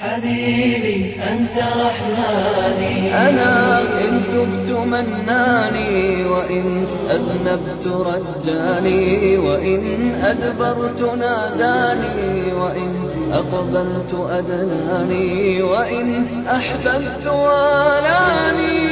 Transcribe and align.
حبيبي 0.00 1.14
أنت 1.32 1.58
رحماني 1.58 3.14
أنا 3.14 3.80
إن 3.80 4.22
تبت 4.32 4.70
مناني 4.78 6.24
وإن 6.24 6.86
أذنبت 7.10 7.86
رجاني 7.86 9.38
وإن 9.38 10.12
أدبرت 10.22 11.00
ناداني 11.02 12.52
وإن 12.52 12.94
أقبلت 13.32 14.14
أدناني 14.14 15.62
وإن 15.62 16.26
أحببت 16.46 17.26
والاني 17.26 18.82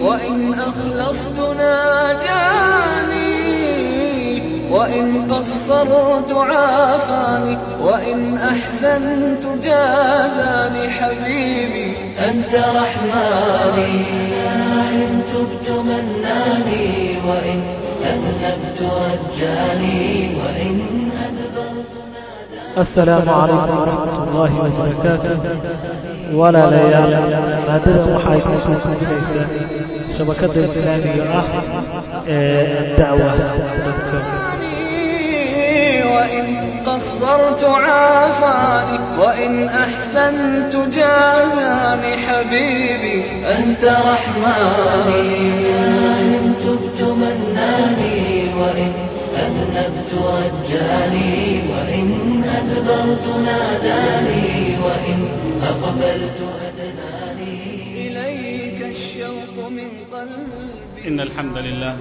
وإن 0.00 0.54
أخلصت 0.54 1.38
ناجاني 1.58 3.15
وإن 4.76 5.32
قصرت 5.32 6.32
عافاني 6.32 7.58
وإن 7.82 8.38
أحسنت 8.38 9.44
جازاني 9.64 10.90
حبيبي 10.90 11.94
أنت 12.28 12.54
رحماني 12.54 13.94
إن 14.92 15.22
تبت 15.32 15.68
مناني 15.78 17.16
وإن 17.28 17.60
أذنبت 18.04 18.80
رجاني 18.82 20.36
وإن 20.38 20.80
السلام 22.78 23.28
عليكم 23.28 23.78
ورحمة 23.78 24.28
الله 24.28 24.50
وبركاته 24.60 25.38
walaalayaal 26.34 27.12
maadadan 27.68 28.08
waxaa 28.14 28.34
idin 28.40 28.58
soo 28.58 28.74
gudbinaysaa 28.82 29.46
shabakadda 30.16 30.60
islaamiga 30.68 31.24
ah 31.38 31.46
ee 32.26 32.96
وإن 36.16 36.46
قصرت 36.86 37.64
عافاني 37.64 39.18
وإن 39.18 39.68
أحسنت 39.68 40.76
جازاني 40.76 42.16
حبيبي 42.16 43.24
أنت 43.46 43.84
رحماني 43.84 45.20
إن 46.20 46.54
تبت 46.64 47.00
مناني 47.02 48.54
وإن 48.60 48.92
أذنبت 49.36 50.12
رجاني 50.14 51.60
وإن 51.72 52.08
أدبرت 52.58 53.26
ناداني 53.46 54.76
وإن 54.84 55.28
أقبلت 55.62 56.38
أدناني 56.66 57.58
إليك 58.08 58.96
الشوق 58.96 59.68
من 59.68 59.88
قلبي 60.12 61.08
إن 61.08 61.20
الحمد 61.20 61.58
لله 61.58 61.96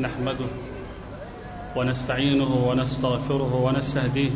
نحمده 0.00 0.46
ونستعينه 1.76 2.54
ونستغفره 2.68 3.54
ونستهديه 3.54 4.30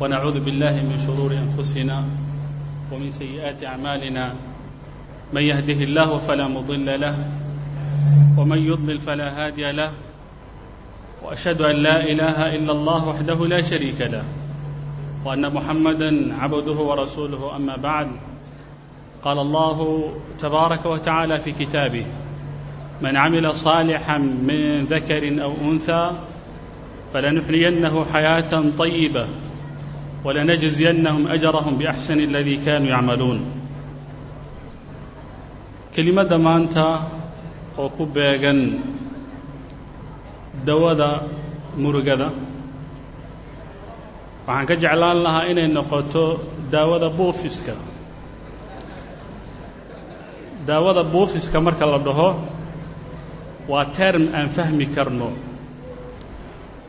ونعوذ 0.00 0.40
بالله 0.40 0.72
من 0.72 0.98
شرور 1.06 1.32
أنفسنا 1.32 2.04
ومن 2.92 3.10
سيئات 3.10 3.64
أعمالنا 3.64 4.34
من 5.32 5.42
يهده 5.42 5.84
الله 5.84 6.18
فلا 6.18 6.48
مضل 6.48 7.00
له 7.00 7.14
ومن 8.38 8.58
يضلل 8.58 9.00
فلا 9.00 9.28
هادي 9.46 9.72
له 9.72 9.90
وأشهد 11.22 11.60
أن 11.62 11.76
لا 11.76 12.00
إله 12.04 12.54
إلا 12.56 12.72
الله 12.72 13.08
وحده 13.08 13.46
لا 13.46 13.62
شريك 13.62 14.00
له 14.00 14.24
وأن 15.24 15.52
محمدا 15.52 16.34
عبده 16.34 16.72
ورسوله 16.72 17.56
أما 17.56 17.76
بعد 17.76 18.08
قال 19.24 19.38
الله 19.38 20.10
تبارك 20.38 20.86
وتعالى 20.86 21.38
في 21.40 21.52
كتابه 21.52 22.06
من 23.02 23.16
عمل 23.16 23.56
صالحا 23.56 24.18
من 24.18 24.84
ذكر 24.84 25.42
أو 25.42 25.52
أنثى 25.62 26.10
فلنحيينه 27.13 27.95
حياة 28.13 28.51
طيبة 28.77 29.25
ولنجزينهم 30.23 31.27
أجرهم 31.27 31.73
بأحسن 31.77 32.19
الذي 32.19 32.55
كانوا 32.67 32.87
يعملون 32.87 33.39
kelimada 35.95 36.37
maanta 36.37 37.09
oo 37.79 37.89
ku 37.89 38.05
beegan 38.05 38.77
dawada 40.67 41.25
murugada 41.79 42.29
waxaan 44.45 44.65
ka 44.69 44.75
jeclaan 44.77 45.17
lahaa 45.25 45.49
inay 45.49 45.65
noqoto 45.71 46.37
daawada 46.69 47.09
buufiska 47.09 47.73
daawada 50.69 51.01
buufiska 51.03 51.57
marka 51.65 51.85
la 51.89 51.97
dhaho 51.97 52.29
waa 53.71 53.85
term 53.97 54.29
aan 54.37 54.49
fahmi 54.53 54.85
karno 54.95 55.29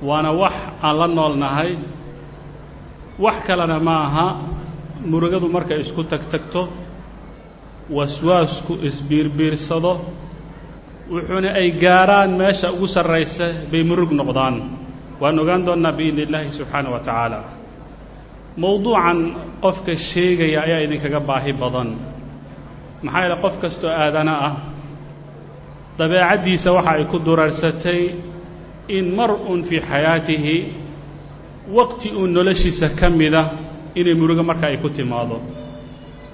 waana 0.08 0.32
wax 0.42 0.54
aan 0.86 0.96
la 1.00 1.08
noolnahay. 1.08 1.72
Wax 3.24 3.36
kalena 3.48 3.80
ma 3.88 3.96
aha. 4.08 4.28
Murugadu 5.12 5.48
markay 5.56 5.80
isku 5.84 6.04
tagtagto 6.12 6.62
waswaasku 7.96 8.74
isbiirbiirsado 8.88 9.94
wuxuuna 11.12 11.50
ay 11.60 11.72
gaaraan 11.84 12.32
meesha 12.40 12.72
ugu 12.76 12.88
sarraysa 12.96 13.48
bay 13.72 13.84
murug 13.84 14.12
noqdaan. 14.20 14.56
Waan 15.22 15.40
ogaan 15.42 15.66
doonnaa 15.68 15.92
biidni 15.98 16.22
illaahi 16.26 16.52
subxaana 16.58 16.90
wa 16.96 17.00
tacaala. 17.00 17.40
Mowduucan 18.62 19.20
qofka 19.64 19.94
sheegaya 19.98 20.60
ayaa 20.66 20.80
idinkaga 20.86 21.20
baahi 21.30 21.54
badan. 21.62 21.90
Maxaa 23.04 23.22
yeele 23.24 23.38
qof 23.44 23.56
kastoo 23.62 23.92
aadana 24.04 24.34
ah 24.48 24.54
dabeecaddiisa 26.00 26.70
waxa 26.78 26.92
ay 26.98 27.06
ku 27.12 27.18
duraarsatay 27.20 28.02
in 28.98 29.06
mar 29.18 29.32
un 29.52 29.64
fii 29.64 29.80
xayaatihi 29.90 30.56
waqti 31.78 32.08
uun 32.20 32.32
noloshiisa 32.36 32.88
ka 33.00 33.08
mida 33.10 33.42
inay 34.00 34.14
murugo 34.20 34.44
marka 34.44 34.68
ay 34.68 34.78
ku 34.84 34.90
timaado. 34.90 35.38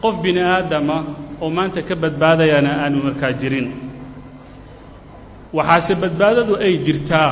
Qof 0.02 0.16
bini 0.24 0.40
aadama 0.42 0.98
oo 1.42 1.50
maanta 1.50 1.82
ka 1.88 1.96
badbaadayana 1.96 2.72
aanu 2.84 2.98
markaa 3.08 3.34
jirin. 3.42 3.68
Waxaase 5.54 5.94
badbaadadu 6.02 6.54
ay 6.66 6.74
jirtaa. 6.86 7.32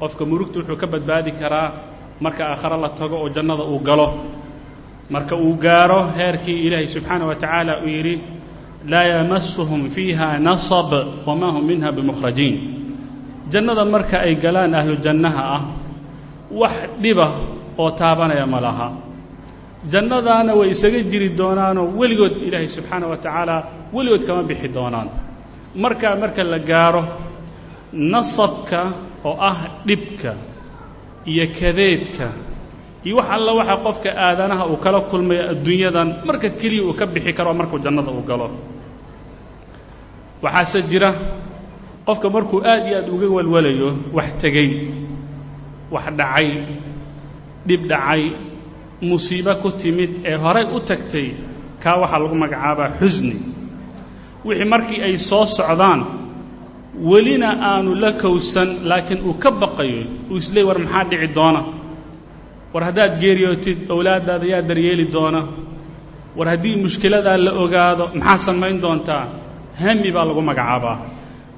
Qofka 0.00 0.24
murugta 0.30 0.58
wuxuu 0.60 0.76
ka 0.82 0.86
badbaadi 0.86 1.30
karaa 1.40 1.68
marka 2.20 2.42
aakhare 2.52 2.76
la 2.84 2.88
tago 2.98 3.16
oo 3.22 3.28
jannada 3.28 3.64
uu 3.64 3.78
galo. 3.80 4.08
Marka 5.10 5.34
uu 5.36 5.54
gaaro 5.64 6.00
heerkii 6.16 6.66
ilaahay 6.66 6.88
subxaana 6.94 7.24
wa 7.26 7.34
tacaala 7.34 7.80
uu 7.84 7.88
yidhi 7.96 8.14
laa 8.88 9.04
yamasuhum 9.12 9.88
fiiha 9.94 10.38
nasab 10.38 10.90
wamaa 11.26 11.50
hum 11.54 11.64
minha 11.66 11.92
bimukhrajiin 11.92 12.81
jannada 13.52 13.84
marka 13.94 14.16
ay 14.26 14.34
galaan 14.44 14.74
ahlu 14.80 14.96
jannaha 15.04 15.42
ah 15.56 15.62
wax 16.60 16.74
dhiba 17.02 17.26
oo 17.78 17.90
taabanaya 18.00 18.46
ma 18.46 18.60
laha. 18.66 18.88
Jannadaana 19.92 20.52
way 20.58 20.68
isaga 20.74 21.00
jiri 21.10 21.28
doonaanoo 21.40 21.86
weligood 22.00 22.34
ilaahay 22.46 22.68
subxaana 22.76 23.06
wa 23.12 23.16
tacaala 23.24 23.56
weligood 23.94 24.22
kama 24.28 24.42
bixi 24.50 24.68
doonaan. 24.76 25.08
Markaa 25.82 26.14
marka 26.22 26.42
la 26.52 26.58
gaaro 26.70 27.02
nasabka 28.12 28.80
oo 29.28 29.36
ah 29.50 29.58
dhibka 29.88 30.32
iyo 31.30 31.44
kadeedka 31.58 32.26
iyo 33.06 33.14
wax 33.18 33.28
alla 33.36 33.50
waxa 33.58 33.76
qofka 33.86 34.10
aadanaha 34.26 34.64
uu 34.72 34.78
kala 34.84 34.98
kulmayo 35.10 35.42
adduunyadan 35.52 36.08
marka 36.28 36.48
keliya 36.60 36.82
uu 36.88 36.94
ka 37.00 37.04
bixi 37.14 37.32
karo 37.36 37.50
markuu 37.60 37.78
jannada 37.84 38.10
uu 38.16 38.22
galo. 38.30 38.46
Waxaase 40.42 40.82
jira 40.90 41.10
qofka 42.06 42.28
markuu 42.34 42.60
aad 42.72 42.82
iyo 42.88 42.96
aad 43.00 43.08
uga 43.14 43.26
walwalayo 43.36 43.88
wax 44.16 44.28
tegey 44.42 44.68
wax 45.94 46.06
dhacay 46.18 46.48
dhib 47.68 47.82
dhacay 47.90 48.22
musiibo 49.08 49.52
ku 49.62 49.68
timid 49.80 50.10
ee 50.30 50.36
horay 50.44 50.66
u 50.76 50.78
tagtay 50.88 51.28
kaa 51.82 51.96
waxaa 52.02 52.18
lagu 52.22 52.34
magacaabaa 52.42 52.90
xusni. 52.98 53.34
Wixii 54.46 54.68
markii 54.74 55.00
ay 55.06 55.14
soo 55.28 55.46
socdaan 55.56 56.00
welina 57.10 57.48
aanu 57.70 57.90
la 58.02 58.10
kowsan 58.22 58.68
laakiin 58.90 59.20
uu 59.28 59.34
ka 59.42 59.50
baqayo 59.60 60.02
uu 60.30 60.36
isleey 60.42 60.64
war 60.68 60.78
maxaa 60.84 61.04
dhici 61.10 61.28
doona? 61.36 61.60
War 62.72 62.82
haddaad 62.88 63.12
geeriyootid 63.22 63.78
owlaaddaada 63.94 64.46
yaa 64.52 64.62
daryeeli 64.68 65.04
doona? 65.14 65.40
War 66.36 66.48
haddii 66.52 66.76
mushkiladaa 66.84 67.36
la 67.46 67.52
ogaado 67.62 68.04
maxaa 68.18 68.38
samayn 68.46 68.76
doontaa? 68.84 69.24
Hami 69.82 70.08
baa 70.14 70.24
lagu 70.28 70.42
magacaabaa 70.50 70.96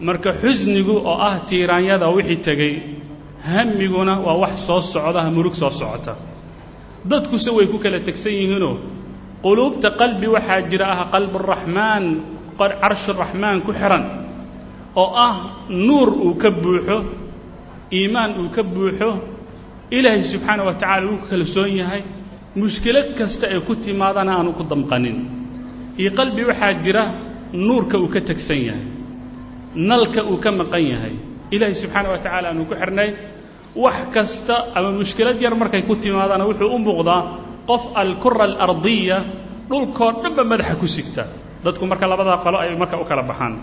marka 0.00 0.32
xusnigu 0.32 0.94
oo 1.04 1.16
ah 1.18 1.38
tiiraanyada 1.48 2.08
wixii 2.10 2.40
tegey 2.46 2.74
hamiguna 3.46 4.18
waa 4.20 4.36
wax 4.42 4.54
soo 4.66 4.80
socda 4.82 5.22
murug 5.30 5.54
soo 5.54 5.70
socota. 5.70 6.16
Dadkuse 7.04 7.50
way 7.56 7.66
ku 7.66 7.78
kala 7.78 8.00
tegsan 8.00 8.32
yihiinoo 8.32 8.76
quluubta 9.42 9.90
qalbi 10.00 10.26
waxaa 10.26 10.62
jira 10.70 10.86
ah 10.92 11.00
qalburaxmaan 11.12 12.04
carshuraxmaan 12.58 13.60
ku 13.66 13.72
xihan 13.72 14.04
oo 14.96 15.10
ah 15.14 15.66
nuur 15.68 16.08
uu 16.26 16.34
ka 16.42 16.50
buuxo 16.50 16.96
iimaan 17.92 18.30
uu 18.40 18.48
ka 18.48 18.62
buuxo 18.62 19.10
ilaahay 19.90 20.22
subxaana 20.24 20.62
wa 20.64 20.74
tacala 20.74 21.06
uu 21.12 21.18
kalsoon 21.28 21.70
yahay 21.80 22.02
mushkilad 22.56 23.12
kasta 23.18 23.46
ay 23.52 23.60
ku 23.66 23.74
timaadana 23.76 24.32
aanu 24.40 24.52
ku 24.58 24.62
damqanin. 24.64 25.18
Iyo 26.00 26.10
qalbi 26.18 26.42
waxaa 26.50 26.72
jira 26.82 27.04
nuurka 27.52 27.98
uu 28.00 28.08
ka 28.08 28.20
tegsan 28.20 28.60
yahay 28.68 28.84
nalka 29.74 30.22
uu 30.24 30.38
ka 30.38 30.50
maqan 30.52 30.82
yahay. 30.92 31.14
Ilaahay 31.50 31.74
subxaana 31.74 32.08
wa 32.14 32.18
tacala 32.18 32.48
aanu 32.50 32.64
ku 32.66 32.74
xidhnay 32.74 33.10
wax 33.74 33.96
kasta 34.14 34.56
ama 34.74 34.90
mushkilad 34.94 35.38
yar 35.40 35.54
markay 35.54 35.82
ku 35.82 35.94
timaadana 35.96 36.44
wuxuu 36.48 36.70
u 36.74 36.78
muuqdaa 36.78 37.22
qof 37.68 37.82
alkura 37.94 38.44
alardiya 38.48 39.18
dhulkoo 39.70 40.10
dhanba 40.22 40.42
madaxa 40.44 40.74
ku 40.80 40.86
sigta. 40.86 41.24
Dadku 41.64 41.84
marka 41.86 42.06
labadaa 42.06 42.38
qolo 42.44 42.58
ay 42.62 42.76
marka 42.76 42.96
u 43.00 43.04
kala 43.04 43.22
baxaan. 43.22 43.54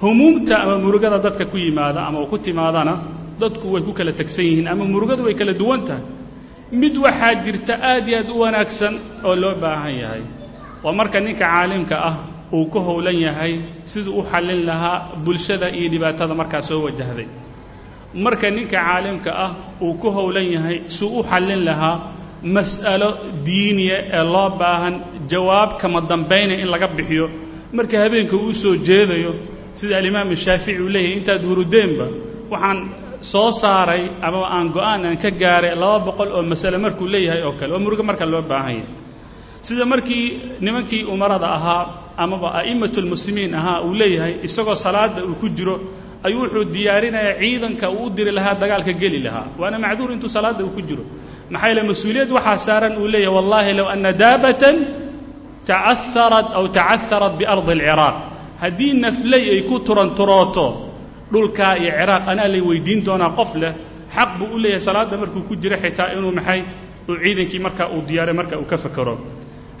Humuumta 0.00 0.54
ama 0.64 0.78
murugada 0.78 1.18
dadka 1.18 1.44
ku 1.46 1.56
yimaada 1.56 2.00
ama 2.08 2.24
ku 2.26 2.36
timaadana 2.38 2.94
dadku 3.40 3.72
way 3.76 3.82
ku 3.82 3.92
kala 3.92 4.12
tegsan 4.12 4.44
yihiin 4.44 4.68
ama 4.68 4.84
murugadu 4.84 5.22
way 5.28 5.34
kala 5.34 5.52
duwan 5.52 5.84
tahay. 5.88 6.02
Mid 6.72 6.94
waxaa 6.96 7.34
jirta 7.44 7.74
aad 7.80 8.08
iyo 8.08 8.18
aad 8.18 8.28
u 8.30 8.36
wanaagsan 8.44 8.94
oo 9.24 9.34
loo 9.36 9.54
baahan 9.60 9.94
yahay. 10.02 10.22
Waa 10.84 10.92
marka 10.92 11.20
ninka 11.20 11.44
caalimka 11.44 11.96
ah 12.00 12.16
uu 12.56 12.66
ku 12.72 12.78
howlan 12.88 13.16
yahay 13.26 13.52
siduu 13.92 14.14
u 14.20 14.22
xallin 14.30 14.60
lahaa 14.68 14.98
bulshada 15.24 15.66
iyo 15.78 15.88
dhibaatada 15.92 16.34
markaa 16.40 16.62
soo 16.68 16.80
wajahday. 16.86 17.28
Marka 18.24 18.50
ninka 18.50 18.74
caalimka 18.76 19.30
ah 19.44 19.50
uu 19.82 19.94
ku 20.02 20.08
howlan 20.16 20.46
yahay 20.56 20.76
suu 20.96 21.10
u 21.20 21.22
xallin 21.30 21.62
lahaa 21.68 21.96
mas'alo 22.56 23.10
diiniya 23.46 23.98
ee 24.18 24.24
loo 24.34 24.48
baahan 24.60 24.94
jawaab 25.32 25.70
kama 25.80 26.00
dambayna 26.10 26.54
in 26.62 26.68
laga 26.74 26.88
bixiyo. 26.98 27.26
Marka 27.76 27.96
habeenka 28.02 28.34
uu 28.36 28.52
soo 28.62 28.74
jeedayo 28.88 29.32
sida 29.78 29.94
alimaam 30.00 30.28
shaafici 30.44 30.80
uu 30.84 30.88
leeyahay 30.94 31.16
intaad 31.20 31.42
hurudeenba 31.48 32.06
waxaan 32.52 32.78
soo 33.32 33.48
saaray 33.62 34.02
ama 34.26 34.40
aan 34.56 34.66
go'aan 34.76 35.00
aan 35.08 35.16
ka 35.22 35.30
gaaray 35.42 35.74
laba 35.82 35.98
boqol 36.10 36.28
oo 36.36 36.42
masale 36.52 36.78
markuu 36.84 37.06
leeyahay 37.14 37.42
oo 37.46 37.52
kale 37.60 37.72
oo 37.76 37.80
murugo 37.84 38.02
marka 38.10 38.24
loo 38.32 38.42
baahan 38.52 38.74
yahay. 38.80 38.88
Sida 39.66 39.84
markii 39.92 40.24
nimankii 40.64 41.02
umarada 41.14 41.48
ahaa 41.58 41.84
amaba 42.24 42.48
a'immatu 42.60 42.98
lmuslimiin 43.04 43.52
ahaa 43.60 43.78
uu 43.86 43.94
leeyahay 44.00 44.34
isagoo 44.48 44.74
salaada 44.84 45.20
uu 45.28 45.34
ku 45.40 45.48
jiro 45.56 45.76
ayuu 46.26 46.40
wuxuu 46.44 46.64
diyaarinayaa 46.74 47.38
ciidanka 47.40 47.86
uu 47.96 48.04
u 48.06 48.10
diri 48.16 48.32
lahaa 48.38 48.54
dagaalka 48.62 48.92
geli 49.02 49.18
lahaa. 49.26 49.46
Waana 49.60 49.76
macduur 49.84 50.10
intuu 50.14 50.28
salaadda 50.36 50.62
uu 50.66 50.72
ku 50.76 50.82
jiro. 50.88 51.04
Maxaa 51.52 51.68
yeele 51.70 51.82
mas'uuliyad 51.90 52.30
waxaa 52.36 52.58
saaran 52.66 52.94
uu 53.00 53.08
leeyahay 53.12 53.34
wallahi 53.36 53.70
low 53.78 53.88
ana 53.94 54.10
daabatan 54.22 54.76
ta'aharat 55.68 56.48
aw 56.58 56.64
tacaharat 56.76 57.32
biardi 57.38 57.70
alciraaq 57.72 58.16
haddii 58.62 58.92
nafley 59.04 59.44
ay 59.54 59.60
ku 59.68 59.76
turanturooto 59.86 60.66
dhulkaa 61.32 61.74
iyo 61.82 61.90
ciraaq 61.98 62.24
anaa 62.32 62.48
lay 62.52 62.60
weydiin 62.68 63.00
doonaa 63.06 63.32
qof 63.38 63.50
leh 63.62 63.72
xaq 64.16 64.30
buu 64.38 64.48
u 64.54 64.58
leeyahay 64.62 64.80
salaadda 64.88 65.16
markuu 65.22 65.42
ku 65.48 65.54
jiro 65.62 65.76
xitaa 65.84 66.12
inuu 66.16 66.32
maxay 66.38 66.60
uu 67.08 67.16
ciidankii 67.22 67.60
marka 67.66 67.84
uu 67.94 68.00
diyaaray 68.08 68.34
marka 68.40 68.54
uu 68.60 68.66
ka 68.70 68.76
fakero 68.84 69.14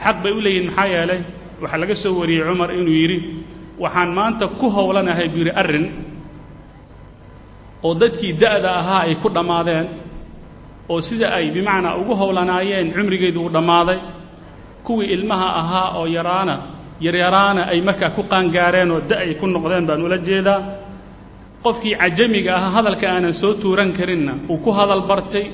xaq 0.04 0.16
bay 0.22 0.32
u 0.32 0.40
leeyihiin 0.44 0.66
maxaa 0.70 0.86
yeelay 0.94 1.20
waxaa 1.62 1.78
laga 1.82 1.94
soo 2.02 2.12
wariyey 2.20 2.44
cumar 2.48 2.70
inuu 2.78 2.96
yidhi 3.02 3.18
waxaan 3.82 4.10
maanta 4.18 4.44
ku 4.60 4.66
howlanahay 4.76 5.28
buu 5.32 5.40
yidhi 5.42 5.52
arrin 5.62 5.86
oo 7.86 7.94
dadkii 8.00 8.32
da'da 8.42 8.70
ahaa 8.80 9.02
ay 9.08 9.14
ku 9.22 9.28
dhammaadeen 9.36 9.86
oo 10.92 11.00
sida 11.08 11.26
ay 11.38 11.46
bimacnaa 11.56 11.96
ugu 12.00 12.14
howlanaayeen 12.20 12.86
cumrigeedu 12.96 13.38
uu 13.44 13.52
dhammaaday 13.56 13.98
kuwii 14.86 15.08
ilmaha 15.16 15.48
ahaa 15.60 15.88
oo 15.98 16.06
yaraana 16.16 16.54
yaryaraana 17.04 17.62
ay 17.72 17.80
markaa 17.88 18.10
ku 18.16 18.22
qaangaareen 18.32 18.90
oo 18.94 19.00
da 19.10 19.16
ay 19.24 19.32
ku 19.40 19.46
noqdeen 19.54 19.84
baan 19.88 20.02
ula 20.06 20.18
jeedaa. 20.28 20.60
Qofkii 21.64 21.94
cajamiga 22.00 22.52
ahaa 22.58 22.72
hadalka 22.76 23.06
aanan 23.14 23.34
soo 23.42 23.52
tuuran 23.62 23.90
karinna 23.98 24.32
uu 24.52 24.58
ku 24.64 24.70
hadal 24.78 25.02
bartay 25.10 25.46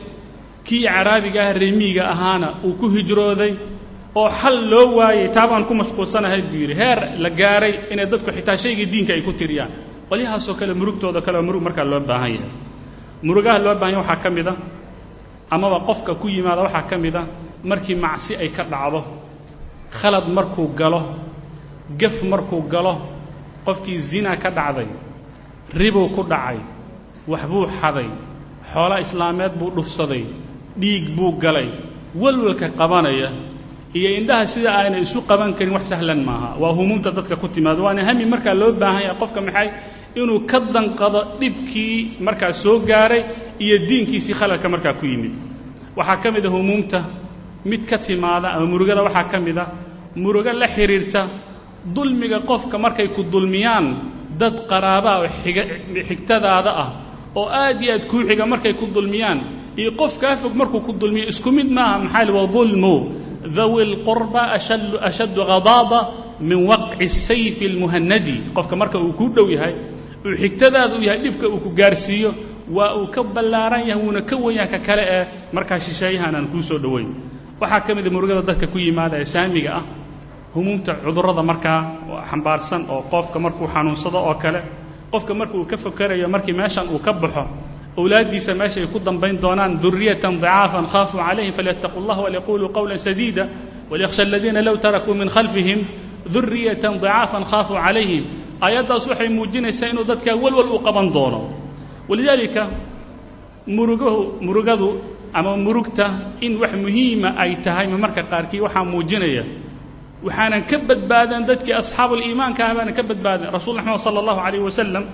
kii 0.67 0.82
caraabiga 0.87 1.41
ah 1.49 1.53
reemiiga 1.62 2.03
ahaana 2.14 2.49
uu 2.67 2.75
ku 2.81 2.87
hijrooday 2.94 3.53
oo 4.21 4.29
xal 4.41 4.57
loo 4.71 4.87
waayey 4.99 5.29
taabaan 5.37 5.65
ku 5.69 5.75
mashquulsanahay 5.81 6.41
buu 6.49 6.61
yidhi 6.63 6.75
heer 6.81 6.99
la 7.23 7.31
gaaray 7.41 7.73
inay 7.93 8.07
dadku 8.13 8.31
xitaa 8.37 8.57
shaygii 8.65 8.87
diinka 8.93 9.13
ay 9.17 9.23
ku 9.27 9.33
tiriyaan. 9.41 9.71
Qolyahaasoo 10.11 10.55
kale 10.61 10.73
murugtooda 10.81 11.21
kale 11.27 11.39
murug 11.47 11.63
markaa 11.67 11.85
loo 11.93 12.01
baahan 12.11 12.33
yahay. 12.37 12.51
Murugaha 13.27 13.59
loo 13.65 13.75
baahan 13.81 13.93
yahay 13.95 14.03
waxaa 14.03 14.23
ka 14.25 14.31
mid 14.37 14.49
a 14.49 14.55
amaba 15.55 15.79
qofka 15.89 16.13
ku 16.21 16.27
yimaada 16.35 16.63
waxaa 16.67 16.83
ka 16.91 16.97
mid 17.05 17.15
a 17.17 17.23
markii 17.71 17.95
macsi 18.05 18.33
ay 18.43 18.49
ka 18.57 18.63
dhacdo 18.73 19.01
khalad 19.99 20.27
markuu 20.37 20.67
galo 20.81 21.01
gaf 22.01 22.17
markuu 22.33 22.63
galo 22.73 22.95
qofkii 23.67 23.99
zina 24.11 24.37
ka 24.43 24.51
dhacday 24.59 24.87
ribuu 25.81 26.09
ku 26.15 26.23
dhacay 26.33 26.59
waxbuu 27.31 27.67
xaday 27.81 28.09
xoolo 28.73 28.97
islaameed 29.05 29.53
buu 29.59 29.71
dhufsaday 29.77 30.25
dhiig 30.81 31.05
buu 31.17 31.33
galay 31.43 31.69
walwalka 32.15 32.67
qabanaya 32.79 33.29
iyo 33.98 34.08
indhaha 34.19 34.44
sida 34.52 34.70
aanay 34.78 35.02
isu 35.06 35.19
qaban 35.28 35.50
karin 35.56 35.72
wax 35.76 35.84
sahlan 35.93 36.20
maaha. 36.28 36.48
Waa 36.62 36.72
humuumta 36.78 37.10
dadka 37.16 37.37
ku 37.43 37.46
timaado. 37.54 37.81
Waana 37.87 38.02
hami 38.08 38.25
markaa 38.32 38.54
loo 38.60 38.72
baahan 38.81 39.02
yahay 39.06 39.19
qofka 39.22 39.40
maxay? 39.46 39.69
Inuu 40.20 40.40
ka 40.50 40.58
danqado 40.75 41.20
dhibkii 41.40 41.94
markaa 42.26 42.52
soo 42.62 42.76
gaaray 42.88 43.22
iyo 43.64 43.76
diinkiisii 43.88 44.34
khaladka 44.38 44.69
markaa 44.75 44.94
ku 45.00 45.04
yimid. 45.06 45.32
Waxaa 45.98 46.16
ka 46.22 46.28
mid 46.34 46.44
a 46.46 46.50
humuumta 46.54 47.00
mid 47.70 47.82
ka 47.90 47.96
timaada 48.06 48.48
ama 48.54 48.66
murugada 48.72 49.02
waxaa 49.06 49.28
ka 49.32 49.38
mid 49.46 49.58
a. 49.58 49.64
Murugo 50.22 50.52
la 50.60 50.66
xidhiirta 50.75 51.22
dulmiga 51.94 52.38
qofka 52.50 52.76
markay 52.84 53.08
ku 53.14 53.22
dulmiyaan 53.32 53.87
dad 54.40 54.56
qaraabaa 54.70 55.16
oo 55.22 55.28
xigtadaada 56.08 56.70
ah 56.84 56.90
oo 57.37 57.48
aad 57.48 57.81
iyo 57.82 57.93
aad 57.94 58.04
kuu 58.10 58.22
xiga 58.28 58.44
markay 58.52 58.72
ku 58.75 58.87
dulmiyaan. 58.96 59.40
Iyo 59.76 59.90
qof 60.00 60.16
kaa 60.19 60.37
fog 60.40 60.54
markuu 60.56 60.81
ku 60.81 60.93
dulmiyo 60.93 61.28
isku 61.28 61.50
mid 61.52 61.69
maaha 61.76 61.98
maxaa 62.04 62.25
li 62.25 62.32
wa 62.32 62.44
dulmu 62.54 62.94
dawi 63.58 63.82
lqurba 63.93 64.43
ashaddu 65.08 65.40
ghadaada 65.50 66.00
min 66.40 66.66
waqci 66.70 67.08
sayfi 67.08 67.64
almuhanadi 67.70 68.34
qofka 68.56 68.76
marka 68.76 68.98
uu 68.98 69.12
kuu 69.12 69.28
dhow 69.37 69.48
yahay 69.50 69.75
uu 70.25 70.34
xigtadaada 70.43 70.94
u 70.98 71.02
yahay 71.02 71.20
dhibka 71.25 71.46
uu 71.48 71.60
ku 71.64 71.70
gaarsiiyo 71.70 72.31
waa 72.76 72.94
uu 72.98 73.06
ka 73.14 73.22
ballaaran 73.22 73.87
yahay 73.88 74.02
wuuna 74.02 74.22
ka 74.22 74.37
wen 74.37 74.56
yahay 74.56 74.70
ka 74.75 74.78
kale 74.78 75.02
ee 75.16 75.25
markaa 75.52 75.78
shisheeyahan 75.78 76.34
aan 76.34 76.46
kuu 76.52 76.62
soo 76.62 76.78
dhoweyn 76.78 77.08
waxaa 77.60 77.81
ka 77.87 77.94
mid 77.94 78.06
a 78.06 78.10
murugada 78.10 78.43
dadka 78.43 78.66
ku 78.66 78.78
yimaada 78.78 79.25
saamiga 79.25 79.70
ah 79.81 79.84
humuumta 80.54 80.93
cudurrada 81.04 81.43
markaa 81.43 81.78
xambaarsan 82.31 82.82
oo 82.90 83.02
qofka 83.12 83.38
markuu 83.38 83.66
xanuunsado 83.75 84.19
oo 84.28 84.34
kale 84.34 84.60
qofka 85.12 85.32
marka 85.34 85.54
uu 85.56 85.64
ka 85.70 85.76
fakerayo 85.76 86.28
markii 86.28 86.52
meeshan 86.60 86.87
uu 86.94 86.98
ka 87.06 87.12
baxo 87.12 87.44
awlaaddiisa 88.00 88.52
meesha 88.60 88.81
ay 88.82 88.88
ku 88.94 88.98
dambayn 89.08 89.37
doonaan 89.44 89.72
duriyatan 89.84 90.34
dicaafan 90.43 90.87
khaafuu 90.93 91.19
calayhim 91.26 91.52
falyattaquu 91.58 91.96
allah 92.02 92.16
walyaquuluu 92.25 92.69
qowlan 92.76 92.98
sadiida 93.06 93.44
walyakhsha 93.90 94.22
aladiina 94.28 94.60
low 94.69 94.76
tarakuu 94.84 95.14
min 95.20 95.28
khalfihim 95.37 95.81
duriyatan 96.34 96.93
dicaafan 97.02 97.43
khaafuu 97.50 97.76
calayhim 97.84 98.25
aayaddaas 98.66 99.04
waxay 99.10 99.28
muujinaysaa 99.37 99.88
inuu 99.93 100.04
dadkaa 100.10 100.37
walwal 100.44 100.70
u 100.76 100.78
qaban 100.87 101.06
doono 101.16 101.40
walidaalika 102.10 102.62
murugahu 103.76 104.38
murugadu 104.46 104.88
ama 105.34 105.56
murugta 105.56 106.06
in 106.40 106.52
wax 106.62 106.72
muhiima 106.84 107.31
ay 107.43 107.56
tahay 107.64 107.87
marmarka 107.93 108.22
qaarkii 108.32 108.60
waxaa 108.66 108.84
muujinaya 108.93 109.44
waxaanan 110.26 110.62
ka 110.70 110.76
badbaadan 110.88 111.43
dadkii 111.48 111.74
asxaabuliimaanka 111.81 112.60
ah 112.69 112.74
baanan 112.76 112.94
ka 112.98 113.03
badbaadan 113.10 113.48
rasul 113.56 113.74
maxamed 113.79 114.00
sala 114.06 114.19
allahu 114.22 114.41
calayh 114.44 114.60
wasalam 114.69 115.05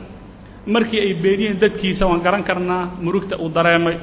markii 0.67 1.01
ay 1.01 1.13
beeniyeen 1.23 1.59
dadkiisa 1.61 2.07
waan 2.07 2.21
garan 2.23 2.43
karnaa 2.45 2.91
murugta 3.05 3.37
uu 3.39 3.49
dareemay. 3.49 3.97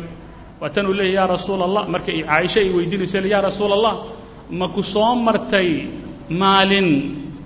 Waa 0.62 0.70
tan 0.70 0.86
uu 0.88 0.94
leeyahy 0.94 1.16
yaa 1.16 1.28
rasuula 1.28 1.64
allah 1.66 1.84
markii 1.88 2.14
ay 2.20 2.24
caaisho 2.28 2.60
ay 2.60 2.70
weydiinayso 2.76 3.20
yaa 3.34 3.42
rasuula 3.42 3.74
allah 3.80 3.96
ma 4.60 4.68
ku 4.76 4.82
soo 4.84 5.16
martay 5.16 5.88
maalin 6.30 6.90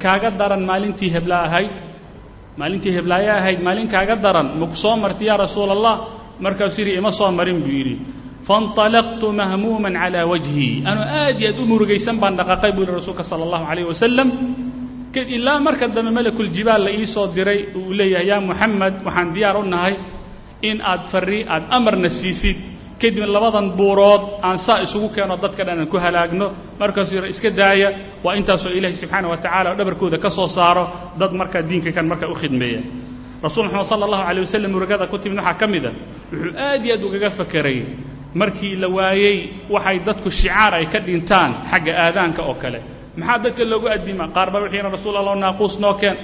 kaaga 0.03 0.29
daran 0.31 0.63
maalintii 0.69 1.09
heblaa 1.15 1.43
ahayd? 1.47 1.71
Maalintii 2.57 2.93
heblaaye 2.97 3.29
ahayd? 3.29 3.59
Maalin 3.65 3.87
kaaga 3.87 4.15
daran? 4.15 4.47
Ma 4.59 4.65
ku 4.67 4.75
soo 4.75 4.95
martay 4.97 5.27
yaa 5.29 5.37
rasuula 5.37 5.73
allah 5.77 5.95
markaasuu 6.39 6.81
yidhi 6.81 6.97
ima 7.01 7.11
soo 7.11 7.31
marin 7.31 7.59
buu 7.61 7.69
yidhi. 7.79 7.95
Fainطalaqtu 8.47 9.31
mahmuuman 9.31 9.93
calaa 9.95 10.25
wajhi. 10.31 10.83
Anuu 10.89 11.05
aad 11.05 11.37
iyo 11.39 11.49
aad 11.53 11.59
u 11.61 11.65
murugaysan 11.71 12.17
baan 12.21 12.35
dhaqaaqay 12.39 12.71
buu 12.75 12.83
yihi 12.83 12.93
rasuulka 12.99 13.23
sala 13.23 13.43
allahu 13.47 13.65
calayh 13.69 13.85
wasalam 13.91 14.29
ilaa 15.21 15.59
marka 15.59 15.87
dambe 15.87 16.11
malakuljibaal 16.11 16.83
la 16.83 16.91
ii 16.91 17.05
soo 17.07 17.27
diray 17.35 17.65
uu 17.75 17.93
leeyahay 17.93 18.27
yaa 18.27 18.41
muxamed 18.41 18.93
waxaan 19.05 19.33
diyaar 19.33 19.57
u 19.57 19.63
nahay 19.63 19.95
in 20.61 20.81
aad 20.81 21.05
farri 21.05 21.45
aad 21.47 21.63
amarna 21.69 22.09
siisid. 22.09 22.57
Kadib 23.01 23.25
labadan 23.27 23.71
buurood 23.77 24.23
aan 24.41 24.57
saa 24.57 24.79
isugu 24.85 25.09
keeno 25.15 25.35
dadka 25.37 25.63
dhan 25.67 25.79
aan 25.79 25.87
ku 25.87 25.97
halaagno. 25.97 26.47
Markaasuu 26.79 27.15
yidhi 27.19 27.29
iska 27.29 27.49
daaya 27.51 27.89
waa 28.23 28.33
intaasoo 28.39 28.71
ilaahay 28.71 28.95
subxaana 28.95 29.27
wa 29.27 29.37
tacala 29.37 29.69
oo 29.71 29.75
dhabarkooda 29.77 30.17
ka 30.17 30.29
soo 30.29 30.47
saaro 30.47 30.85
dad 31.19 31.31
markaa 31.33 31.61
diinka 31.61 31.91
kan 31.91 32.05
markaa 32.07 32.29
u 32.31 32.35
khidmeeya. 32.35 32.81
Rasuul 33.43 33.65
maxamed 33.67 33.85
sala 33.91 34.05
allahu 34.07 34.23
calayh 34.27 34.41
wasalam 34.47 34.71
murugada 34.71 35.05
ku 35.11 35.17
timid 35.19 35.37
waxaa 35.39 35.59
ka 35.59 35.67
mid 35.67 35.85
a 35.85 35.91
wuxuu 36.31 36.55
aad 36.57 36.81
iyo 36.85 36.93
aad 36.95 37.03
ugaga 37.03 37.29
fakeray 37.29 37.79
markii 38.41 38.75
la 38.81 38.87
waayey 38.87 39.37
waxay 39.69 39.97
dadku 40.07 40.29
shicaar 40.31 40.73
ay 40.79 40.85
ka 40.93 40.99
dhintaan 40.99 41.51
xagga 41.71 41.91
aadaanka 42.07 42.41
oo 42.49 42.55
kale 42.55 42.79
maxaa 43.17 43.37
dadka 43.43 43.63
loogu 43.63 43.87
addimaa? 43.87 44.27
Qaar 44.35 44.49
baa 44.51 44.61
waxay 44.65 44.77
yidhahan 44.77 44.93
rasuul 44.97 45.15
allah 45.17 45.35
naaquus 45.35 45.79
noo 45.79 45.93
keen. 46.01 46.15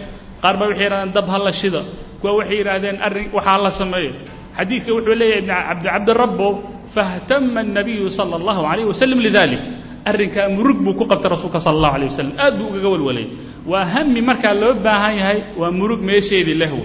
Qaar 0.41 0.55
baa 0.58 0.67
waxay 0.69 0.86
yidhahdeen 0.86 1.13
dab 1.13 1.27
ha 1.27 1.51
shida 1.51 1.81
kuwa 2.22 2.31
waxay 2.39 2.58
yidhaahdeen 2.62 2.98
arrin 3.01 3.27
waxaa 3.34 3.58
la 3.62 3.72
sameeyo. 3.72 4.12
Xadiidka 4.58 4.91
wuxuu 4.93 5.15
leeyahay 5.15 5.72
ibn 5.72 5.84
cabdirabbo 5.86 6.48
fahtama 6.96 7.62
الnabiyu 7.62 8.10
sala 8.10 8.36
allahu 8.39 8.62
calayh 8.65 8.86
wasalam 8.91 9.19
lidalik 9.22 9.62
arrinkaa 10.05 10.50
murug 10.50 10.79
buu 10.84 10.93
ku 10.98 11.05
qabtay 11.05 11.29
rasuulka 11.31 11.60
sala 11.62 11.77
allahu 11.77 11.96
alayh 11.96 12.08
wasalam 12.12 12.34
aad 12.38 12.53
buu 12.58 12.67
ugaga 12.74 12.89
walwalay. 12.89 13.27
Waa 13.65 13.86
hami 13.86 14.22
markaa 14.22 14.53
loo 14.53 14.74
baahan 14.74 15.13
yahay 15.22 15.39
waa 15.60 15.72
murug 15.72 16.01
meesheedii 16.01 16.58
lehwo 16.58 16.84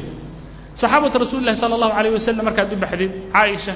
saxaabatu 0.74 1.22
rasuuli 1.22 1.54
sala 1.56 1.74
allahu 1.78 1.94
calayh 1.96 2.12
wasalam 2.18 2.44
markaad 2.50 2.68
u 2.74 2.76
baxdid 2.76 3.10
caaisha 3.32 3.74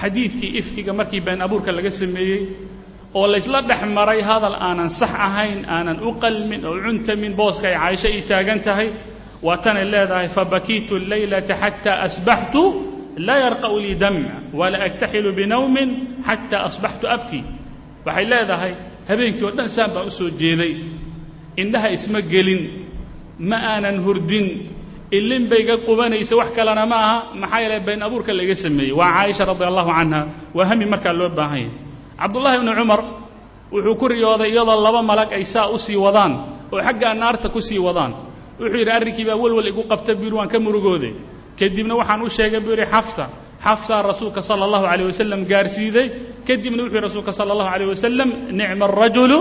xadiidkii 0.00 0.50
ifkiga 0.60 0.92
markii 0.92 1.20
been 1.22 1.40
abuurka 1.40 1.70
laga 1.72 1.90
sameeyey 1.90 2.42
oo 3.18 3.26
laysla 3.32 3.60
dhex 3.68 3.80
maray 3.96 4.20
hadal 4.28 4.56
aanan 4.66 4.90
sax 5.00 5.12
ahayn 5.26 5.60
aanan 5.74 5.98
u 6.02 6.10
qalmin 6.22 6.62
oo 6.68 6.76
cuntamin 6.84 7.32
booska 7.38 7.66
ay 7.70 7.76
caaisho 7.78 8.08
ii 8.16 8.22
taagan 8.30 8.60
tahay. 8.66 8.88
Waa 9.46 9.58
tanay 9.64 9.84
leedahay 9.92 10.28
fabakiitu 10.36 10.92
اllaylata 11.00 11.54
xataa 11.62 11.98
asbaxtu 12.06 12.62
laa 13.26 13.38
yarqa'u 13.44 13.76
lii 13.84 13.96
damc 14.02 14.24
wala 14.58 14.76
agtaxilu 14.86 15.30
binawmin 15.38 15.90
xataa 16.28 16.62
asbaxtu 16.68 17.04
abkii 17.14 17.44
waxay 18.06 18.24
leedahay 18.32 18.72
habeenkii 19.08 19.44
oo 19.46 19.52
dhan 19.58 19.68
saan 19.76 19.90
baan 19.94 20.06
u 20.08 20.10
soo 20.18 20.30
jeeday. 20.40 20.72
Indhaha 21.62 21.88
isma 21.96 22.20
gelin 22.32 22.62
ma 23.50 23.56
aanan 23.72 23.96
hurdin. 24.04 24.46
Ilin 25.18 25.44
bay 25.50 25.62
ga 25.68 25.76
qubanaysa 25.86 26.34
wax 26.40 26.50
kalena 26.56 26.82
ma 26.92 26.96
aha. 27.06 27.16
Maxaa 27.40 27.60
yeele 27.62 27.78
been 27.86 28.00
abuurka 28.06 28.32
laiga 28.38 28.56
sameeyey. 28.64 28.92
Waa 28.98 29.10
caaisha 29.16 29.44
radi 29.50 29.64
allahu 29.70 29.90
canha. 29.98 30.20
Waa 30.56 30.66
hami 30.70 30.86
markaa 30.92 31.12
loo 31.20 31.28
baahan 31.38 31.60
yahay 31.62 31.70
cabdullahi 32.20 32.58
bni 32.62 32.72
cumar 32.78 33.00
wuxuu 33.72 33.96
ku 33.98 34.06
riyooday 34.08 34.50
iyadoo 34.54 34.78
laba 34.86 35.00
malag 35.02 35.30
ay 35.32 35.44
saa 35.44 35.68
u 35.70 35.78
sii 35.78 35.96
wadaan 35.98 36.32
oo 36.72 36.80
xaggaa 36.80 37.14
naarta 37.14 37.48
ku 37.48 37.60
sii 37.60 37.78
wadaan. 37.78 38.12
Wuxuu 38.60 38.76
yidhi 38.78 38.90
arrinkii 38.90 39.24
baa 39.26 39.36
welwel 39.36 39.66
igu 39.68 39.82
qabta 39.90 40.14
buu 40.14 40.24
yidhi 40.30 40.36
waan 40.38 40.48
ka 40.48 40.58
murugoode 40.62 41.10
kadibna 41.58 41.94
waxaan 41.98 42.22
u 42.22 42.28
sheegay 42.30 42.60
buu 42.60 42.70
yidhi 42.74 42.86
xafsa 42.86 43.26
xafsaa 43.64 44.02
rasuulka 44.02 44.42
sala 44.42 44.64
allahu 44.68 44.84
calayh 44.86 45.06
wasalam 45.10 45.42
gaarsiiday. 45.44 46.06
Kadibna 46.46 46.82
wuxuu 46.86 46.94
yidhi 46.94 47.06
rasuulka 47.06 47.32
sala 47.32 47.50
allahu 47.54 47.70
calayh 47.72 47.88
wasalam 47.90 48.28
nicma 48.54 48.84
arajulu 48.86 49.38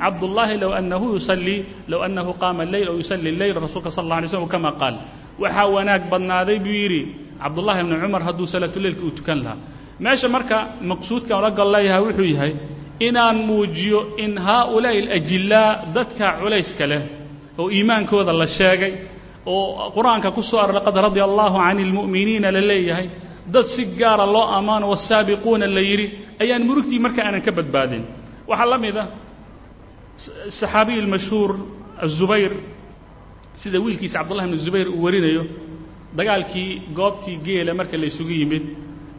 cabdullaahi 0.00 0.54
low 0.62 0.72
annahu 0.72 1.06
yusallii 1.16 1.60
low 1.92 2.00
annahu 2.06 2.32
qaama 2.40 2.62
alleyl 2.64 2.88
ow 2.92 2.96
yusalli 2.96 3.28
alleyl 3.36 3.56
rasuulka 3.60 3.90
sal 3.92 4.04
alla 4.08 4.16
alay 4.24 4.28
slam 4.32 4.48
kama 4.48 4.72
qaal. 4.80 4.94
Waxaa 5.38 5.66
wanaag 5.76 6.02
badnaaday 6.10 6.58
buu 6.64 6.72
yidhi 6.82 7.00
cabdullahi 7.42 7.84
bni 7.84 7.96
cumar 8.02 8.22
hadduu 8.24 8.46
salaatuleylka 8.48 9.02
uu 9.04 9.12
tukan 9.18 9.38
lahaa 9.44 9.58
meesha 10.00 10.28
marka 10.28 10.58
maqsuudkan 10.90 11.54
gol 11.58 11.70
leeyahay 11.74 12.02
wuxuu 12.06 12.24
yahay 12.34 12.52
inaan 13.00 13.36
muujiyo 13.48 14.00
in 14.24 14.36
haaulaa'i 14.46 14.98
alajillaa 15.06 15.68
dadka 15.94 16.26
culayska 16.40 16.86
leh 16.86 17.02
oo 17.58 17.70
iimaankooda 17.70 18.32
la 18.32 18.46
sheegay 18.46 18.92
oo 19.46 19.90
qur'aanka 19.96 20.30
ku 20.36 20.42
soo 20.42 20.58
array 20.64 20.80
qad 20.86 20.96
radia 21.06 21.24
allahu 21.24 21.56
can 21.58 21.78
ilmu'miniina 21.78 22.50
la 22.56 22.60
leeyahay 22.60 23.08
dad 23.54 23.64
si 23.64 23.84
gaara 23.98 24.26
loo 24.26 24.46
ammaano 24.58 24.88
wasaabiquuna 24.94 25.66
la 25.66 25.80
yidhi 25.80 26.06
ayaan 26.42 26.62
murugtii 26.68 26.98
marka 26.98 27.20
aanan 27.26 27.42
ka 27.46 27.52
badbaadin. 27.52 28.02
Waxaa 28.48 28.66
la 28.72 28.78
mid 28.78 28.96
ah 28.96 29.08
saxaabiyi 30.58 31.00
almashhuur 31.04 31.50
azubayr 32.06 32.52
sida 33.54 33.78
wiilkiisa 33.84 34.18
cabdullahi 34.20 34.48
bnu 34.48 34.56
zubayr 34.66 34.88
uu 34.88 35.02
warinayo 35.06 35.42
dagaalkii 36.18 36.82
goobtii 36.98 37.36
geela 37.46 37.74
marka 37.74 37.96
la 37.96 38.06
ysugu 38.06 38.30
yimid 38.40 38.62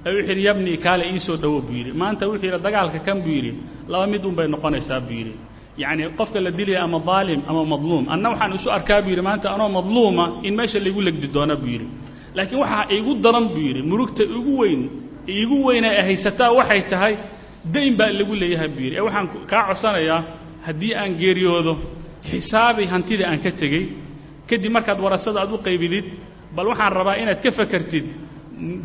ayuu 0.06 0.18
wuxu 0.20 0.32
yidhi 0.32 0.44
yabnii 0.50 0.78
kaale 0.86 1.04
ii 1.14 1.20
soo 1.28 1.36
dhowo 1.44 1.60
buu 1.66 1.74
yidhi. 1.80 1.92
Maanta 2.02 2.24
wuxuu 2.30 2.46
yidhi 2.48 2.60
dagaalka 2.66 3.00
kan 3.06 3.18
buu 3.24 3.32
yidhi. 3.38 3.52
Laba 3.92 4.06
mid 4.08 4.24
un 4.26 4.32
bay 4.38 4.48
noqonaysaa 4.54 5.00
buu 5.08 5.14
yidhi. 5.20 5.34
Yacni 5.82 6.04
qofka 6.18 6.40
la 6.46 6.52
dilaya 6.52 6.84
ama 6.84 7.00
daalim 7.00 7.42
ama 7.50 7.62
madluum. 7.72 8.04
Anna 8.14 8.28
waxaan 8.32 8.54
isu 8.58 8.70
arkaa 8.78 9.02
buu 9.04 9.10
yidhi 9.14 9.22
maanta 9.28 9.48
anoo 9.56 9.70
madluuma 9.78 10.26
in 10.48 10.54
meesha 10.58 10.80
laygu 10.86 11.02
legdi 11.08 11.28
doona 11.36 11.56
buu 11.62 11.68
yidhi. 11.74 11.88
Laakiin 12.36 12.60
waxaa 12.64 12.86
iigu 12.96 13.12
daran 13.24 13.46
buu 13.54 13.60
yidhi 13.68 13.82
murugta 13.90 14.24
igu 14.24 14.54
weyn 14.62 14.82
iigu 15.28 15.58
weyn 15.68 15.84
ay 15.86 16.02
haysataa 16.08 16.52
waxay 16.60 16.82
tahay 16.92 17.14
dayn 17.74 17.94
baa 18.00 18.12
lagu 18.20 18.34
leeyahay 18.42 18.68
buu 18.74 18.82
yidhi. 18.86 18.96
Ee 18.98 19.02
waxaan 19.08 19.28
kaa 19.50 19.64
codsanayaa 19.70 20.20
haddii 20.66 20.94
aan 21.02 21.12
geeriyoodo 21.22 21.74
xisaabi 22.30 22.84
hantida 22.94 23.26
aan 23.32 23.40
ka 23.46 23.52
tegey 23.52 23.86
kadib 24.50 24.72
markaad 24.76 25.00
warasada 25.06 25.40
aad 25.44 25.52
u 25.54 25.58
qaybidid 25.68 26.06
bal 26.56 26.68
waxaan 26.72 26.94
rabaa 26.98 27.16
inaad 27.22 27.40
ka 27.44 27.52
fakartid 27.60 28.06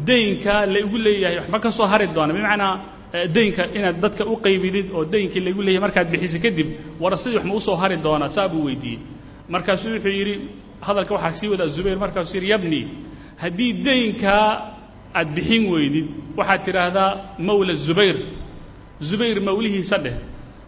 daynka 0.06 0.66
la 0.66 0.78
igu 0.80 0.96
leeyahay 0.98 1.36
waxba 1.38 1.58
ka 1.60 1.70
soo 1.70 1.86
hari 1.86 2.06
doona. 2.08 2.32
Bimacnaa 2.32 2.80
daynka 3.34 3.66
inaad 3.74 4.00
dadka 4.00 4.24
u 4.26 4.36
qaybidid 4.36 4.90
oo 4.94 5.04
daynkii 5.04 5.40
laigu 5.40 5.62
leeyahay 5.62 5.80
markaad 5.86 6.10
bixisa 6.10 6.38
kadib 6.38 6.68
warasadii 7.00 7.36
wax 7.36 7.44
ma 7.68 7.76
hari 7.76 7.96
doonaa 7.96 8.28
saa 8.28 8.48
buu 8.48 8.64
weydiiyey. 8.66 8.98
Markaasuu 9.48 9.90
wuxuu 9.94 10.08
yidhi 10.18 10.34
hadalka 10.80 11.14
waxaa 11.14 11.32
sii 11.32 11.48
wadaa 11.48 11.66
zubayr 11.66 11.98
markaasuu 11.98 12.36
yidhi 12.36 12.50
yabni 12.50 12.88
haddii 13.42 13.72
daynkaa 13.72 14.46
aad 15.14 15.28
bixin 15.34 15.66
weydid 15.72 16.06
waxaad 16.36 16.64
tidhaahdaa 16.64 17.10
mawla 17.38 17.74
zubayr. 17.74 18.16
Zubayr 19.00 19.40
mawlihiisa 19.40 19.98
dheh. 19.98 20.14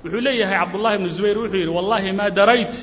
Wuxuu 0.05 0.21
leeyahay 0.21 0.59
cabdullahi 0.59 0.99
bnu 0.99 1.09
zubayr 1.09 1.39
wuxuu 1.39 1.57
yidhi 1.63 1.73
wallaahi 1.79 2.13
maa 2.13 2.31
darayt 2.31 2.75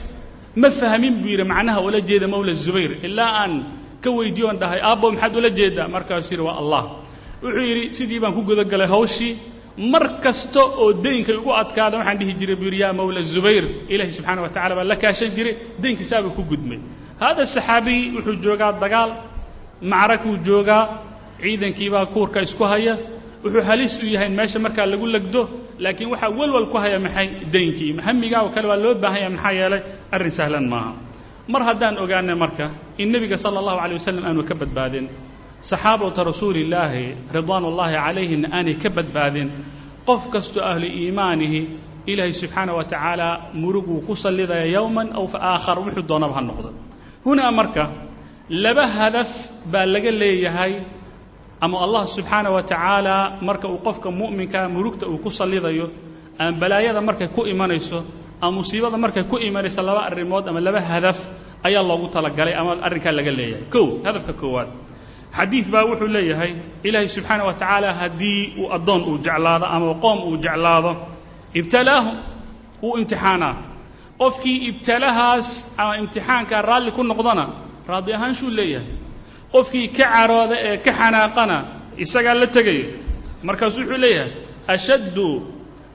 ma 0.55 0.69
fahmin 0.71 1.13
buu 1.21 1.29
yidhi 1.29 1.43
macnaha 1.43 1.79
ula 1.81 1.99
jeeda 2.01 2.27
mawla 2.27 2.53
zubayr 2.53 2.91
ilaa 3.03 3.31
aan 3.43 3.53
ka 4.03 4.09
weydiiyo 4.17 4.47
on 4.51 4.57
dhahay 4.61 4.79
aabbo 4.89 5.05
maxaad 5.13 5.33
ula 5.39 5.49
jeedaa? 5.59 5.87
Markaasuu 5.95 6.33
yidhi 6.33 6.45
waa 6.49 6.57
allah. 6.61 6.83
Wuxuu 7.43 7.63
yidhi 7.69 7.93
sidii 7.97 8.19
baan 8.23 8.33
ku 8.37 8.41
gudagalay 8.49 8.87
hawshii. 8.87 9.33
Mar 9.91 10.03
kasta 10.23 10.61
oo 10.81 10.93
daynka 11.05 11.31
igu 11.39 11.51
adkaada 11.61 11.95
waxaan 11.99 12.17
dhihi 12.19 12.33
jiray 12.39 12.55
buu 12.59 12.65
yidhi 12.69 12.79
yaa 12.83 12.93
mawla 12.99 13.21
zubayr 13.33 13.65
ilaahi 13.93 14.11
subxaana 14.17 14.41
wa 14.45 14.49
tacala 14.55 14.73
baa 14.79 14.83
la 14.91 14.95
kaashan 15.03 15.31
jiray 15.37 15.53
daynkiisaabuu 15.83 16.35
ku 16.37 16.43
gudmay. 16.51 16.79
Hada 17.21 17.43
saxaabiyi 17.55 18.03
wuxuu 18.15 18.35
joogaa 18.43 18.71
dagaal 18.83 19.11
macrakuu 19.91 20.35
joogaa 20.47 20.83
ciidankiibaa 21.41 22.05
kuurka 22.13 22.39
isku 22.41 22.63
haya. 22.63 22.97
Wuxuu 23.43 23.61
halis 23.69 23.93
u 24.03 24.05
yahay 24.13 24.27
in 24.27 24.35
meesha 24.35 24.59
markaa 24.59 24.85
lagu 24.91 25.07
legdo 25.15 25.41
laakiin 25.79 26.09
waxaa 26.13 26.29
welwal 26.39 26.67
ku 26.71 26.77
haya 26.83 26.99
maxay 26.99 27.27
daynkii 27.53 27.91
hamigaa 28.07 28.41
oo 28.45 28.49
kale 28.55 28.67
waa 28.71 28.75
loo 28.83 28.93
baahan 29.03 29.21
yahay 29.21 29.31
maxaa 29.35 29.51
yeelay 29.59 29.81
arrin 30.15 30.31
sahlan 30.39 30.65
maaha 30.73 30.91
mar 31.53 31.61
haddaan 31.67 31.95
ogaanay 32.03 32.35
marka 32.43 32.65
in 33.01 33.07
nebiga 33.13 33.37
sala 33.43 33.57
allahu 33.61 33.79
alay 33.83 33.95
wasalam 33.99 34.23
aanu 34.29 34.41
ka 34.49 34.55
badbaadin 34.61 35.05
saxaabata 35.69 36.21
rasuulillaahi 36.31 37.05
ridwaan 37.35 37.63
ullaahi 37.69 37.95
calayhimna 38.05 38.47
aanay 38.57 38.75
ka 38.83 38.89
badbaadin 38.97 39.49
qof 40.07 40.21
kastoo 40.33 40.63
ahlu 40.71 40.85
iimaanihi 41.01 41.59
ilaahay 42.11 42.33
subxaana 42.41 42.71
wa 42.77 42.83
tacaala 42.91 43.27
muruguu 43.61 43.99
ku 44.07 44.13
sallidaya 44.23 44.65
yowman 44.77 45.07
aw 45.19 45.25
aakhar 45.51 45.77
wuxuu 45.83 46.05
doonaba 46.09 46.33
ha 46.37 46.41
noqdo. 46.49 46.69
Hunaa 47.25 47.51
marka 47.59 47.83
laba 48.63 48.85
hadaf 48.97 49.31
baa 49.71 49.85
laga 49.93 50.11
leeyahay 50.21 50.73
ama 51.65 51.75
allah 51.85 52.03
subxaana 52.15 52.49
wa 52.55 52.61
tacaala 52.71 53.15
marka 53.47 53.65
uu 53.73 53.79
qofka 53.87 54.07
mu'minkaa 54.19 54.65
murugta 54.75 55.05
uu 55.11 55.17
ku 55.23 55.29
sallidayo 55.39 55.85
ama 56.41 56.51
balaayada 56.61 57.01
markay 57.07 57.27
ku 57.35 57.41
imanayso 57.53 57.99
ama 58.41 58.51
musiibada 58.57 58.97
markay 58.97 59.23
ku 59.23 59.35
imanayso 59.37 59.81
laba 59.81 60.01
arrimood 60.09 60.47
ama 60.47 60.59
laba 60.59 60.79
hadaf 60.81 61.19
ayaa 61.67 61.83
loogu 61.89 62.07
talagalay 62.15 62.53
ama 62.61 62.71
arrinkaa 62.85 63.11
laga 63.17 63.31
leeyahay. 63.39 63.63
Kow 63.73 63.85
hadafka 64.05 64.33
koowaad. 64.41 64.69
Xadiid 65.37 65.65
baa 65.73 65.83
wuxuu 65.89 66.07
leeyahay 66.15 66.51
ilaahay 66.83 67.09
subxaana 67.15 67.43
wa 67.47 67.53
tacaala 67.53 67.89
haddii 67.99 68.41
uu 68.61 68.67
addoon 68.75 69.01
uu 69.09 69.17
jeclaado 69.25 69.65
ama 69.75 69.93
qoom 70.03 70.19
uu 70.29 70.37
jeclaado 70.45 70.91
ibtalaahum 71.59 72.15
wuu 72.81 72.97
imtixaanaa. 73.01 73.55
Qofkii 74.19 74.57
ibtalahaas 74.69 75.47
ama 75.81 75.93
imtixaankaa 76.01 76.61
raalli 76.69 76.91
ku 76.91 77.03
noqdona 77.03 77.45
raadi 77.89 78.11
ahaanshuu 78.17 78.49
leeyahay. 78.57 78.87
Qofkii 79.53 79.87
ka 79.97 80.05
carooda 80.13 80.55
ee 80.67 80.77
ka 80.85 80.91
xanaaqana 80.99 81.57
isagaa 82.03 82.33
la 82.41 82.47
tegaya 82.55 82.87
markaasuu 83.47 83.81
wuxuu 83.83 83.97
leeyahay 84.03 84.31
ashaddu 84.73 85.27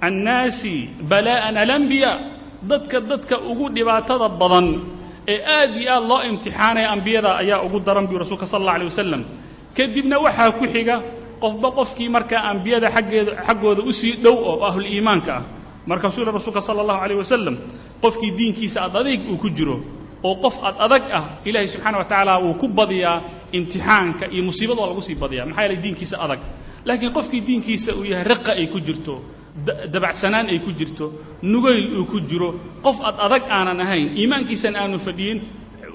annaasi 0.06 0.74
balaa'an 1.10 1.56
alambiyaa 1.64 2.16
dadka 2.68 3.00
dadka 3.00 3.36
ugu 3.38 3.68
dhibaatada 3.76 4.28
badan 4.28 4.66
ee 5.28 5.40
aad 5.40 5.76
iyo 5.76 5.90
aad 5.92 6.04
loo 6.08 6.20
imtixaanaya 6.30 6.90
ambiyada 6.90 7.36
ayaa 7.42 7.62
ugu 7.66 7.80
daran 7.80 8.06
buu 8.06 8.18
rasuulka 8.18 8.46
sal 8.46 8.60
alla 8.62 8.72
alay 8.76 8.86
wasalam 8.92 9.22
kadibna 9.76 10.16
waxaa 10.18 10.52
ku 10.58 10.64
xiga 10.66 11.02
qofba 11.40 11.68
qofkii 11.78 12.08
markaa 12.08 12.42
ambiyada 12.52 12.88
xaggeeda 12.90 13.32
xaggooda 13.46 13.82
u 13.82 13.92
sii 13.92 14.16
dhow 14.24 14.36
oo 14.36 14.64
ahlul 14.64 14.86
iimaanka 14.86 15.32
ah. 15.36 15.44
Markaasuu 15.86 16.24
rasuulka 16.24 16.64
sala 16.64 16.80
allahu 16.80 17.00
calayh 17.00 17.18
wasalam 17.18 17.56
qofkii 18.00 18.32
diinkiisa 18.32 18.88
ad 18.88 18.96
adayg 18.96 19.20
uu 19.28 19.36
ku 19.36 19.50
jiro 19.52 19.76
oo 20.24 20.34
qof 20.40 20.56
ad 20.64 20.80
adag 20.80 21.04
ah 21.12 21.24
ilaahay 21.44 21.68
subxana 21.68 21.98
wa 22.00 22.04
tacaala 22.08 22.40
wuu 22.40 22.54
ku 22.56 22.68
badiyaa 22.68 23.20
imtixaanka 23.52 24.32
iyo 24.32 24.48
musiibada 24.48 24.80
waa 24.80 24.88
lagu 24.88 25.04
sii 25.04 25.14
badiyaa 25.20 25.44
maxaa 25.46 25.62
yeelay 25.62 25.80
diinkiisa 25.84 26.16
adag. 26.24 26.40
Laakiin 26.84 27.12
qofkii 27.12 27.40
diinkiisa 27.40 27.92
uu 28.00 28.04
yahay 28.08 28.24
riqa 28.24 28.52
ay 28.56 28.66
ku 28.72 28.80
jirto 28.80 29.20
dabacsanaan 29.94 30.50
ay 30.50 30.58
ku 30.58 30.70
jirto 30.74 31.12
nugayl 31.42 31.94
uu 32.02 32.06
ku 32.10 32.18
jiro 32.26 32.58
qof 32.82 32.98
ad 33.08 33.16
adag 33.26 33.42
aanan 33.46 33.78
ahayn 33.80 34.10
iimaankiisana 34.18 34.78
aanu 34.82 34.98
fadhiyin 34.98 35.38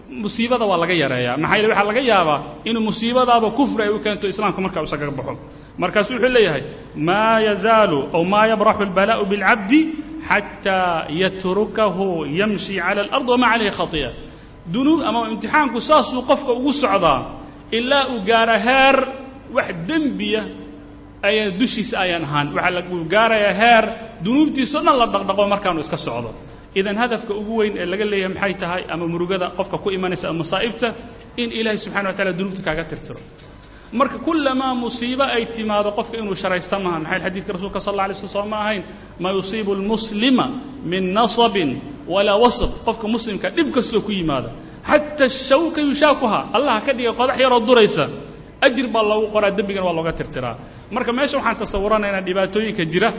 musiibada 0.10 0.66
waa 0.66 0.80
laga 0.80 0.94
yareeyaa. 0.96 1.38
Maxaa 1.38 1.58
yeele 1.60 1.70
waxaa 1.74 1.88
laga 1.92 2.01
yaabaa 2.12 2.39
inuu 2.66 2.82
musiibadaaba 2.89 3.51
kufri 3.58 3.84
ay 3.84 3.92
u 3.94 4.00
keento 4.00 4.25
islaamka 4.32 4.62
markaa 4.66 4.84
isaga 4.88 5.12
baxo. 5.12 5.34
Markaasu 5.78 6.12
wuxuu 6.16 6.32
leeyahay 6.36 6.63
maa 6.96 7.39
yazaalu 7.48 8.00
aw 8.16 8.24
maa 8.34 8.46
yabraxu 8.51 8.82
albalaa'u 8.88 9.24
bilcabdi 9.32 9.80
xataa 10.28 11.08
yatrukahu 11.22 12.25
yamshi 12.39 12.74
cala 12.80 13.01
alard 13.06 13.28
wamaa 13.30 13.51
calayhi 13.54 13.72
khati'a 13.80 14.10
dunuub 14.74 15.00
ama 15.08 15.20
imtixaanku 15.34 15.80
saasuu 15.89 16.22
qofka 16.30 16.51
ugu 16.60 16.72
socdaa 16.84 17.20
ilaa 17.78 18.04
uu 18.13 18.20
gaara 18.30 18.58
heer 18.68 18.98
wax 19.56 19.68
dembiya 19.88 20.42
ayaan 21.24 21.58
dushiisa 21.60 21.96
ayaan 22.00 22.24
ahaan. 22.24 22.48
Waxaa 22.56 22.72
lagu 22.78 22.96
gaarayaa 23.14 23.54
heer. 23.62 23.86
Dunuubtiisao 24.24 24.82
dhan 24.86 24.98
la 25.00 25.06
dhaqdhaqo 25.08 25.44
markaanu 25.54 25.80
iska 25.82 25.98
socdo. 25.98 26.32
Idan 26.76 26.98
hadafka 26.98 27.34
ugu 27.34 27.54
weyn 27.60 27.74
ee 27.78 27.86
laga 27.86 28.06
leeyahay 28.06 28.34
maxay 28.36 28.54
tahay? 28.62 28.82
Ama 28.94 29.06
murugada 29.08 29.52
qofka 29.58 29.78
ku 29.84 29.90
imanaysa 29.92 30.30
ama 30.30 30.40
masaa'ibta 30.44 30.94
in 31.38 31.50
ilaahay 31.52 31.78
subxana 31.78 32.10
wa 32.10 32.14
tacala 32.14 32.32
dunuubta 32.38 32.62
kaaga 32.68 32.84
tirtiro. 32.84 33.20
Marka 33.94 34.18
kullamaa 34.22 34.74
musiibo 34.84 35.24
ay 35.24 35.46
timaado 35.56 35.92
qofka 35.98 36.18
inuu 36.22 36.36
sharaysta 36.36 36.78
maaha. 36.80 37.00
Maxay 37.00 37.20
xadiidka 37.26 37.52
rasuulka 37.56 37.80
sal 37.82 37.94
alla 37.94 38.04
alay 38.04 38.16
sl 38.22 38.28
soo 38.28 38.46
ma 38.46 38.58
ahayn? 38.64 38.84
Maa 39.20 39.32
yusiibu 39.34 39.72
lmuslima 39.76 40.46
min 40.86 41.04
nasabin 41.14 41.72
walaa 42.08 42.38
wasab. 42.38 42.70
Qofka 42.86 43.08
muslimka 43.08 43.50
dhib 43.50 43.68
kastoo 43.76 44.02
ku 44.06 44.12
yimaada. 44.12 44.50
Xata 44.86 45.26
shawka 45.30 45.82
yushaakuha. 45.82 46.40
Allah 46.54 46.82
ka 46.86 46.94
dhiga 46.94 47.14
qodax 47.18 47.38
yaroo 47.44 47.60
duraysa 47.66 48.06
ajir 48.66 48.88
baa 48.94 49.04
loogu 49.10 49.28
qoraa 49.34 49.51
dembigana 49.58 49.86
waa 49.88 49.94
looga 49.98 50.12
tirtiraa. 50.20 50.56
Marka 50.96 51.12
meesha 51.18 51.38
waxaan 51.38 51.58
tasawuranaynaa 51.62 52.22
dhibaatooyinka 52.28 52.84
jira 52.94 53.10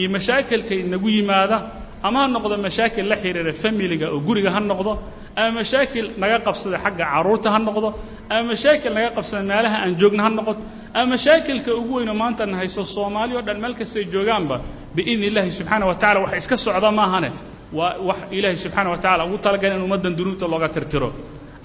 iyo 0.00 0.08
mashaakilkay 0.16 0.80
nagu 0.92 1.08
yimaada 1.16 1.58
ama 2.06 2.18
ha 2.22 2.26
noqdo 2.34 2.54
mashaakil 2.66 3.06
la 3.10 3.16
xiriira 3.22 3.52
familiga 3.64 4.06
oo 4.14 4.20
guriga 4.26 4.50
ha 4.54 4.60
noqdo 4.70 4.92
ama 5.40 5.50
mashaakil 5.60 6.06
naga 6.22 6.38
qabsada 6.46 6.76
xagga 6.84 7.04
carruurta 7.12 7.48
ha 7.54 7.58
noqdo 7.68 7.88
ama 8.34 8.42
mashaakil 8.52 8.92
naga 8.96 9.10
qabsada 9.16 9.42
meelaha 9.50 9.76
aan 9.84 9.92
joogna 10.00 10.22
ha 10.26 10.30
noqoto 10.38 10.60
ama 10.98 11.06
mashaakilka 11.16 11.70
ugu 11.80 11.92
weyno 11.98 12.14
maanta 12.20 12.42
na 12.50 12.56
hayso 12.60 12.82
soomaali 12.94 13.32
dhan 13.46 13.58
meel 13.62 13.74
kastay 13.80 14.04
joogaanba 14.14 14.56
biidni 14.94 15.26
illaahi 15.30 15.50
subxaana 15.58 15.84
wa 15.90 15.94
tacala 16.02 16.18
wax 16.24 16.32
iska 16.42 16.56
socda 16.66 16.90
maahane. 16.98 17.30
Waa 17.78 17.92
wax 18.08 18.18
ilaahay 18.36 18.56
subxaana 18.64 18.88
wa 18.92 18.98
tacala 19.04 19.22
ugu 19.28 19.38
talagala 19.44 19.74
in 19.78 19.82
ummaddan 19.86 20.12
dunuubta 20.18 20.46
looga 20.52 20.68
tirtiro. 20.74 21.08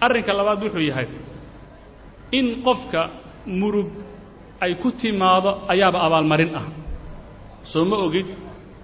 Arrinka 0.06 0.32
labaad 0.40 0.60
wuxuu 0.64 0.80
yahay 0.90 1.08
in 2.32 2.62
qofka 2.66 3.02
murug 3.48 3.90
ay 4.64 4.76
ku 4.82 4.92
timaado 4.92 5.66
ayaaba 5.72 6.00
abaalmarin 6.08 6.52
ah. 6.56 6.66
Soo 7.64 7.86
ma 7.86 7.96
ogid? 8.06 8.26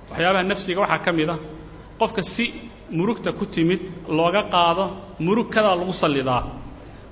Waxyaabaha 0.10 0.44
nafsiga 0.44 0.80
waxaa 0.84 1.04
ka 1.06 1.12
mid 1.12 1.30
ah. 1.30 1.40
Qofka 2.00 2.22
si 2.24 2.46
murugta 2.92 3.32
ku 3.34 3.46
timid 3.46 3.80
looga 4.08 4.44
qaado 4.54 4.86
murug 5.20 5.50
kadaa 5.52 5.76
lagu 5.76 5.94
sallidaa 5.94 6.44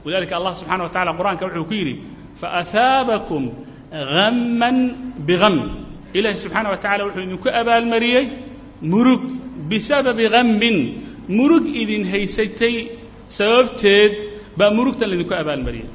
walidaalika 0.03 0.35
allah 0.39 0.53
subxana 0.55 0.83
wa 0.87 0.89
tacala 0.93 1.11
qur'aanka 1.19 1.43
wuxuu 1.49 1.65
ku 1.69 1.73
yidhi 1.73 1.95
faahaabakum 2.41 3.43
hamman 3.91 4.77
biham 5.27 5.55
ilaahi 6.13 6.37
subxaana 6.43 6.69
wa 6.73 6.77
tacala 6.77 7.01
wuxuu 7.09 7.23
idinku 7.27 7.49
abaalmariyey 7.61 8.25
murug 8.81 9.21
bisababi 9.69 10.25
hammin 10.35 10.77
murug 11.37 11.65
idin 11.81 12.03
haysatay 12.11 12.75
sababteed 13.37 14.11
baa 14.57 14.71
murugtan 14.77 15.09
laydinku 15.11 15.33
abaalmariyey 15.33 15.87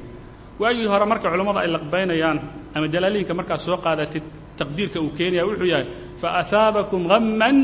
waagii 0.61 0.87
hore 0.93 1.05
marka 1.11 1.27
culammada 1.33 1.59
ay 1.65 1.69
laqbaynayaan 1.75 2.37
ama 2.75 2.85
jalaaliinka 2.93 3.33
markaa 3.39 3.57
soo 3.65 3.77
qaadatid 3.85 4.23
taqdiirka 4.59 4.97
uu 5.05 5.11
keenaya 5.17 5.43
wuxuu 5.49 5.67
yahay 5.73 5.85
faahaabakum 6.21 7.01
hamman 7.13 7.57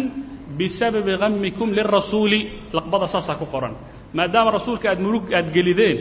bisababi 0.59 1.13
hammikum 1.23 1.69
lirasuuli. 1.77 2.39
Laqbada 2.77 3.05
saasaa 3.13 3.35
ku 3.41 3.45
qoran. 3.53 3.73
Maadaama 4.17 4.49
rasuulka 4.57 4.87
aad 4.91 4.99
murug 5.05 5.25
aad 5.37 5.47
gelideen 5.55 5.97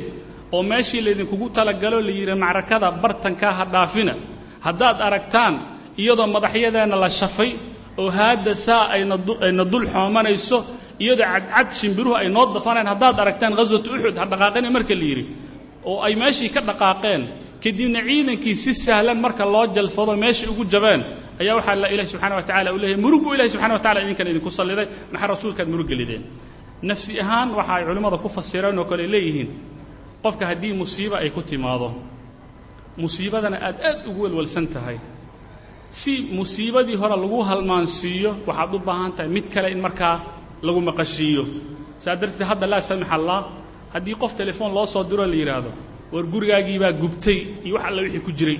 oo 0.55 0.63
meeshii 0.71 1.01
laydinkugu 1.07 1.47
talagalo 1.57 1.99
la 2.07 2.13
yidhi 2.19 2.35
macrakada 2.45 2.89
bartankaa 3.03 3.53
ha 3.59 3.65
dhaafina 3.75 4.15
haddaad 4.67 4.97
aragtaan 5.09 5.55
iyadoo 6.03 6.27
madaxyadeenna 6.37 6.97
la 7.05 7.11
shafay 7.21 7.51
oo 8.03 8.09
haadda 8.19 8.53
saa 8.67 8.85
ayna 8.95 9.65
dul 9.73 9.85
xoomanayso 9.95 10.59
iyadoo 11.05 11.27
cadcad 11.33 11.69
shimbiruhu 11.79 12.15
ay 12.21 12.29
noo 12.37 12.45
dafanayn 12.57 12.87
haddaad 12.93 13.17
aragtaan 13.25 13.53
ghaswatu 13.59 13.89
uxud 13.97 14.17
ha 14.21 14.25
dhaqaaqina 14.33 14.69
marka 14.77 14.95
la 15.01 15.05
yidhi 15.11 15.25
oo 15.91 15.99
ay 16.07 16.15
meeshii 16.23 16.51
ka 16.55 16.61
dhaqaaqeen 16.69 17.23
kadibna 17.63 18.01
ciidankii 18.09 18.57
si 18.65 18.73
sahlan 18.85 19.19
marka 19.25 19.45
loo 19.55 19.65
jalfado 19.77 20.13
meeshai 20.23 20.49
ugu 20.53 20.65
jabeen 20.73 21.03
ayaa 21.41 21.55
waxaa 21.59 21.75
la 21.83 21.89
ilahi 21.95 22.09
subxana 22.13 22.35
wa 22.39 22.43
tacala 22.49 22.69
u 22.75 22.79
leeyahay 22.83 23.01
murug 23.05 23.23
buu 23.25 23.35
ilahi 23.37 23.51
subxana 23.55 23.75
wa 23.77 23.81
tacala 23.85 23.99
idinkan 24.05 24.27
idinku 24.33 24.51
salliday 24.59 24.87
maxaa 25.13 25.29
rasuulkaad 25.35 25.69
murug 25.73 25.89
gelideen? 25.93 26.23
Nafsi 26.89 27.13
ahaan 27.23 27.49
waxa 27.59 27.73
ay 27.79 27.85
culimmada 27.89 28.19
ku 28.25 28.29
fasireen 28.37 28.79
oo 28.81 28.85
kale 28.91 29.05
leeyihiin 29.15 29.49
qofka 30.25 30.45
haddii 30.51 30.73
musiibo 30.81 31.15
ay 31.23 31.31
ku 31.37 31.41
timaado 31.51 31.89
musiibadana 33.03 33.57
aad 33.69 33.77
aad 33.89 33.99
ugu 34.11 34.21
welwalsan 34.25 34.67
tahay. 34.75 34.97
Si 35.91 36.13
musiibadii 36.39 36.97
hore 37.01 37.17
lagu 37.23 37.39
halmaansiiyo 37.49 38.31
waxaad 38.49 38.75
u 38.75 38.79
baahan 38.89 39.13
tahay 39.17 39.29
mid 39.37 39.47
kale 39.55 39.69
in 39.75 39.81
markaa 39.87 40.17
lagu 40.67 40.81
maqashiiyo. 40.89 41.45
Saa 42.03 42.17
darteed 42.21 42.43
hadda 42.51 42.67
laa 42.73 42.81
samix 42.89 43.09
allah 43.17 43.39
haddii 43.95 44.15
qof 44.23 44.33
telefoon 44.41 44.71
loo 44.77 44.87
soo 44.87 45.05
diroo 45.11 45.27
la 45.27 45.37
yidhaahdo 45.43 45.71
war 46.13 46.25
gurigaagii 46.33 46.79
baa 46.83 46.93
gubtay 47.03 47.39
iyo 47.65 47.75
wax 47.77 47.85
alla 47.89 48.03
wixii 48.03 48.21
ku 48.27 48.33
jiray. 48.39 48.59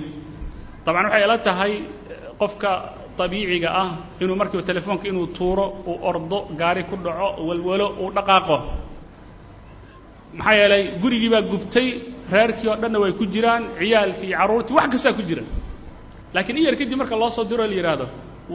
Dabcan 0.85 1.05
waxay 1.05 1.23
ila 1.25 1.37
tahay 1.47 1.73
qofka 2.39 2.69
dabiiciga 3.17 3.69
ah 3.83 3.89
inuu 4.21 4.35
markiiba 4.41 4.63
telefoonka 4.63 5.05
inuu 5.11 5.27
tuuro 5.37 5.65
uu 5.89 5.97
ordo 6.09 6.39
gaari 6.59 6.83
ku 6.89 6.95
dhaco 7.05 7.27
walwalo 7.47 7.87
uu 8.01 8.11
dhaqaaqo. 8.15 8.57
Maxaa 10.37 10.55
yeelay 10.59 10.83
gurigii 11.01 11.29
baa 11.33 11.41
gubtay 11.51 11.87
reerkii 12.31 12.67
oo 12.71 12.75
dhanna 12.81 12.99
way 13.03 13.11
ku 13.19 13.25
jiraan 13.33 13.63
ciyaalkii 13.79 14.27
iyo 14.29 14.37
carruurtii 14.37 14.75
wax 14.77 14.87
kastaa 14.93 15.13
ku 15.17 15.21
jira 15.29 15.43
laakiin 16.33 16.57
in 16.57 16.63
yar 16.67 16.75
kadib 16.75 16.97
marka 17.01 17.15
loo 17.21 17.29
soo 17.29 17.43
diroo 17.49 17.67
la 17.67 17.75
yidhaahdo 17.79 18.05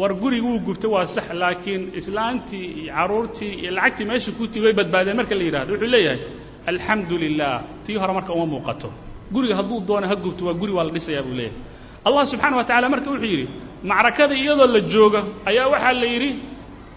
war 0.00 0.12
gurigi 0.14 0.42
wuu 0.46 0.60
gubtay 0.66 0.90
waa 0.94 1.06
sax. 1.06 1.26
Laakiin 1.42 1.82
islaantii 2.00 2.66
iyo 2.82 2.92
carruurtii 2.94 3.52
iyo 3.62 3.70
lacagtii 3.76 4.04
meesha 4.04 4.30
ku 4.38 4.46
tii 4.46 4.60
way 4.64 4.72
badbaadeen 4.72 5.16
marka 5.16 5.34
la 5.34 5.44
yidhahdo 5.48 5.72
wuxuu 5.74 5.90
leeyahay 5.94 6.20
alxamdu 6.66 7.16
lilah 7.18 7.62
tii 7.84 7.96
hore 7.96 8.12
marka 8.12 8.32
uma 8.32 8.46
muuqato. 8.46 8.88
Guriga 9.32 9.54
hadduu 9.56 9.80
doono 9.88 10.06
ha 10.06 10.14
gubto 10.16 10.44
waa 10.46 10.54
guri 10.54 10.72
waa 10.72 10.84
la 10.84 10.90
dhisayaa 10.96 11.22
buu 11.26 11.34
leeyahay. 11.34 11.56
Allah 12.04 12.22
subxaana 12.26 12.56
wa 12.56 12.64
tacala 12.64 12.88
marka 12.88 13.10
wuxuu 13.10 13.24
yidhi 13.32 13.48
macrakada 13.84 14.34
iyadoo 14.34 14.66
la 14.66 14.80
jooga 14.92 15.20
ayaa 15.46 15.66
waxaa 15.72 15.92
la 15.92 16.06
yidhi 16.06 16.30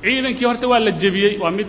ciidankii 0.04 0.45
horta 0.45 0.67
waa 0.67 0.80
la 0.80 0.91
jebiyey 0.91 1.38
waa 1.43 1.51
mid. 1.51 1.67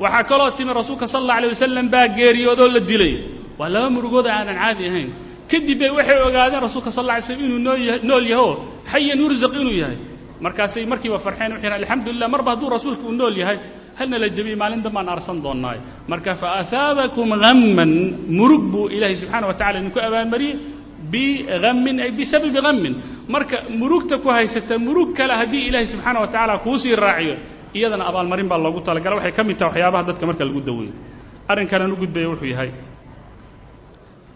Waxaa 0.00 0.24
kaloo 0.24 0.50
timi 0.56 0.72
rasuulka 0.74 1.06
sal 1.08 1.22
alla 1.22 1.34
alay 1.38 1.48
wasalam 1.54 1.88
baa 1.88 2.08
geeriyoodoo 2.08 2.68
la 2.68 2.80
dilay. 2.80 3.14
Waa 3.58 3.68
laba 3.68 3.88
murugood 3.90 4.26
aanan 4.26 4.56
caadi 4.56 4.84
ahayn. 4.88 5.10
Kadib 5.50 5.78
bay 5.78 5.90
waxay 5.90 6.18
ogaadeen 6.28 6.60
rasuulka 6.66 6.90
sal 6.90 7.04
alla 7.04 7.12
alay 7.14 7.22
slam 7.22 7.40
inuu 7.46 7.60
nool 8.08 8.26
yaho 8.32 8.48
xayan 8.92 9.18
yursaq 9.22 9.52
inuu 9.60 9.76
yahay 9.82 9.96
markaasay 10.44 10.84
markiiba 10.92 11.18
farxeen 11.26 11.50
waxay 11.54 11.64
yidhahan 11.68 11.80
alxamdulilah 11.82 12.28
marba 12.34 12.50
hadduu 12.54 12.68
rasuulka 12.74 13.04
uu 13.08 13.14
nool 13.20 13.36
yahay 13.42 13.58
halna 13.98 14.16
la 14.22 14.28
jebiyey 14.36 14.56
maalin 14.62 14.82
dambaan 14.86 15.08
arsan 15.14 15.38
doonnaay. 15.44 15.78
Marka 16.12 16.32
faahaabakum 16.42 17.28
hamman 17.46 17.92
murug 18.38 18.64
buu 18.72 18.86
ilaahay 18.96 19.16
subxaana 19.22 19.46
wa 19.50 19.54
tacala 19.60 19.78
idinku 19.80 19.98
abaalmariyey 20.08 20.54
bihammin 21.12 21.96
ay 22.04 22.10
bisababi 22.18 22.58
hammin 22.68 22.94
marka 23.34 23.56
murugta 23.80 24.14
ku 24.22 24.28
haysata 24.36 24.74
murug 24.86 25.08
kale 25.18 25.34
haddii 25.40 25.62
ilaahay 25.68 25.86
subxaana 25.92 26.18
wa 26.24 26.26
tacaala 26.32 26.54
kuu 26.64 26.78
sii 26.82 26.94
raaciyo 27.04 27.34
iyadana 27.78 28.04
abaalmarin 28.10 28.48
baa 28.50 28.58
loogu 28.64 28.80
talagala 28.86 29.14
waxay 29.18 29.32
ka 29.38 29.42
mid 29.48 29.56
tahay 29.60 29.70
waxyaabaha 29.82 30.02
dadka 30.08 30.24
marka 30.30 30.42
lagu 30.48 30.60
daweeyo. 30.68 30.92
Arrinkanan 31.50 31.92
u 31.92 31.96
gudbaya 32.02 32.28
wuxuu 32.32 32.48
yahay 32.54 32.70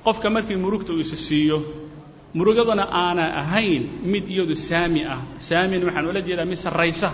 qofka 0.07 0.29
markii 0.31 0.57
murugta 0.65 0.91
uu 0.95 1.01
isi 1.05 1.17
siiyo 1.17 1.59
murugaduna 2.37 2.85
aanan 3.03 3.31
ahayn 3.43 3.83
mid 4.13 4.25
iyadu 4.35 4.55
saami 4.69 5.01
ah. 5.15 5.21
Saamina 5.49 5.85
waxaan 5.89 6.07
ula 6.11 6.21
jeedaa 6.29 6.45
mid 6.53 6.59
sarraysa 6.67 7.09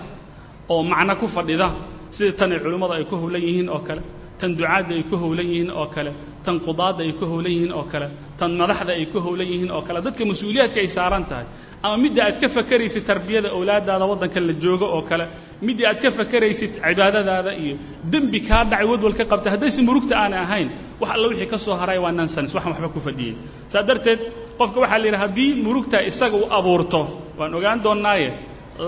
oo 0.73 0.81
macno 0.91 1.13
ku 1.21 1.27
fadhida 1.35 1.67
sida 2.15 2.31
tan 2.39 2.51
ay 2.55 2.59
culimmadu 2.63 2.93
ay 2.97 3.05
ku 3.09 3.15
howlan 3.21 3.41
yihiin 3.47 3.69
oo 3.75 3.79
kale 3.87 4.01
tan 4.43 4.51
ducaadda 4.59 4.93
ay 4.99 5.03
ku 5.09 5.15
howlan 5.23 5.47
yihiin 5.51 5.71
oo 5.79 5.87
kale 5.95 6.11
tan 6.45 6.55
qudaadda 6.67 7.01
ay 7.07 7.13
ku 7.19 7.25
howlan 7.31 7.51
yihiin 7.55 7.71
oo 7.79 7.85
kale 7.91 8.07
tan 8.39 8.51
madaxda 8.61 8.91
ay 8.99 9.05
ku 9.13 9.17
howlan 9.25 9.47
yihiin 9.51 9.71
oo 9.75 9.81
kale 9.87 9.99
dadka 10.05 10.23
mas'uuliyaadka 10.31 10.79
ay 10.83 10.89
saaran 10.97 11.23
tahay. 11.31 11.47
Ama 11.83 11.97
midda 12.03 12.21
aad 12.27 12.37
ka 12.41 12.47
fakaraysid 12.57 13.03
tarbiyada 13.09 13.49
owlaadaada 13.57 14.05
waddanka 14.11 14.39
la 14.47 14.53
joogo 14.63 14.87
oo 14.95 15.01
kale 15.09 15.25
midda 15.67 15.85
aad 15.91 15.99
ka 16.03 16.09
fakaraysid 16.19 16.71
cibaadadaada 16.83 17.51
iyo 17.63 17.75
dembi 18.13 18.39
kaa 18.49 18.63
dhacay 18.71 18.87
wadwal 18.91 19.15
ka 19.19 19.25
qabta 19.31 19.47
haddayse 19.53 19.79
murugta 19.87 20.15
aanay 20.21 20.39
ahayn 20.47 20.69
wax 21.01 21.09
alla 21.15 21.27
wixii 21.31 21.49
ka 21.53 21.57
soo 21.65 21.75
haray 21.81 21.99
waa 22.03 22.11
nansans 22.19 22.51
waxaan 22.55 22.71
waxba 22.75 22.89
ku 22.95 22.99
fadhiyey. 23.07 23.35
Saa 23.71 23.83
darteed 23.89 24.19
qofka 24.59 24.77
waxaa 24.83 24.99
la 25.01 25.05
yidhi 25.09 25.19
haddii 25.23 25.49
murugta 25.65 25.97
isaga 26.11 26.37
u 26.39 26.45
abuurto 26.57 27.01
waan 27.39 27.51
ogaan 27.57 27.79
doonnaaye 27.85 28.27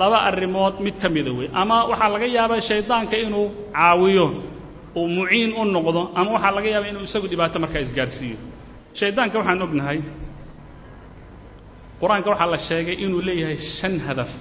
laba 0.01 0.17
arrimood 0.29 0.75
mid 0.85 0.95
ka 1.01 1.07
mida 1.15 1.31
wey 1.39 1.47
ama 1.61 1.77
waxaa 1.91 2.09
laga 2.15 2.27
yaabaa 2.37 2.61
shaydaanka 2.69 3.15
inuu 3.25 3.45
caawiyo 3.75 4.25
uu 4.99 5.07
muciin 5.15 5.51
u 5.53 5.63
noqdo 5.75 6.01
ama 6.19 6.29
waxaa 6.35 6.51
laga 6.57 6.69
yaabaa 6.73 6.89
inuu 6.91 7.03
isagu 7.09 7.27
dhibaato 7.31 7.57
markaa 7.63 7.81
isgaarsiiyo. 7.85 8.37
Shaydaanka 8.99 9.35
waxaan 9.39 9.61
ognahay 9.65 9.99
qur'aanka 12.01 12.27
waxaa 12.33 12.49
la 12.53 12.57
sheegay 12.67 12.95
inuu 13.05 13.21
leeyahay 13.27 13.57
shan 13.77 13.95
hadaf 14.07 14.31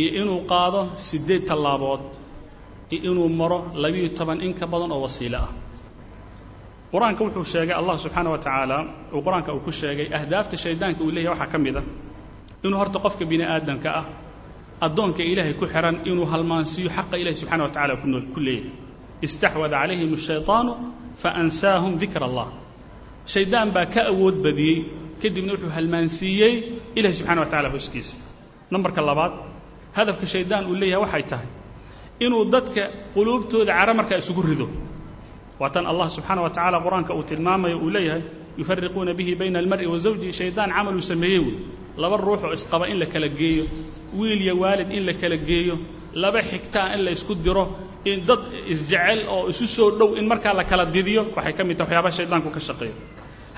iyo 0.00 0.10
inuu 0.22 0.40
qaado 0.50 0.80
siddeed 1.06 1.42
tallaabood 1.48 2.04
iyo 2.94 3.00
inuu 3.12 3.28
maro 3.40 3.58
labiiyo 3.82 4.08
toban 4.18 4.38
in 4.46 4.52
ka 4.58 4.66
badan 4.72 4.92
oo 4.94 5.00
wasiilo 5.06 5.38
ah. 5.46 5.52
Qur'aanka 6.92 7.20
wuxuu 7.26 7.44
sheegay 7.52 7.74
allah 7.80 7.94
subxaana 8.04 8.30
wa 8.34 8.38
tacaala 8.44 8.76
uu 9.14 9.20
qur'aanka 9.26 9.50
uu 9.56 9.60
ku 9.66 9.72
sheegay 9.80 10.06
ahdaafta 10.18 10.56
shaydaanka 10.64 11.00
uu 11.04 11.10
leeyahay 11.16 11.32
waxaa 11.34 11.52
ka 11.52 11.58
mid 11.64 11.76
a 11.76 11.82
inuu 12.64 12.78
horta 12.80 12.98
qofka 13.04 13.24
bini 13.30 13.44
aadamka 13.54 13.90
ah 14.00 14.04
addoonka 14.80 15.22
ilaahay 15.22 15.54
ku 15.54 15.66
xihan 15.66 15.96
inuu 16.04 16.26
halmaansiiyo 16.32 16.90
xaqa 16.90 17.16
ilahi 17.22 17.36
subxana 17.36 17.62
wa 17.64 17.70
tacala 17.70 17.94
ku 18.34 18.40
leeyahay. 18.40 18.70
Istaxwada 19.22 19.76
calayhim 19.82 20.14
ashayطaanu 20.14 20.72
faansaahum 21.22 21.92
dikra 22.02 22.26
allah 22.28 22.48
shaydaan 23.26 23.70
baa 23.72 23.86
ka 23.94 24.00
awood 24.12 24.36
badiyey 24.44 24.84
kadibna 25.22 25.52
wuxuu 25.54 25.70
halmaansiiyey 25.76 26.52
ilahi 26.98 27.14
subxana 27.18 27.40
wa 27.40 27.46
tacala 27.52 27.68
hoskiisa 27.74 28.16
nambarka 28.72 29.00
labaad 29.08 29.32
hadafka 29.96 30.26
shaydaan 30.34 30.66
uu 30.70 30.74
leeyahay 30.80 31.02
waxay 31.04 31.22
tahay 31.30 31.48
inuu 32.24 32.42
dadka 32.54 32.82
quluubtooda 33.14 33.72
cara 33.78 33.92
markaa 33.94 34.18
isugu 34.22 34.42
rido. 34.48 34.66
Waa 35.60 35.70
tan 35.74 35.86
allah 35.86 36.06
subxaana 36.16 36.40
wa 36.46 36.50
tacala 36.50 36.76
qur'aanka 36.84 37.12
uu 37.18 37.22
tilmaamayo 37.30 37.76
uu 37.78 37.90
leeyahay 37.96 38.22
yufariquuna 38.58 39.12
bihi 39.18 39.32
bayna 39.40 39.58
almar'i 39.62 39.86
wa 39.92 39.98
zawjihi 40.04 40.32
shaydaan 40.40 40.70
camal 40.76 40.94
uu 40.94 41.00
sameeyey 41.12 41.38
wey 41.46 41.56
laba 42.02 42.16
ruux 42.26 42.40
oo 42.46 42.52
isqaba 42.58 42.84
in 42.92 42.98
la 43.02 43.06
kala 43.06 43.28
geeyo 43.40 43.64
wiil 44.18 44.40
iyo 44.46 44.54
waalid 44.62 44.90
in 44.96 45.02
la 45.08 45.12
kala 45.22 45.36
geeyo 45.36 45.74
laba 46.22 46.40
xigtaa 46.50 46.86
in 46.94 47.00
la 47.06 47.10
ysku 47.16 47.34
diro 47.44 47.64
in 48.10 48.18
dad 48.28 48.40
isjecel 48.74 49.20
oo 49.34 49.48
isu 49.52 49.66
soo 49.76 49.90
dhow 49.98 50.10
in 50.18 50.26
markaa 50.32 50.54
la 50.60 50.64
kala 50.70 50.84
didiyo 50.96 51.22
waxay 51.36 51.52
ka 51.58 51.62
mid 51.68 51.76
taha 51.78 51.86
waxyaabaha 51.88 52.16
shaydaanku 52.18 52.48
ka 52.56 52.60
shaqeeyo 52.68 52.94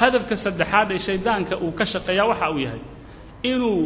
hadafka 0.00 0.34
saddexaad 0.44 0.88
ee 0.96 0.98
shaydaanka 1.08 1.54
uu 1.64 1.72
ka 1.78 1.84
shaqeeya 1.92 2.22
waxa 2.30 2.46
uu 2.54 2.58
yahay 2.66 2.80
inuu 3.50 3.78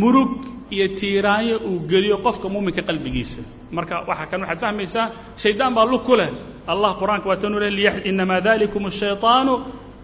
murug 0.00 0.32
iyo 0.76 0.86
tiiraanyo 0.98 1.56
uu 1.68 1.78
geliyo 1.90 2.16
qofka 2.26 2.46
muuminka 2.52 2.82
qalbigiisa. 2.88 3.40
Marka 3.76 3.94
waxaa 4.08 4.26
kan 4.30 4.40
waxaad 4.42 4.60
fahmaysaa 4.64 5.06
shaydaan 5.42 5.72
baa 5.76 5.84
lug 5.92 6.02
ku 6.08 6.14
leh. 6.20 6.30
Allah 6.72 6.90
qur'aanka 7.00 7.26
waa 7.30 7.36
tanuu 7.42 7.60
leh 7.60 7.92
innamaa 8.10 8.40
dalikum 8.46 8.84
shayطaanu 9.00 9.54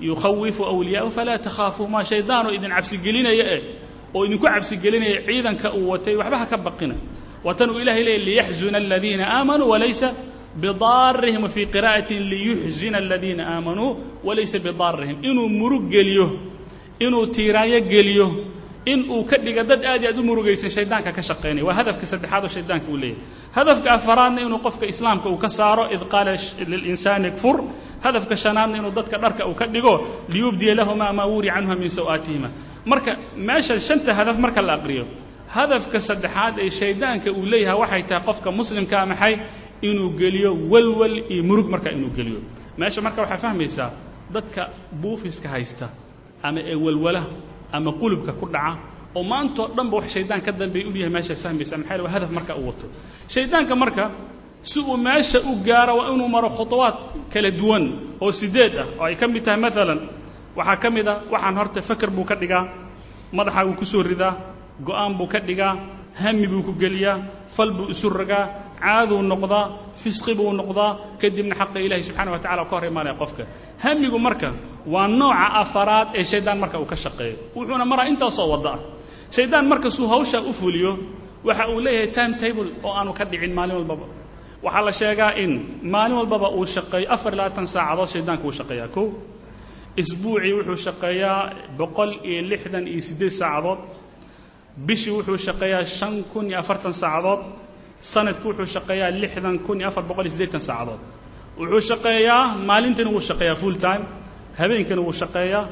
yukhawifu 0.01 0.63
أwliyaaءahu 0.73 1.13
falaa 1.19 1.39
takhaafuumaa 1.47 2.05
shaydaanoo 2.11 2.53
idin 2.57 2.71
cabsigelinaya 2.77 3.45
eh 3.55 3.63
oo 4.15 4.21
idinku 4.27 4.47
cabsigelinaya 4.47 5.19
ciidanka 5.27 5.69
uu 5.79 5.89
watay 5.93 6.15
waxba 6.21 6.37
ha 6.43 6.47
ka 6.53 6.57
baqina 6.67 6.95
waa 7.45 7.55
tan 7.59 7.71
uu 7.71 7.81
ilahay 7.83 8.03
leeyay 8.07 8.25
liyaxzuna 8.29 8.79
aladiina 8.83 9.25
aamanuu 9.37 9.69
walaysa 9.73 10.09
bidaarihim 10.63 11.43
wafii 11.47 11.67
qira'atin 11.75 12.23
liyuxzina 12.33 12.97
aladiina 13.03 13.43
aamanuu 13.55 13.91
walaysa 14.25 14.59
bidaarihim 14.67 15.17
inuu 15.29 15.49
murug 15.59 15.85
geliyo 15.95 16.27
inuu 17.05 17.27
tiiraanyo 17.35 17.81
geliyo 17.93 18.27
in 18.93 19.01
uu 19.15 19.23
ka 19.31 19.37
dhiga 19.45 19.63
dad 19.71 19.83
aad 19.93 20.03
aad 20.09 20.19
u 20.19 20.23
murugaysan 20.29 20.71
shaydaanka 20.77 21.11
ka 21.17 21.23
shaqaynaya 21.29 21.65
waa 21.69 21.75
hadafka 21.81 22.05
saddexaad 22.13 22.43
oo 22.47 22.49
shaydaanka 22.57 22.87
uu 22.93 22.97
leeyahay. 23.03 23.23
Hadafka 23.57 23.89
afaraadna 23.99 24.41
inuu 24.47 24.59
qofka 24.67 24.85
islaamka 24.93 25.27
uu 25.33 25.37
ka 25.45 25.49
saaro 25.59 25.85
id 25.95 26.03
qaala 26.13 26.33
lilinsaani 26.73 27.31
kfur 27.37 27.57
hadafka 28.05 28.35
shanaadna 28.45 28.77
inuu 28.81 28.93
dadka 28.99 29.17
dharka 29.25 29.43
uu 29.51 29.55
ka 29.61 29.67
dhigo 29.75 29.95
liyubdiya 30.33 30.75
lahumaa 30.81 31.13
maa 31.19 31.27
wuri 31.33 31.49
canhuma 31.55 31.77
min 31.83 31.91
saw'aatihima 31.99 32.49
marka 32.91 33.13
meesha 33.49 33.75
shanta 33.89 34.11
hadaf 34.19 34.37
marka 34.45 34.61
la 34.69 34.73
aqriyo 34.79 35.05
hadafka 35.57 35.99
saddexaad 36.09 36.55
ee 36.65 36.71
shaydaanka 36.81 37.29
uu 37.39 37.45
leeyahay 37.53 37.79
waxay 37.83 38.03
tahay 38.09 38.23
qofka 38.29 38.49
muslimkaa 38.59 39.05
maxay? 39.13 39.35
Inuu 39.89 40.09
geliyo 40.21 40.51
walwal 40.73 41.17
iyo 41.33 41.43
murug 41.49 41.69
marka 41.75 41.89
inuu 41.97 42.11
geliyo. 42.19 42.41
Meesha 42.81 43.01
marka 43.07 43.19
waxaa 43.25 43.39
fahmaysaa 43.45 43.91
dadka 44.35 44.63
buufiska 45.03 45.49
haysta 45.55 45.87
ama 46.47 46.61
ee 46.73 46.75
walwala 46.87 47.23
ama 47.73 47.91
qulubka 48.01 48.33
ku 48.41 48.47
dhaca 48.55 48.77
oo 49.17 49.23
maantoo 49.33 49.67
dhanba 49.77 49.95
wax 49.99 50.07
shaydaan 50.15 50.41
ka 50.47 50.53
dambeeya 50.53 50.87
u 50.89 50.93
yahay 51.01 51.13
meeshaas 51.17 51.41
fahmaysa 51.45 51.75
maxaa 51.81 52.03
waa 52.05 52.13
hadaf 52.15 52.31
marka 52.37 52.53
uu 52.61 52.67
wato. 52.71 52.87
Shaydaanka 53.29 53.75
marka 53.83 54.05
si 54.63 54.81
uu 54.81 54.97
meesha 54.97 55.39
u 55.51 55.53
gaaro 55.67 55.93
waa 55.99 56.09
inuu 56.15 56.29
maro 56.29 56.49
khuطuwaad 56.57 56.97
kala 57.33 57.51
duwan 57.51 57.85
oo 58.21 58.33
sideed 58.33 58.75
ah. 58.83 58.87
Oo 58.99 59.05
ay 59.09 59.15
ka 59.21 59.27
mid 59.29 59.43
tahay 59.45 59.61
maalan 59.61 60.01
waxaa 60.57 60.77
ka 60.83 60.89
mid 60.91 61.07
a 61.09 61.15
waxaan 61.33 61.55
horta 61.59 61.81
faker 61.83 62.11
buu 62.11 62.25
ka 62.31 62.35
dhigaa 62.35 62.65
madaxa 63.33 63.65
buu 63.67 63.77
ku 63.81 63.85
soo 63.85 64.03
ridaa 64.03 64.33
go'aan 64.87 65.13
buu 65.19 65.27
ka 65.33 65.39
dhigaa 65.41 65.73
hami 66.23 66.47
buu 66.47 66.63
ku 66.63 66.73
geliyaa 66.83 67.17
fal 67.57 67.71
buu 67.77 67.89
isu 67.95 68.09
ragaa 68.11 68.45
caaduu 68.85 69.21
noqdaa 69.33 69.65
fisqi 70.03 70.33
buu 70.39 70.53
noqdaa 70.61 70.91
kadibna 71.21 71.55
xaqa 71.61 71.79
ilahi 71.87 72.03
subxana 72.09 72.31
wa 72.35 72.39
tacala 72.45 72.63
ka 72.71 72.75
hor 72.77 72.85
imaanaya 72.91 73.15
qofka. 73.23 73.43
Hamigu 73.85 74.19
marka 74.27 74.49
waa 74.93 75.07
nooca 75.21 75.47
afaraad 75.63 76.09
ee 76.21 76.25
shaydaan 76.33 76.59
marka 76.63 76.77
uu 76.83 76.85
ka 76.93 76.97
shaqeeyo. 77.05 77.37
Wuxuuna 77.57 77.85
maraa 77.93 78.07
intaasoo 78.13 78.49
wadda 78.53 78.71
ah 78.77 78.81
shaydaan 79.37 79.65
marka 79.71 79.89
suu 79.97 80.07
hawshaa 80.13 80.41
u 80.41 80.53
fuliyo 80.61 80.93
waxa 81.49 81.65
uu 81.73 81.81
leeyahay 81.85 82.11
time 82.17 82.35
table 82.43 82.69
oo 82.87 82.93
aanu 82.99 83.13
ka 83.19 83.25
dhicin 83.31 83.53
maalin 83.59 83.77
walbaba. 83.81 84.07
Waxaa 84.65 84.83
la 84.87 84.93
sheegaa 85.01 85.33
in 85.43 85.53
maalin 85.93 86.17
walbaba 86.21 86.49
uu 86.59 86.67
shaqeeyo 86.75 87.07
afar 87.15 87.33
labaatan 87.39 87.67
saacadood 87.75 88.09
shaydaanka 88.15 88.45
uu 88.49 88.53
shaqeeyaa. 88.59 88.89
Kow 88.97 89.07
isbuucii 90.03 90.53
wuxuu 90.59 90.77
shaqeeyaa 90.87 91.41
boqol 91.79 92.11
iyo 92.31 92.41
lixdan 92.51 92.85
iyo 92.93 93.01
siddeed 93.09 93.31
saacadood. 93.41 93.79
Bishii 94.87 95.13
wuxuu 95.17 95.39
shaqeeyaa 95.47 95.85
shan 95.99 96.15
kun 96.33 96.45
iyo 96.51 96.59
afartan 96.63 96.95
saacadood 97.03 97.41
sanadku 98.01 98.49
wuxuu 98.49 98.67
shaqeeyaa 98.77 99.11
lixdan 99.23 99.59
kun 99.67 99.79
iyo 99.81 99.89
afar 99.89 100.05
boqol 100.09 100.25
iyo 100.27 100.33
siddeetan 100.35 100.61
saacadood. 100.69 101.01
Wuxuu 101.59 101.81
shaqeeyaa 101.91 102.45
maalintana 102.69 103.11
wuu 103.11 103.21
shaqeeyaa 103.29 103.55
full 103.63 103.75
time 103.87 104.03
habeenkana 104.59 105.03
wuu 105.07 105.13
shaqeeyaa 105.13 105.65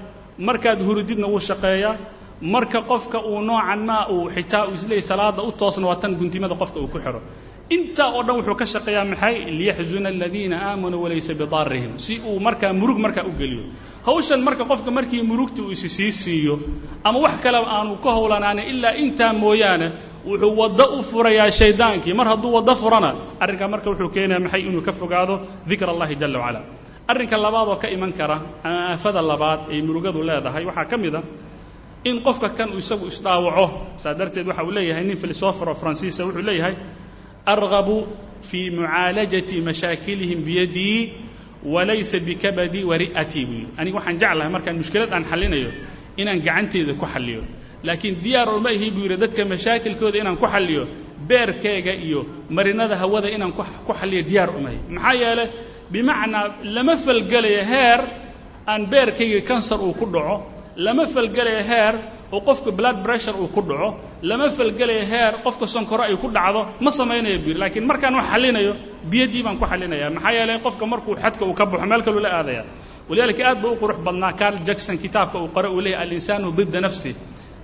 markaad 0.49 0.79
hurudidna 0.87 1.27
wuu 1.33 1.41
shaqeeyaa 1.49 1.95
marka 2.55 2.81
qofka 2.91 3.19
uu 3.31 3.41
noocan 3.49 3.81
maa 3.89 4.07
uu 4.15 4.29
xitaa 4.35 4.62
uu 4.69 4.75
isleeyahy 4.79 5.03
salaada 5.11 5.43
u 5.43 5.51
toosna 5.53 5.87
waa 5.91 5.97
tan 6.03 6.12
guntimada 6.21 6.55
qofka 6.55 6.79
uu 6.81 6.89
ku 6.89 6.99
xidho. 7.05 7.21
Intaa 7.77 8.09
oo 8.17 8.23
dhan 8.27 8.37
wuxuu 8.39 8.55
ka 8.61 8.67
shaqeeyaa 8.75 9.05
maxay? 9.12 9.35
Liyaxzuna 9.59 10.09
aladiina 10.15 10.57
aamanuu 10.71 11.03
walaysa 11.05 11.33
bidaarihim. 11.41 11.93
Si 11.99 12.15
uu 12.29 12.39
markaa 12.47 12.73
murug 12.81 12.99
markaa 13.05 13.25
u 13.25 13.33
geliyo. 13.41 13.65
Hawshan 14.07 14.41
marka 14.47 14.65
qofka 14.71 14.91
markii 14.91 15.23
murugta 15.31 15.62
uu 15.62 15.71
isi 15.77 15.89
sii 15.89 16.12
siiyo 16.12 16.55
ama 17.05 17.19
wax 17.25 17.35
kaleba 17.45 17.67
aanu 17.77 17.97
ka 18.05 18.11
howlanaana 18.17 18.62
ilaa 18.73 18.95
intaa 19.03 19.33
mooyaane 19.33 19.89
wuxuu 20.27 20.53
waddo 20.61 20.85
u 20.99 21.03
furayaa 21.11 21.51
shaydaankii. 21.61 22.15
Mar 22.19 22.27
hadduu 22.31 22.53
waddo 22.57 22.75
furana 22.83 23.11
arrinkaa 23.43 23.69
marka 23.73 23.89
wuxuu 23.91 24.09
keenaya 24.15 24.41
maxay 24.45 24.62
inuu 24.69 24.83
ka 24.87 24.93
fogaado 24.93 25.35
dikra 25.69 25.89
allahi 25.95 26.15
jala 26.21 26.39
wacala. 26.39 26.61
Arrinka 27.11 27.37
labaad 27.45 27.69
oo 27.73 27.77
ka 27.83 27.89
iman 27.97 28.12
kara 28.19 28.37
ama 28.65 28.79
aafada 28.93 29.23
labaad 29.23 29.61
ay 29.73 29.81
murugadu 29.87 30.21
leedahay 30.29 30.65
waxaa 30.69 30.85
ka 30.91 30.97
mid 30.97 31.15
a 31.15 31.23
in 32.05 32.17
qofka 32.27 32.49
kan 32.59 32.69
uu 32.75 32.79
isagu 32.83 33.07
isdhaawaco 33.12 33.67
saa 34.03 34.15
darteed 34.19 34.47
waxa 34.51 34.62
uu 34.67 34.71
leeyahay 34.77 35.05
nin 35.09 35.17
filosofer 35.17 35.69
oo 35.71 35.75
faransiisa 35.75 36.21
wuxuu 36.27 36.43
leeyahay 36.49 36.75
argabu 37.47 38.07
fii 38.43 38.71
mucaalajati 38.71 39.57
mashaakilihim 39.69 40.41
biyadii 40.47 41.12
walaysa 41.65 42.19
bikabadii 42.19 42.85
wari'atii 42.91 43.45
buu 43.47 43.55
yidhi 43.55 43.73
aniga 43.81 43.97
waxaan 43.99 44.19
jeclahay 44.23 44.51
markaan 44.57 44.77
mushkilad 44.83 45.11
aan 45.17 45.25
xallinayo 45.31 45.71
inaan 46.21 46.41
gacanteeda 46.47 46.93
ku 47.01 47.07
xalliyo. 47.07 47.43
Laakiin 47.87 48.17
diyaar 48.25 48.49
uma 48.57 48.71
ihi 48.77 48.91
buu 48.91 49.03
yidhi 49.07 49.17
dadka 49.23 49.43
mashaakilkooda 49.45 50.19
inaan 50.23 50.37
ku 50.43 50.47
xalliyo 50.47 50.83
beerkayga 51.29 51.93
iyo 52.07 52.21
marinada 52.51 52.97
hawada 52.97 53.29
inaan 53.37 53.53
ku 53.87 53.93
xalliyo 54.01 54.23
diyaar 54.29 54.51
umahi 54.59 54.79
maxaa 54.95 55.15
yeelay 55.23 55.49
bimacnaa 55.93 56.45
lama 56.77 56.95
falgelayo 57.05 57.63
heer 57.73 58.01
aan 58.67 58.83
beerkayga 58.93 59.41
kansar 59.49 59.79
uu 59.81 59.95
ku 60.01 60.07
dhaco 60.15 60.37
lama 60.77 61.05
falgelayo 61.15 61.63
heer 61.71 61.95
oo 62.33 62.41
qofka 62.49 62.71
blood 62.79 62.99
pressure 63.07 63.37
uu 63.39 63.49
ku 63.55 63.61
dhaco 63.63 63.89
lama 64.23 64.47
falgelayo 64.51 65.05
heer 65.13 65.33
qofka 65.45 65.67
sonkoro 65.75 66.03
ay 66.09 66.17
ku 66.17 66.29
dhacdo 66.37 66.61
ma 66.85 66.91
samaynayo 66.91 67.39
buu 67.39 67.51
yidhi. 67.55 67.61
Laakiin 67.63 67.87
markaan 67.87 68.15
wax 68.19 68.27
xallinayo 68.33 68.73
biyadii 69.11 69.43
baan 69.47 69.57
ku 69.61 69.65
xallinaya 69.71 70.11
maxaa 70.11 70.33
yeelay 70.39 70.59
qofka 70.67 70.85
markuu 70.93 71.15
xadka 71.23 71.45
uu 71.49 71.55
ka 71.55 71.65
baxo 71.71 71.87
meel 71.87 72.03
kaluu 72.07 72.21
la 72.27 72.31
aadaya 72.41 72.63
walidaalika 73.09 73.42
aad 73.49 73.61
buu 73.62 73.73
u 73.73 73.77
qurux 73.83 73.99
badnaa 74.07 74.33
carl 74.33 74.59
jackson 74.66 74.99
kitaabka 74.99 75.38
uu 75.38 75.49
qore 75.49 75.69
uu 75.69 75.81
leeyahy 75.81 76.03
alinsaanu 76.07 76.53
didda 76.57 76.81
nafsi. 76.81 77.16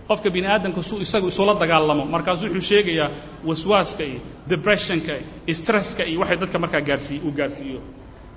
Qofka 0.09 0.31
bini 0.31 0.47
aadamka 0.47 0.83
suu 0.83 0.99
isagu 1.01 1.29
isula 1.29 1.55
dagaalamo. 1.55 2.05
Markaasuu 2.05 2.47
wuxuu 2.49 2.61
sheegayaa 2.71 3.11
waswaaska 3.45 4.03
iyo 4.05 4.21
depressionka 4.49 5.13
iyo 5.47 5.55
stresska 5.55 6.05
iyo 6.05 6.21
waxay 6.21 6.37
dadka 6.37 6.59
markaa 6.59 6.81
gaarsiiy 6.81 7.21
uu 7.27 7.33
gaarsiiyo. 7.33 7.81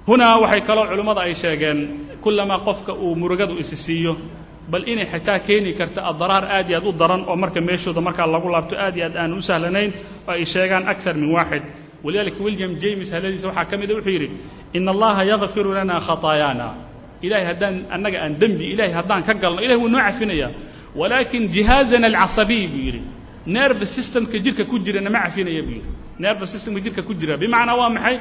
Hunaa 0.08 0.38
waxay 0.44 0.62
kaloo 0.62 0.86
culimmada 0.88 1.22
ay 1.22 1.36
sheegeen 1.36 1.80
kullamaa 2.22 2.60
qofka 2.60 2.94
uu 2.94 3.16
murugadu 3.16 3.58
isi 3.60 4.08
bal 4.70 4.84
inay 4.88 5.06
xitaa 5.06 5.40
keeni 5.40 5.74
karta 5.74 6.02
adaraar 6.10 6.46
aad 6.46 6.70
iyo 6.70 6.78
aad 6.78 6.86
u 6.88 6.92
daran 6.92 7.22
oo 7.28 7.36
marka 7.36 7.62
meeshooda 7.62 8.02
markaa 8.02 8.28
lagu 8.28 8.50
laabto 8.50 8.76
aad 8.78 8.98
iyo 8.98 9.06
aad 9.06 9.16
aan 9.18 9.34
u 9.34 9.42
sahlanayn 9.42 9.94
ay 10.28 10.46
sheegaan 10.46 10.88
akar 10.90 11.14
min 11.14 11.32
waaxid. 11.32 11.64
Walidaalika 12.04 12.44
william 12.44 12.76
james 12.78 13.12
hadladiisa 13.14 13.48
waxaa 13.48 13.66
ka 13.66 13.78
mida 13.78 13.94
wuxuu 13.94 14.10
yidhi 14.10 14.30
ina 14.74 14.92
allaha 14.92 15.24
yakfiru 15.24 15.74
lana 15.74 16.00
khataayaana 16.00 16.68
ilahay 17.22 17.46
haddaan 17.50 17.76
annaga 17.96 18.18
aan 18.24 18.34
dembi 18.42 18.66
ilahay 18.74 18.92
haddaan 18.98 19.22
ka 19.28 19.34
galno 19.34 19.60
ilahay 19.66 19.78
wuu 19.84 19.90
noo 19.94 20.02
cafinaya 20.08 20.48
walaakin 21.00 21.44
jihaazana 21.56 22.08
alcasabiy 22.12 22.68
buu 22.68 22.82
yidhi 22.88 23.02
nerve 23.56 23.86
systemka 23.86 24.38
jirka 24.46 24.64
ku 24.72 24.76
jirana 24.86 25.10
ma 25.16 25.20
cafinaya 25.26 25.62
buu 25.68 25.76
yidhi 25.80 25.90
nerve 26.24 26.46
systemka 26.54 26.80
jirka 26.86 27.02
ku 27.08 27.14
jira 27.20 27.38
bimacnaa 27.38 27.76
waa 27.82 27.90
maxay 27.96 28.18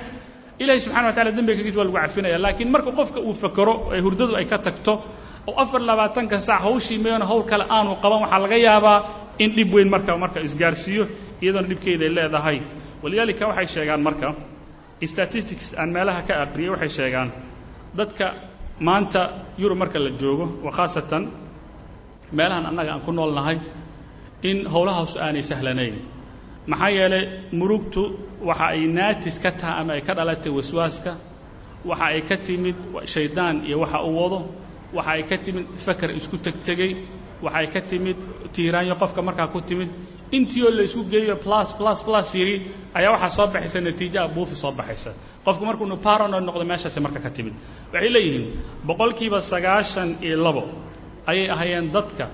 ilahay 0.63 0.81
subxana 0.85 1.07
wa 1.09 1.13
tacala 1.17 1.31
dembiga 1.37 1.59
kagiis 1.61 1.77
waa 1.79 1.85
lagu 1.89 1.97
cafinaya 1.99 2.39
laakiin 2.45 2.71
marka 2.75 2.91
qofka 2.99 3.19
uu 3.29 3.35
fakero 3.43 3.75
ee 3.95 4.01
hurdadu 4.05 4.33
ay 4.41 4.47
ka 4.53 4.59
tagto 4.67 4.95
oo 5.49 5.55
afar 5.63 5.81
labaatanka 5.91 6.37
saac 6.47 6.61
hawshii 6.67 6.99
meena 7.05 7.25
hawl 7.31 7.43
kale 7.51 7.65
aanu 7.77 7.91
qaban 8.03 8.21
waxaa 8.25 8.41
laga 8.45 8.57
yaabaa 8.69 8.99
in 9.45 9.51
dhib 9.57 9.71
weyn 9.77 9.89
marka 9.95 10.13
marka 10.25 10.39
isgaarsiiyo 10.49 11.05
iyadoona 11.43 11.69
dhibkeeday 11.71 12.09
leedahay 12.17 12.59
walidaalika 13.03 13.45
waxay 13.51 13.67
sheegaan 13.75 14.01
marka 14.09 14.29
statistics 15.13 15.75
aan 15.81 15.91
meelaha 15.97 16.23
ka 16.29 16.35
aqriyay 16.45 16.71
waxay 16.75 16.89
sheegaan 16.99 17.29
dadka 17.99 18.27
maanta 18.81 19.31
yurub 19.59 19.79
marka 19.79 19.99
la 19.99 20.11
joogo 20.11 20.47
wa 20.65 20.71
khaasatan 20.73 21.25
meelahan 22.33 22.67
annaga 22.67 22.93
aan 22.95 23.01
ku 23.07 23.13
nool 23.13 23.33
nahay 23.35 23.59
in 24.43 24.67
howlahaasu 24.67 25.19
aanay 25.21 25.43
sahlanayn. 25.43 25.95
Maxaa 26.67 26.91
yeelay 26.91 27.25
murugtu 27.53 28.03
waxa 28.49 28.67
ay 28.75 28.87
naatis 28.87 29.39
ka 29.43 29.51
tahay 29.53 29.81
ama 29.81 29.93
ay 29.97 30.01
ka 30.03 30.13
dhalatay 30.15 30.51
waswaaska 30.59 31.13
waxa 31.85 32.05
ay 32.15 32.21
ka 32.29 32.37
timid 32.37 32.77
shaydaan 33.15 33.57
iyo 33.67 33.77
waxa 33.83 33.99
uu 34.03 34.17
wado 34.21 34.39
waxa 34.97 35.11
ay 35.17 35.23
ka 35.31 35.37
timid 35.45 35.67
fakar 35.87 36.11
isku 36.11 36.37
tegtegey 36.47 36.93
waxay 37.45 37.67
ka 37.75 37.81
timid 37.91 38.17
tiiraanyo 38.55 38.95
qofka 39.03 39.21
markaa 39.29 39.49
ku 39.55 39.61
timid. 39.61 39.89
Intii 40.37 40.63
oo 40.67 40.71
la 40.77 40.83
isku 40.83 41.03
geeyo 41.13 41.37
plus 41.45 41.73
plus 41.79 42.03
plus 42.07 42.29
yiri 42.39 42.57
ayaa 42.99 43.11
waxaa 43.15 43.31
soo 43.37 43.47
baxaysa 43.55 43.81
natiijaha 43.81 44.29
buufi 44.35 44.55
soo 44.63 44.73
baxaysa. 44.79 45.11
Qofku 45.45 45.65
markuu 45.69 45.87
nu 45.87 45.97
paranoid 46.07 46.45
noqdo 46.49 46.65
meeshaasi 46.71 47.01
marka 47.05 47.21
ka 47.27 47.31
timid. 47.37 47.55
Waxay 47.93 48.11
leeyihiin 48.15 48.45
boqolkiiba 48.89 49.39
sagaashan 49.53 50.09
iyo 50.27 50.37
labo 50.47 50.63
ayay 51.31 51.47
ahaayeen 51.55 51.93
dadka. 51.97 52.27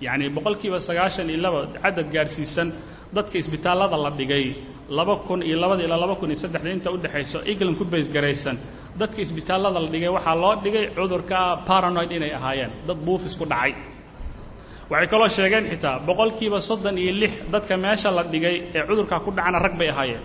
Yacni 0.00 0.26
boqolkiiba 0.36 0.78
sagaashan 0.88 1.26
iyo 1.32 1.40
labo 1.44 1.58
cadad 1.82 2.06
gaarsiisan 2.14 2.68
dadka 3.16 3.36
isbitaallada 3.42 3.96
la 4.04 4.10
dhigay 4.18 4.44
laba 4.98 5.14
kun 5.26 5.40
iyo 5.42 5.56
labada 5.62 5.82
ilaa 5.86 5.98
laba 6.04 6.14
kun 6.20 6.30
iyo 6.30 6.38
saddexda 6.42 6.70
inta 6.76 6.88
udhexayso 6.96 7.38
england 7.50 7.76
ku 7.80 7.84
baysgaraysan 7.84 8.56
dadka 9.00 9.18
isbitaallada 9.24 9.80
la 9.84 9.88
dhigay 9.94 10.08
waxaa 10.16 10.36
loo 10.42 10.54
dhigay 10.64 10.84
cudurka 10.96 11.38
paranoid 11.68 12.10
inay 12.12 12.32
ahaayeen. 12.38 12.70
Dad 12.86 12.98
buufis 13.06 13.34
ku 13.40 13.44
dhacay 13.52 13.72
waxay 14.90 15.06
kaloo 15.12 15.28
sheegeen 15.36 15.64
xitaa 15.72 15.96
boqolkiiba 16.08 16.58
soddon 16.68 16.96
iyo 17.02 17.12
lix 17.22 17.32
dadka 17.52 17.74
meesha 17.84 18.10
la 18.16 18.22
dhigay 18.32 18.56
ee 18.76 18.82
cudurkaa 18.88 19.20
ku 19.24 19.30
dhacana 19.36 19.58
rag 19.64 19.74
bay 19.80 19.88
ahaayeen. 19.94 20.22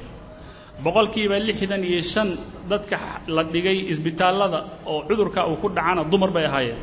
Boqolkiiba 0.85 1.35
lixdan 1.47 1.83
iyo 1.89 2.01
shan 2.13 2.29
dadka 2.71 2.97
la 3.35 3.43
dhigay 3.53 3.77
isbitaallada 3.91 4.59
oo 4.91 4.99
cudurka 5.09 5.41
uu 5.51 5.55
ku 5.61 5.67
dhacana 5.69 6.01
dumar 6.11 6.31
bay 6.35 6.45
ahaayeen. 6.45 6.79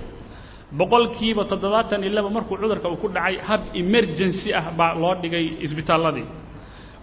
Boqolkiiba 0.81 1.43
toddobaatan 1.51 2.01
iyo 2.05 2.13
laba 2.17 2.31
markuu 2.37 2.57
cudurka 2.63 2.89
uu 2.93 2.97
ku 3.03 3.09
dhacay 3.09 3.37
hab 3.49 3.63
emergency 3.83 4.53
ah 4.61 4.67
baa 4.79 4.95
loo 5.03 5.15
dhigay 5.23 5.45
isbitaalladii. 5.67 6.27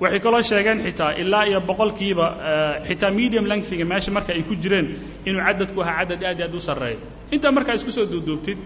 Waxay 0.01 0.19
kaloo 0.25 0.41
sheegeen 0.49 0.79
xitaa 0.85 1.11
ilaa 1.21 1.45
iyo 1.49 1.59
boqolkiiba 1.69 2.25
xitaa 2.87 3.11
medium 3.19 3.45
lengthiga 3.51 3.85
meesha 3.91 4.11
marka 4.17 4.31
ay 4.37 4.43
ku 4.49 4.53
jireen 4.63 4.87
inuu 5.27 5.41
cadadku 5.47 5.79
ahaa 5.83 6.05
cadad 6.05 6.21
aad 6.29 6.39
i 6.39 6.43
aad 6.45 6.53
u 6.55 6.59
sarreeya 6.67 6.97
intaa 7.33 7.51
markaa 7.57 7.73
isku 7.79 7.91
soo 7.97 8.05
duuduubtid 8.13 8.57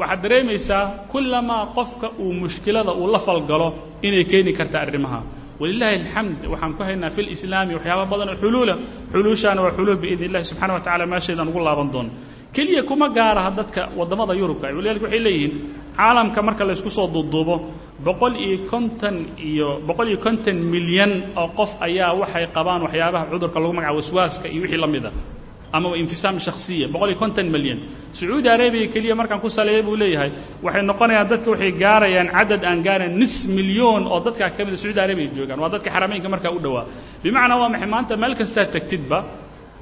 waxaad 0.00 0.20
dareemaysaa 0.24 0.82
kullamaa 1.12 1.62
qofka 1.76 2.06
uu 2.24 2.32
mushkilada 2.42 2.92
uu 3.00 3.06
la 3.14 3.18
falgalo 3.26 3.68
inay 4.06 4.24
keeni 4.30 4.52
karta 4.58 4.76
arrimaha. 4.84 5.20
Walilaahi 5.60 5.96
alxamd 6.00 6.38
waxaan 6.52 6.72
ku 6.76 6.82
haynaa 6.88 7.10
fi 7.16 7.20
lislaami 7.28 7.72
waxyaaba 7.78 8.04
badan 8.12 8.28
oo 8.32 8.36
xuluula. 8.42 8.74
Xuluushaana 9.12 9.60
waa 9.64 9.72
xuluul 9.76 9.96
biidn 10.02 10.24
illahi 10.28 10.44
subxana 10.50 10.72
wa 10.76 10.80
tacala 10.86 11.04
meeshaydaan 11.12 11.48
ugu 11.50 11.60
laaban 11.66 11.88
doono 11.94 12.10
keliya 12.56 12.82
kuma 12.88 13.06
gaaraha 13.16 13.50
dadka 13.58 13.80
waddamada 13.98 14.32
yurubka. 14.40 14.66
Walidalika 14.76 15.04
waxay 15.06 15.20
leeyihiin 15.26 15.52
caalamka 15.98 16.40
marka 16.46 16.62
la 16.68 16.72
ysku 16.76 16.90
soo 16.96 17.06
duuduubo 17.14 17.54
boqol 18.06 18.34
iyo 18.46 18.58
konton 18.72 19.16
iyo 19.50 19.68
boqol 19.88 20.08
iyo 20.12 20.18
konton 20.26 20.56
milyan 20.72 21.12
oo 21.40 21.48
qof 21.58 21.70
ayaa 21.86 22.10
waxay 22.20 22.44
qabaan 22.56 22.80
waxyaabaha 22.86 23.24
cudurka 23.32 23.58
lagu 23.62 23.72
magaca 23.78 23.94
waswaaska 23.98 24.46
iyo 24.54 24.60
wixii 24.64 24.80
la 24.84 24.86
mid 24.94 25.04
a 25.06 25.10
amaba 25.72 25.94
infisaam 26.02 26.36
shakhsiya 26.46 26.86
boqol 26.92 27.10
iyo 27.12 27.18
konton 27.22 27.46
milyan. 27.54 27.78
Sacuudi 28.12 28.48
arabiya 28.48 28.86
keliya 28.94 29.14
markaan 29.20 29.40
ku 29.40 29.48
saleeya 29.48 29.82
buu 29.86 29.96
leeyahay 29.96 30.30
waxay 30.62 30.82
noqonayaan 30.90 31.28
dadka 31.30 31.48
waxay 31.50 31.72
gaarayaan 31.82 32.28
cadad 32.36 32.62
aan 32.64 32.82
gaarayn 32.86 33.14
nis 33.18 33.34
milyoon 33.56 34.06
oo 34.12 34.18
dadkaa 34.26 34.50
ka 34.56 34.64
mida 34.64 34.76
sacuudi 34.76 35.00
arabiya 35.00 35.30
joogaan. 35.36 35.58
Waa 35.62 35.70
dadka 35.74 35.90
xarameynka 35.90 36.28
markaa 36.34 36.50
u 36.50 36.58
dhowaa. 36.64 36.84
Bimacnaa 37.22 37.58
waa 37.62 37.68
maxay? 37.68 37.88
Maanta 37.94 38.16
meel 38.16 38.34
kastaa 38.40 38.64
tagtidba 38.74 39.18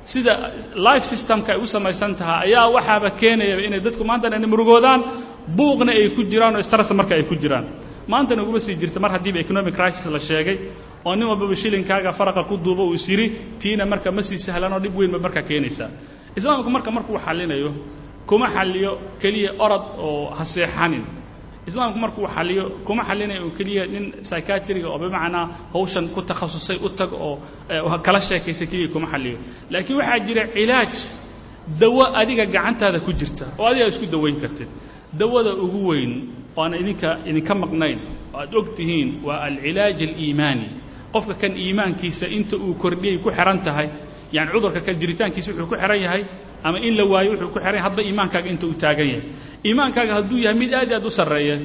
sida 0.04 0.32
life 0.76 1.04
systemka 1.12 1.52
ay 1.52 1.58
u 1.60 1.66
samaysan 1.66 2.12
tahay 2.20 2.48
ayaa 2.52 2.68
waxaaba 2.76 3.10
keenayaba 3.20 3.62
inay 3.68 3.80
dadku 3.86 4.04
maantana 4.04 4.36
inay 4.36 4.48
murugoodaan 4.52 5.00
buuqna 5.56 5.92
ay 5.92 6.08
ku 6.16 6.22
jiraan 6.32 6.56
oo 6.56 6.62
stress 6.62 6.90
marka 7.00 7.14
ay 7.14 7.24
ku 7.24 7.34
jiraan. 7.36 7.64
Maantana 8.08 8.40
uguma 8.42 8.60
sii 8.60 8.76
jirta 8.80 9.00
mar 9.00 9.10
haddiiba 9.16 9.38
economic 9.44 9.74
crisis 9.76 10.06
la 10.14 10.18
sheegay 10.20 10.56
oo 11.08 11.14
nin 11.18 11.26
walbaba 11.30 11.54
shilinkaaga 11.62 12.10
faraqa 12.18 12.42
ku 12.50 12.54
duubo 12.64 12.82
uu 12.90 12.94
is 12.98 13.06
yiri 13.12 13.26
tiina 13.60 13.84
marka 13.92 14.08
ma 14.16 14.22
sii 14.28 14.38
sahlanoo 14.46 14.80
dhib 14.84 14.94
weyn 14.98 15.10
ba 15.14 15.18
markaa 15.26 15.42
keenaysaa 15.48 15.90
islaamku 16.38 16.70
marka 16.76 16.90
markuu 16.96 17.16
xallinayo 17.26 17.70
kuma 18.28 18.46
xalliyo 18.56 18.90
keliya 19.22 19.50
orod 19.64 19.84
oo 20.06 20.30
ha 20.38 20.44
seexanin. 20.54 21.04
Islaamku 21.68 21.98
markuu 22.04 22.26
xalliyo 22.36 22.64
kuma 22.86 23.02
xallinayo 23.08 23.40
oo 23.46 23.50
keliya 23.58 23.82
nin 23.92 24.04
psychiatriga 24.26 24.88
oo 24.92 24.98
bimacnaa 25.02 25.44
hawshan 25.74 26.06
ku 26.14 26.20
takhasusay 26.30 26.76
u 26.86 26.88
tag 26.98 27.10
oo 27.26 27.34
kala 28.06 28.20
sheekaysa 28.28 28.64
keliya 28.70 28.88
kuma 28.94 29.06
xalliyo. 29.12 29.36
Laakiin 29.72 29.96
waxaa 30.00 30.18
jira 30.26 30.42
cilaaj 30.56 30.92
dawo 31.80 32.02
adiga 32.20 32.44
gacantaada 32.54 32.98
ku 33.06 33.10
jirta 33.20 33.44
oo 33.58 33.66
adiga 33.70 33.86
isku 33.92 34.06
dawayn 34.14 34.36
kartid. 34.42 34.68
Dawada 35.20 35.52
ugu 35.64 35.80
weyn 35.90 36.12
aan 36.60 36.72
idinka 36.80 37.10
idinka 37.30 37.54
maqnayn 37.62 37.98
oo 38.34 38.38
aad 38.40 38.52
og 38.58 38.66
tihiin 38.76 39.08
waa 39.26 39.38
alcilaaj 39.48 39.98
aliimaani 40.08 40.66
qofka 41.14 41.34
kan 41.40 41.52
iimaankiisa 41.56 42.26
inta 42.36 42.56
uu 42.56 42.74
kordhiyay 42.82 43.18
ku 43.24 43.30
xihan 43.30 43.58
tahay 43.66 43.88
yani 44.32 44.48
cudurka 44.52 44.80
kan 44.86 44.94
jiritaankiisa 45.00 45.50
wuxuu 45.52 45.68
ku 45.72 45.76
xihan 45.76 45.98
yahay 46.04 46.22
ama 46.66 46.78
in 46.86 46.94
la 46.98 47.04
waayo 47.12 47.30
wuxuu 47.34 47.50
ku 47.54 47.58
xihan 47.58 47.74
yahay 47.74 47.84
hadba 47.86 48.00
iimaankaaga 48.08 48.48
inta 48.54 48.66
uu 48.66 48.76
taagan 48.82 49.06
yahay. 49.12 49.22
Iimaankaaga 49.66 50.12
hadduu 50.20 50.38
yahay 50.44 50.56
mid 50.58 50.72
aad 50.74 50.92
aad 50.92 51.04
u 51.04 51.10
sarreeya 51.10 51.56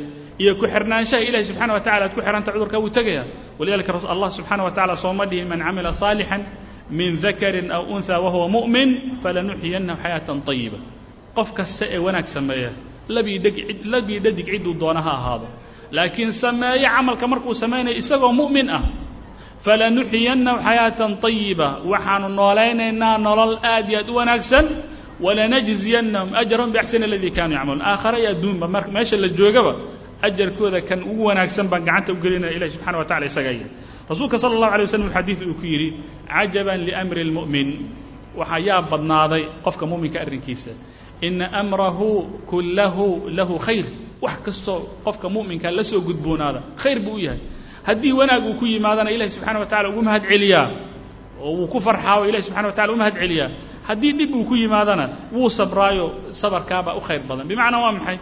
iyo 0.42 0.56
ku 0.60 0.66
xirnaanshaha 0.74 1.22
ilahi 1.30 1.46
subxana 1.50 1.72
wa 1.76 1.80
tacala 1.86 2.04
aad 2.08 2.14
ku 2.16 2.22
xihanta 2.26 2.50
cudurka 2.56 2.78
wuu 2.82 2.90
tegaya 2.98 3.24
walidalika 3.60 3.92
allah 4.14 4.30
subxana 4.38 4.64
wa 4.64 4.72
tacala 4.72 4.96
sooma 4.98 5.26
dhihin 5.30 5.48
man 5.52 5.60
camila 5.62 5.92
saalixan 5.94 6.42
min 6.90 7.20
dakarin 7.22 7.68
aw 7.72 7.84
unha 7.96 8.16
wahuwa 8.24 8.48
mu'min 8.56 8.90
falanuxyiyannahu 9.24 9.98
xayaatan 10.04 10.38
طayiba 10.48 10.80
qof 11.38 11.50
kasta 11.58 11.86
ee 11.96 12.00
wanaag 12.06 12.28
sameeya 12.36 12.72
labii 13.16 14.20
dhadig 14.24 14.46
cidduu 14.52 14.74
doona 14.82 15.02
ha 15.02 15.12
ahaado. 15.20 15.48
Laakiin 15.92 16.32
sameeye 16.34 16.88
camalka 16.96 17.26
markuu 17.28 17.54
samaynayo 17.54 17.94
isagoo 18.02 18.32
mu'min 18.40 18.68
ah 18.78 18.84
falanuxyiyannahu 19.66 20.58
xayaatan 20.68 21.12
طayiba 21.24 21.70
waxaanu 21.92 22.28
noolaynaynaa 22.40 23.16
nolol 23.28 23.54
aad 23.74 23.86
iyo 23.90 24.00
aad 24.02 24.10
u 24.10 24.16
wanaagsan 24.20 24.66
walanajziyannahum 25.26 26.30
ajrahum 26.42 26.70
biaxsani 26.76 27.06
aladii 27.10 27.32
kaanuu 27.38 27.56
yacmaluun 27.58 27.82
aakhare 27.92 28.18
iyo 28.22 28.30
adduunba 28.36 28.68
mar 28.76 28.84
meesha 28.96 29.16
la 29.24 29.28
joogaba 29.40 29.74
ajarkooda 30.28 30.80
kan 30.90 31.00
ugu 31.12 31.24
wanaagsan 31.30 31.66
baan 31.72 31.84
gacanta 31.88 32.12
u 32.14 32.18
gelinaya 32.24 32.54
ilahi 32.58 32.72
subxana 32.76 32.98
wa 33.02 33.06
tacala 33.10 33.26
isagaa 33.32 33.54
yidhi 33.58 33.70
rasuulka 34.10 34.36
sala 34.42 34.54
allahu 34.58 34.74
alay 34.76 34.86
waslam 34.88 35.10
xadiid 35.18 35.40
uu 35.50 35.56
ku 35.62 35.66
yidhi 35.74 35.90
cajaban 36.34 36.80
liamri 36.88 37.22
اlmu'min 37.28 37.68
waxaa 38.40 38.60
yaa 38.68 38.82
badnaaday 38.92 39.44
qofka 39.66 39.86
mu'minka 39.92 40.18
arrinkiisa 40.26 40.72
ina 41.28 41.46
amrahu 41.62 42.10
kullahu 42.52 43.06
lahu 43.38 43.54
khayr 43.66 43.86
wax 44.26 44.36
kastoo 44.46 44.80
qofka 45.06 45.28
mu'minka 45.36 45.68
la 45.78 45.84
soo 45.92 46.02
gudboonaada 46.08 46.60
khayr 46.84 47.00
buu 47.06 47.16
u 47.16 47.20
yahay 47.28 47.40
haddii 47.88 48.14
wanaag 48.20 48.44
uu 48.50 48.56
ku 48.60 48.66
yimaadana 48.74 49.10
ilahi 49.16 49.30
subxana 49.36 49.60
wa 49.60 49.66
tacala 49.72 49.90
ugu 49.92 50.02
mahad 50.08 50.24
celiyaa 50.32 50.68
oo 51.44 51.52
wuu 51.58 51.68
ku 51.74 51.80
farxaa 51.88 52.16
oo 52.20 52.26
ilahi 52.30 52.44
subxana 52.48 52.68
wa 52.70 52.74
tacala 52.78 52.94
u 52.94 52.98
mahad 53.02 53.16
celiyaa 53.22 53.50
haddii 53.88 54.12
dhib 54.20 54.32
uu 54.36 54.46
ku 54.50 54.56
yimaadana 54.56 55.06
wuu 55.36 55.50
sabraayo 55.60 56.06
sabarkaabaa 56.42 56.96
u 56.96 57.02
khayr 57.08 57.22
badan. 57.30 57.46
Bimacnaa 57.50 57.82
waa 57.86 57.92
maxay? 57.98 58.18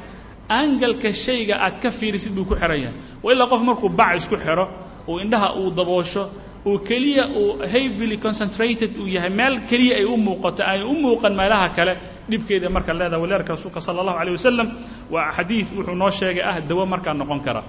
Angalka 0.50 1.10
shayga 1.14 1.56
aad 1.66 1.76
ka 1.84 1.90
fiirisid 1.92 2.34
buu 2.36 2.46
ku 2.50 2.56
xihan 2.56 2.76
yahay. 2.84 2.96
Wa 3.24 3.30
ilaa 3.34 3.48
qof 3.52 3.62
markuu 3.68 3.90
bac 4.00 4.12
isku 4.20 4.36
xidho 4.46 4.66
uu 5.08 5.20
indhaha 5.24 5.50
uu 5.62 5.70
daboosho 5.78 6.24
uu 6.66 6.78
keliya 6.88 7.24
uu 7.40 7.62
heavily 7.74 8.18
concentrated 8.18 8.92
uu 9.02 9.08
yahay 9.16 9.30
meel 9.30 9.56
keliya 9.70 9.96
ay 10.02 10.06
u 10.06 10.18
muuqato 10.18 10.62
ay 10.72 10.82
u 10.84 10.94
muuqan 11.04 11.34
meelaha 11.40 11.68
kale 11.78 11.94
dhibkeeda 12.30 12.70
marka 12.76 12.92
leedaha 13.00 13.22
walidalika 13.22 13.54
rasuulka 13.56 13.80
sala 13.86 14.00
allahu 14.02 14.18
alayh 14.22 14.34
wasalam 14.40 14.68
waa 15.14 15.30
xadiid 15.38 15.68
wuxuu 15.78 15.96
noo 16.02 16.12
sheegay 16.20 16.44
ah 16.52 16.58
dawo 16.70 16.84
markaa 16.94 17.14
noqon 17.22 17.40
kara 17.46 17.62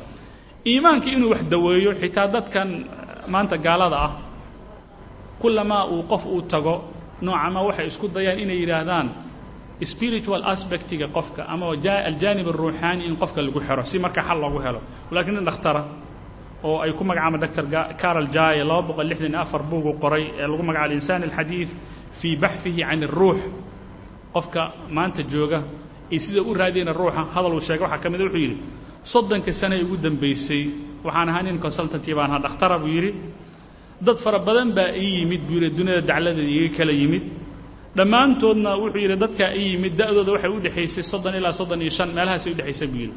iimaanka 0.71 1.07
inuu 1.15 1.31
wax 1.33 1.43
daweeyo 1.53 1.91
xitaa 2.01 2.27
dadkan 2.35 2.69
maanta 3.33 3.57
gaalada 3.67 3.97
ah 4.07 4.13
kullamaa 5.41 5.85
uu 5.95 6.03
qof 6.11 6.25
uu 6.27 6.43
tago 6.53 6.75
noocama 7.25 7.61
waxay 7.69 7.87
isku 7.91 8.07
dayaan 8.15 8.39
inay 8.45 8.59
yidhaahdaan 8.63 9.09
spiritual 9.93 10.43
aspectiga 10.53 11.07
qofka 11.17 11.43
ama 11.53 11.65
aljaanib 12.09 12.47
aruuxaani 12.53 13.03
in 13.09 13.15
qofka 13.23 13.41
lagu 13.47 13.61
xiro 13.67 13.83
si 13.91 13.97
marka 14.05 14.23
xal 14.29 14.39
loogu 14.43 14.59
helo. 14.65 14.81
Laakiin 15.15 15.35
nin 15.37 15.45
dhakhtara 15.49 15.83
oo 16.69 16.77
ay 16.85 16.93
ku 16.99 17.03
magacaaba 17.05 17.39
dr 17.45 17.65
carol 18.01 18.27
jaye 18.37 18.63
laba 18.65 18.83
boqol 18.89 19.07
lixdan 19.11 19.35
afar 19.35 19.63
buugu 19.71 19.93
qoray 20.03 20.25
ee 20.41 20.47
lagu 20.51 20.63
magaca 20.69 20.85
alinsaan 20.87 21.23
alxadiid 21.27 21.69
fii 22.19 22.35
baxfihi 22.43 22.83
can 22.89 23.03
اruux 23.09 23.39
qofka 24.35 24.63
maanta 24.97 25.23
jooga 25.33 25.59
iyo 26.11 26.21
sida 26.25 26.41
u 26.43 26.55
raadiyana 26.61 26.93
ruuxa 27.01 27.21
hadal 27.35 27.53
uu 27.57 27.61
sheegay 27.67 27.83
waxaa 27.87 27.99
ka 28.05 28.09
mida 28.13 28.25
wuxuu 28.27 28.39
yidhi 28.45 28.57
soddonka 29.05 29.53
sane 29.53 29.77
ugu 29.85 29.97
dambaysay 29.97 30.65
waxaan 31.05 31.29
ahaa 31.29 31.43
nin 31.43 31.59
consultanti 31.59 32.15
baan 32.15 32.31
ahaa 32.31 32.43
dhakhtara 32.47 32.79
buu 32.79 32.89
yidhi 32.97 33.13
dad 34.01 34.17
fara 34.19 34.39
badan 34.39 34.71
baa 34.77 34.91
ii 34.95 35.11
yimid 35.21 35.41
buu 35.49 35.55
yidhi 35.59 35.71
duniyada 35.79 36.03
dacladeeda 36.07 36.43
iga 36.59 36.77
kala 36.79 36.93
yimid. 36.93 37.23
Dhammaantoodna 37.97 38.71
wuxuu 38.83 38.99
yidhi 39.05 39.17
dadkaa 39.23 39.51
ii 39.61 39.67
yimid 39.73 39.95
da'dooda 39.99 40.33
waxay 40.33 40.51
u 40.51 40.59
dhexaysay 40.65 41.03
soddon 41.13 41.35
ilaa 41.39 41.53
soddon 41.53 41.81
iyo 41.83 41.91
shan 41.91 42.09
meelahaasay 42.17 42.53
udhexaysay 42.55 42.89
buu 42.93 43.01
yidhi. 43.05 43.15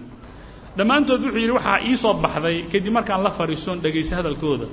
Dhammaantood 0.78 1.22
wuxuu 1.26 1.40
yidhi 1.44 1.54
waxaa 1.58 1.80
ii 1.90 1.96
soo 2.04 2.14
baxday 2.24 2.58
kadib 2.72 2.94
markaan 2.98 3.22
la 3.24 3.32
fadhiisoon 3.38 3.78
dhegaysa 3.84 4.14
hadalkooda. 4.20 4.66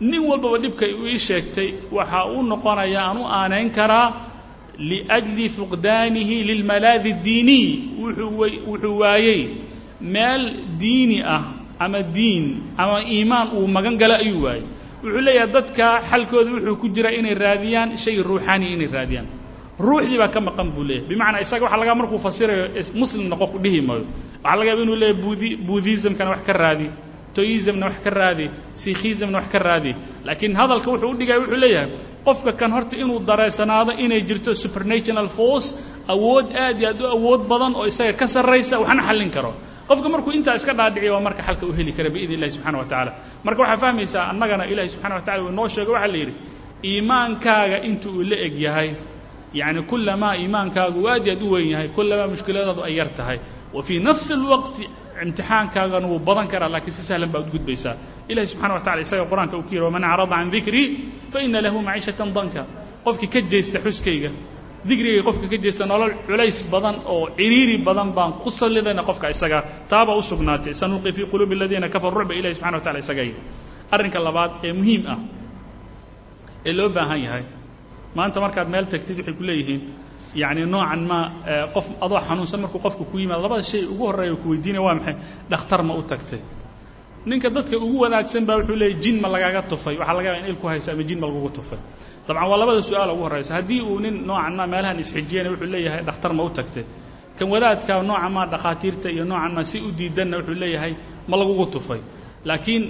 Nin 0.00 0.20
walbaba 0.30 0.58
dhibka 0.62 0.86
ii 0.86 1.18
sheegtay 1.26 1.68
waxa 1.96 2.18
uu 2.34 2.42
noqonaya 2.42 3.00
aan 3.08 3.18
u 3.18 3.24
aanayn 3.38 3.70
karaa 3.70 4.08
liajli 4.78 5.46
fuqdaanihi 5.56 6.36
lilmalaadi 6.50 7.10
اdiiniy 7.16 7.66
wuxuu 8.00 8.98
waayey 9.02 9.40
meel 10.04 10.42
diini 10.78 11.18
ah 11.24 11.42
ama 11.80 12.00
diin 12.02 12.76
ama 12.78 13.00
iimaan 13.02 13.48
uu 13.56 13.66
magan 13.66 13.96
gala 13.98 14.20
ayuu 14.20 14.44
waayey. 14.46 14.64
Wuxuu 15.02 15.20
leeyahay 15.26 15.50
dadka 15.52 16.00
xalkooda 16.10 16.50
wuxuu 16.54 16.76
ku 16.80 16.86
jira 16.94 17.10
inay 17.12 17.34
raadiyaan 17.34 17.96
shay 17.96 18.16
ruuxaani 18.22 18.72
inay 18.76 18.88
raadiyaan. 18.88 19.26
Ruuxdii 19.80 20.18
baa 20.22 20.28
ka 20.30 20.40
maqan 20.40 20.70
buu 20.74 20.84
leeyahy 20.84 21.08
bimacnaa 21.08 21.40
isaga 21.42 21.64
waxa 21.66 21.76
laga 21.80 21.94
markuu 21.98 22.18
fasirayo 22.18 22.64
muslim 22.94 23.28
noqo 23.28 23.46
ku 23.52 23.58
dhihi 23.58 23.80
maayo. 23.82 24.06
Waxaa 24.44 24.56
laga 24.58 24.68
yaaba 24.70 24.82
inuu 24.86 24.96
leeyahy 25.02 25.18
budi 25.24 25.48
budhismkana 25.56 26.30
wax 26.30 26.42
ka 26.46 26.52
raadi 26.52 26.88
toismna 27.36 27.86
wax 27.86 27.96
ka 28.04 28.10
raadi 28.10 28.46
sikhismna 28.74 29.38
wax 29.38 29.48
ka 29.52 29.58
raadi. 29.58 29.92
Laakiin 30.26 30.54
hadalka 30.60 30.88
wuxuu 30.90 31.10
u 31.10 31.16
dhigaya 31.18 31.40
wuxuu 31.40 31.56
leeyahay 31.64 31.90
qofka 32.26 32.52
kan 32.60 32.70
horta 32.72 32.96
inuu 33.02 33.18
dareesanaado 33.28 33.92
inay 34.04 34.20
jirto 34.28 34.54
supernatural 34.54 35.28
force 35.28 35.68
awood 36.08 36.46
aad 36.64 36.76
iyo 36.80 36.88
aad 36.90 37.00
u 37.00 37.06
awood 37.16 37.42
badan 37.50 37.72
oo 37.78 37.86
isaga 37.86 38.12
ka 38.20 38.26
sarraysa 38.34 38.74
waxna 38.82 39.02
xallin 39.08 39.30
karo. 39.30 39.52
Qofka 39.88 40.08
markuu 40.08 40.32
intaa 40.38 40.54
iska 40.56 40.72
dhaadhiciya 40.78 41.12
waa 41.14 41.20
marka 41.26 41.42
xalka 41.42 41.64
u 41.66 41.72
heli 41.78 41.92
kara 41.92 42.10
biidn 42.14 42.32
illahi 42.36 42.50
subxana 42.56 42.78
wa 42.78 42.84
tacala 42.84 43.12
marka 43.44 43.60
waxaa 43.62 43.76
fahmaysaa 43.82 44.24
annagana 44.32 44.64
ilahi 44.72 44.88
subxana 44.88 45.14
wa 45.14 45.20
tacala 45.26 45.42
uu 45.44 45.48
inoo 45.52 45.68
sheego 45.74 45.92
waxaa 45.92 46.08
la 46.12 46.16
yidhi 46.20 46.34
iimaankaaga 46.90 47.78
inta 47.88 48.08
uu 48.08 48.22
la 48.30 48.36
eg 48.46 48.56
yahay 48.66 48.90
yacni 49.58 49.82
kullamaa 49.90 50.34
iimaankaagu 50.40 51.00
aad 51.12 51.26
iyo 51.26 51.32
aad 51.36 51.42
u 51.42 51.50
weyn 51.54 51.68
yahay 51.74 51.88
kullamaa 51.96 52.26
mushkiladaadu 52.32 52.82
ay 52.88 52.94
yar 53.00 53.10
tahay. 53.18 53.38
Wa 53.74 53.82
fii 53.82 53.98
nafsi 54.00 54.32
alwaqti 54.32 54.84
imtixaankaagana 55.22 56.06
wuu 56.12 56.18
badan 56.18 56.46
karaa 56.52 56.68
laakiin 56.74 56.92
si 56.96 57.02
sahlan 57.02 57.30
baad 57.34 57.46
gudbaysaa 57.54 57.94
ilahi 58.28 58.46
subxana 58.52 58.74
wa 58.74 58.80
tacala 58.80 59.02
isaga 59.06 59.24
qur'aanka 59.30 59.54
uu 59.56 59.62
ku 59.62 59.72
yidhi 59.74 59.84
waman 59.88 60.04
acrada 60.04 60.36
can 60.36 60.50
dikrii 60.50 60.86
fa 61.32 61.38
ina 61.46 61.60
lahu 61.60 61.78
maciishatan 61.88 62.32
danka. 62.36 62.62
Qofkii 63.04 63.28
ka 63.34 63.40
jeesta 63.52 63.78
xuskayga 63.84 64.30
dikrigay 64.88 65.22
qofka 65.28 65.46
ka 65.52 65.56
jeesta 65.64 65.84
nolol 65.86 66.12
culays 66.26 66.58
badan 66.72 66.96
oo 67.06 67.28
ciriiri 67.36 67.76
badan 67.86 68.12
baan 68.16 68.32
ku 68.42 68.50
sallidayna 68.50 69.02
qofka 69.08 69.26
isaga. 69.34 69.58
Taabaa 69.90 70.16
u 70.16 70.22
sugnaatay 70.22 70.74
sanulqi 70.74 71.12
fii 71.16 71.26
quluubi 71.32 71.54
aladiina 71.58 71.88
kafaruu 71.88 72.18
rucba 72.20 72.34
ilahi 72.34 72.54
subxana 72.54 72.76
wa 72.78 72.82
tacala 72.84 72.98
isagay 73.04 73.30
arrinka 73.94 74.18
labaad 74.26 74.50
ee 74.66 74.72
muhiim 74.72 75.02
ah 75.12 75.18
ee 76.68 76.72
loo 76.78 76.88
baahan 76.96 77.20
yahay 77.26 77.44
maanta 78.16 78.38
markaad 78.44 78.68
meel 78.74 78.86
tagtid 78.92 79.16
waxay 79.20 79.34
ku 79.38 79.42
leeyihiin 79.48 79.80
yacni 80.42 80.62
noocan 80.74 81.02
ma 81.10 81.18
qof 81.74 81.86
adoo 82.04 82.20
xanuunsan 82.28 82.60
markuu 82.64 82.80
qofku 82.86 83.04
ku 83.10 83.16
yimaado 83.22 83.42
labada 83.46 83.62
shay 83.70 83.82
ugu 83.92 84.04
horreeya 84.08 84.34
ku 84.42 84.46
weydiinaya 84.52 84.82
waa 84.86 84.94
maxay? 84.98 85.14
Dhakhtar 85.50 85.80
ma 85.88 85.92
u 85.94 86.02
tagtay. 86.10 86.40
Ninka 87.28 87.48
dadka 87.56 87.76
ugu 87.86 87.96
wanaagsan 88.04 88.44
baa 88.48 88.56
wuxuu 88.58 88.76
leeyay 88.80 88.96
jin 89.02 89.16
ma 89.22 89.28
lagaaga 89.34 89.62
tufay. 89.70 89.94
Waxaa 90.00 90.14
laga 90.18 90.28
yaba 90.30 90.38
in 90.42 90.46
il 90.52 90.56
ku 90.60 90.66
hayso 90.70 90.90
ama 90.92 91.02
jin 91.08 91.18
ma 91.20 91.26
lagugu 91.26 91.50
tufay. 91.58 91.78
Dabcan 92.26 92.48
waa 92.50 92.58
labada 92.60 92.82
su'aal 92.88 93.10
ugu 93.14 93.22
horraysa 93.26 93.52
haddii 93.58 93.80
uu 93.90 93.98
nin 94.04 94.14
noocan 94.28 94.54
ma 94.58 94.64
meelahan 94.72 94.98
isxijiyana 95.02 95.48
wuxuu 95.52 95.66
leeyahay 95.74 96.02
dhakhtar 96.08 96.32
ma 96.38 96.42
u 96.42 96.50
tagtay. 96.58 96.84
Kan 97.38 97.48
wadaadka 97.52 97.92
noocan 98.02 98.32
ma 98.36 98.42
dhakhaatiirta 98.52 99.08
iyo 99.14 99.24
noocan 99.30 99.52
ma 99.56 99.62
si 99.70 99.78
u 99.80 99.90
diidanna 99.98 100.36
wuxuu 100.38 100.54
leeyahay 100.62 100.92
ma 101.28 101.34
lagugu 101.40 101.66
tufay 101.74 102.00
laakiin 102.48 102.82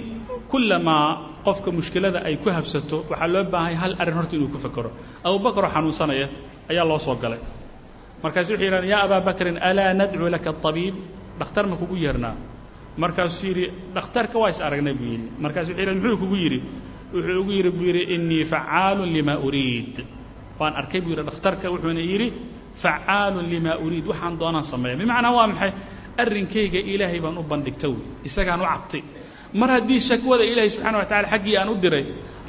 kullamaa 0.51 1.07
qofka 1.45 1.69
mushkilada 1.77 2.19
ay 2.27 2.35
ku 2.43 2.49
habsato 2.57 2.97
waxaa 3.09 3.27
loo 3.33 3.43
baahay 3.53 3.75
hal 3.81 3.93
arrin 4.01 4.15
horta 4.19 4.33
inuu 4.37 4.49
ku 4.53 4.57
fakero 4.65 4.89
abubakaroo 5.27 5.69
xanuunsanaya 5.75 6.27
ayaa 6.71 6.85
loo 6.89 6.99
soo 6.99 7.15
galay. 7.23 7.39
Markaasu 8.23 8.49
wuxuu 8.53 8.65
yidhahan 8.65 8.87
yaa 8.93 9.03
abaa 9.05 9.21
bakrin 9.27 9.57
alaa 9.69 9.93
nadcuu 9.99 10.29
laka 10.35 10.49
abiib 10.69 10.95
dhakhtar 11.39 11.65
ma 11.71 11.75
kugu 11.81 11.95
yeernaa. 12.05 12.35
Markaasuu 12.97 13.47
yidhi 13.49 13.65
dhakhtarka 13.95 14.35
waa 14.41 14.49
is 14.53 14.59
aragnay 14.67 14.93
buu 14.99 15.05
yidhi. 15.13 15.27
Markaasu 15.43 15.69
wuxuu 15.71 15.81
yidhi 15.85 15.95
muxuu 16.01 16.17
kugu 16.23 16.35
yidhi? 16.43 16.59
Wuxuu 17.13 17.39
ugu 17.41 17.51
yidhi 17.57 17.69
buu 17.77 17.85
yidhi 17.89 18.01
innii 18.15 18.43
facaalun 18.53 19.09
limaa 19.15 19.37
uriid. 19.47 19.95
Waan 20.59 20.73
arkay 20.81 21.01
buu 21.03 21.11
yidhi 21.13 21.23
dhakhtarka 21.29 21.65
wuxuuna 21.73 22.01
yidhi 22.11 22.27
facaalun 22.83 23.45
limaa 23.53 23.77
uriid. 23.85 24.05
Waxaan 24.11 24.33
doonaan 24.41 24.63
sameeya 24.71 24.95
bimacnaa 25.01 25.31
waa 25.37 25.47
maxay? 25.51 25.71
Arrinkayga 26.21 26.79
ilaahay 26.93 27.19
baan 27.23 27.37
u 27.37 27.43
bandhigta 27.51 27.87
wey 27.91 28.01
isagaan 28.27 28.61
u 28.61 28.65
cabtay 28.73 29.01
mar 29.59 29.69
haddii 29.75 29.99
shakwada 30.09 30.43
ilaahay 30.51 30.69
subxana 30.75 30.97
wa 31.01 31.05
tacala 31.09 31.27
xaggii 31.33 31.55
aan 31.59 31.69
u 31.69 31.75
diray 31.83 32.05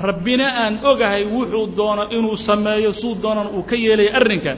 rabbina 0.09 0.47
aan 0.63 0.75
ogahay 0.91 1.23
wuxuu 1.35 1.67
doono 1.79 2.03
inuu 2.17 2.37
sameeyo 2.49 2.91
suu 2.93 3.15
doonan 3.23 3.47
uu 3.57 3.63
ka 3.71 3.77
yeelaya 3.85 4.13
arrinka 4.21 4.53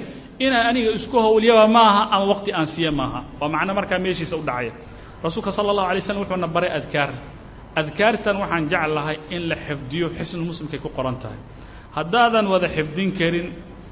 inaan 0.44 0.66
aniga 0.70 0.90
isku 0.98 1.16
howlyaba 1.26 1.64
maaha 1.78 2.02
ama 2.14 2.24
waqti 2.32 2.50
aan 2.58 2.66
siiya 2.66 2.92
maaha. 3.00 3.20
Waa 3.40 3.48
macno 3.54 3.72
markaa 3.78 3.98
meeshiisa 3.98 4.37
u 4.38 4.42
dhacaya. 4.48 4.72
Rasuulka 5.24 5.50
sala 5.56 5.70
allahu 5.72 5.88
alay 5.90 6.00
slam 6.06 6.18
wuxuuna 6.22 6.46
baray 6.46 6.70
adkaar. 6.78 7.11
Adkaartan 7.80 8.37
waxaan 8.42 8.64
jeclahay 8.72 9.16
in 9.34 9.42
la 9.50 9.56
xifdiyo 9.66 10.06
xisnu 10.18 10.42
muslimkay 10.46 10.78
ku 10.78 10.88
qoran 10.96 11.18
tahay. 11.22 11.38
Haddaadan 11.96 12.46
wada 12.52 12.68
xifdin 12.68 13.11
karin 13.18 13.48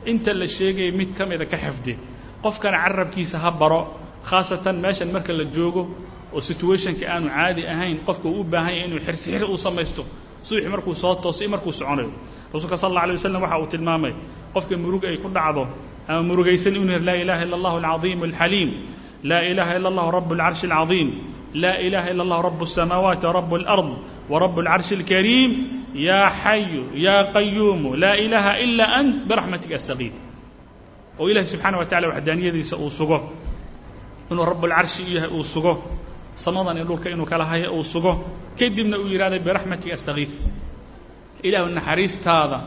inta 0.07 0.33
la 0.35 0.47
sheegaya 0.47 0.93
mid 0.93 1.15
ka 1.19 1.27
mida 1.27 1.47
ka 1.47 1.57
xifdi. 1.57 1.95
Qofkana 2.43 2.79
carabkiisa 2.85 3.39
ha 3.43 3.51
baro 3.51 3.81
khaasatan 4.29 4.77
meeshan 4.85 5.11
marka 5.15 5.33
la 5.35 5.45
joogo 5.45 5.83
oo 6.35 6.41
situationka 6.49 7.05
aanu 7.15 7.29
caadi 7.37 7.63
ahayn 7.73 7.97
qofka 8.09 8.29
u 8.29 8.41
baahan 8.53 8.75
yahay 8.77 8.87
inuu 8.89 9.01
xirsixir 9.07 9.43
uu 9.53 9.59
samaysto 9.67 10.03
subaxii 10.49 10.71
markuu 10.75 10.95
soo 11.03 11.15
tooso 11.23 11.41
iyo 11.45 11.51
markuu 11.55 11.73
soconayo. 11.81 12.11
Rasuulka 12.53 12.77
sal 12.83 12.91
alla 12.91 13.01
alay 13.05 13.17
wasalam 13.19 13.43
waxa 13.45 13.59
uu 13.63 13.67
tilmaamay 13.73 14.13
qofka 14.55 14.75
murug 14.83 15.05
ay 15.11 15.17
ku 15.23 15.29
dhacdo 15.37 15.63
ama 16.09 16.23
murugaysan 16.29 16.75
inuu 16.79 16.99
laa 17.09 17.19
ilaha 17.23 17.43
illa 17.45 17.57
allahu 17.59 17.77
alcadiim 17.83 18.21
alxaliim 18.29 18.71
laa 19.31 19.43
ilaha 19.51 19.73
illa 19.79 19.89
allahu 19.93 20.11
rabu 20.17 20.31
alcarshi 20.35 20.67
alcadiim 20.71 21.09
laa 21.63 21.77
ilaha 21.87 22.07
illa 22.13 22.23
allahu 22.27 22.43
rabu 22.49 22.63
الsamaawaati 22.69 23.25
warabu 23.29 23.55
alard 23.61 23.91
warabu 24.33 24.59
alcarshi 24.63 24.93
alkariim 25.01 25.51
yaa 26.07 26.29
xayu 26.43 26.83
yaa 27.07 27.23
qayuumu 27.37 27.91
laa 28.03 28.15
ilaha 28.25 28.53
ila 28.65 28.85
ant 28.99 29.13
biraxmatika 29.29 29.75
astaqiif 29.81 30.15
oo 31.21 31.27
ilahi 31.33 31.47
subxaana 31.53 31.77
wa 31.81 31.85
tacala 31.91 32.07
waxdaaniyadiisa 32.13 32.75
uu 32.85 32.91
sugo 32.99 33.19
inuu 34.31 34.45
rabulcarshi 34.53 35.03
u 35.03 35.11
yahay 35.17 35.31
uu 35.39 35.43
sugo 35.55 35.73
samadan 36.45 36.77
iyo 36.79 36.85
dhulka 36.89 37.09
inuu 37.15 37.27
kala 37.33 37.45
hayo 37.51 37.69
uu 37.79 37.85
sugo 37.93 38.13
kadibna 38.59 38.97
uu 39.03 39.09
yidhahday 39.13 39.41
biraxmatika 39.47 39.95
astakiif 39.99 40.33
ilaahu 41.47 41.69
naxariistaada 41.79 42.59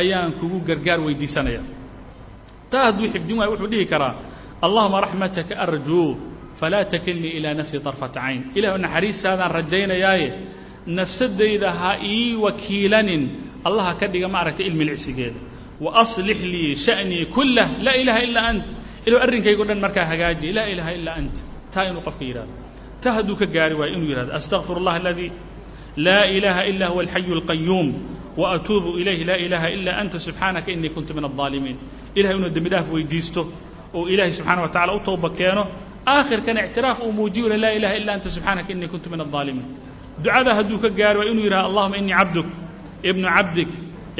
ayaan 0.00 0.30
kugu 0.38 0.58
gargaar 0.68 1.00
weydiisanaya 1.06 1.62
taa 2.70 2.84
hadduu 2.88 3.08
xifdin 3.14 3.36
waayo 3.38 3.50
wuxuu 3.54 3.70
dhihi 3.72 3.86
karaa 3.92 4.14
allahuma 4.66 4.98
raxmataka 5.04 5.54
arjuu 5.64 6.06
falaa 6.60 6.84
takilnii 6.92 7.32
ilaa 7.38 7.54
nafsii 7.60 7.80
طarfata 7.86 8.20
cayn. 8.24 8.40
Ilaahu 8.58 8.78
naxariistaadaan 8.84 9.50
rajaynayaaye 9.58 10.28
nafsadayda 10.98 11.70
ha 11.80 11.90
ii 12.14 12.34
wakiilanin 12.44 13.22
allaha 13.68 13.92
ka 14.00 14.06
dhiga 14.12 14.28
ma 14.32 14.38
aragtay 14.42 14.66
ilmilicsigeeda 14.70 15.38
waaslix 15.84 16.38
lii 16.52 16.76
sha'nii 16.86 17.24
kullah 17.34 17.66
laa 17.86 17.94
ilaha 18.02 18.20
ilaa 18.28 18.46
ant. 18.52 18.66
Ilahu 19.06 19.20
arrinkaygo 19.26 19.64
dhan 19.68 19.78
markaa 19.84 20.04
hagaajiya 20.10 20.52
laa 20.58 20.66
ilaha 20.74 20.90
ilaa 20.98 21.14
ant. 21.20 21.34
Taa 21.72 21.84
inuu 21.90 22.02
qofka 22.06 22.24
yidhahdo 22.28 22.52
ta 23.02 23.08
hadduu 23.16 23.36
ka 23.40 23.46
gaari 23.54 23.74
waayo 23.80 23.92
inuu 23.96 24.08
yidhahdo 24.12 24.32
astaqfir 24.40 24.76
اllah 24.80 24.94
اladii 25.00 25.30
laa 26.06 26.24
ilaaha 26.36 26.62
ila 26.70 26.86
huwa 26.92 27.02
اlxayu 27.04 27.32
اlqayuum 27.38 27.88
waatuubu 28.40 28.90
ilayh 29.00 29.20
laa 29.28 29.38
ilaaha 29.46 29.68
ila 29.76 29.90
anta 30.02 30.18
subxaanaka 30.26 30.68
inii 30.76 30.90
kuntu 30.96 31.10
min 31.16 31.24
aلظaalimiin 31.28 31.76
ilahay 32.18 32.36
inuu 32.38 32.50
dembi 32.56 32.70
dhaaf 32.74 32.88
weydiisto 32.94 33.42
oo 33.98 34.04
ilaahay 34.12 34.32
subxana 34.38 34.60
wa 34.64 34.68
tacala 34.74 34.92
u 34.98 35.00
tooba 35.08 35.28
keeno 35.38 35.62
aakhirkana 36.12 36.60
ictiraaf 36.66 36.98
uu 37.06 37.12
muujiyo 37.18 37.46
laa 37.64 37.72
ilaha 37.78 37.94
ila 38.00 38.10
anta 38.16 38.28
subxaanaka 38.34 38.70
inii 38.74 38.88
kuntu 38.94 39.06
min 39.12 39.20
aلظaalimiin 39.24 39.66
ducadaa 40.24 40.54
hadduu 40.58 40.78
ka 40.84 40.88
gaari 40.98 41.16
waayo 41.18 41.32
inuu 41.32 41.44
yidhahdo 41.46 41.68
allahuma 41.70 41.96
inii 42.00 42.14
cabduk 42.20 42.46
ibnu 43.10 43.26
cabdik 43.36 43.70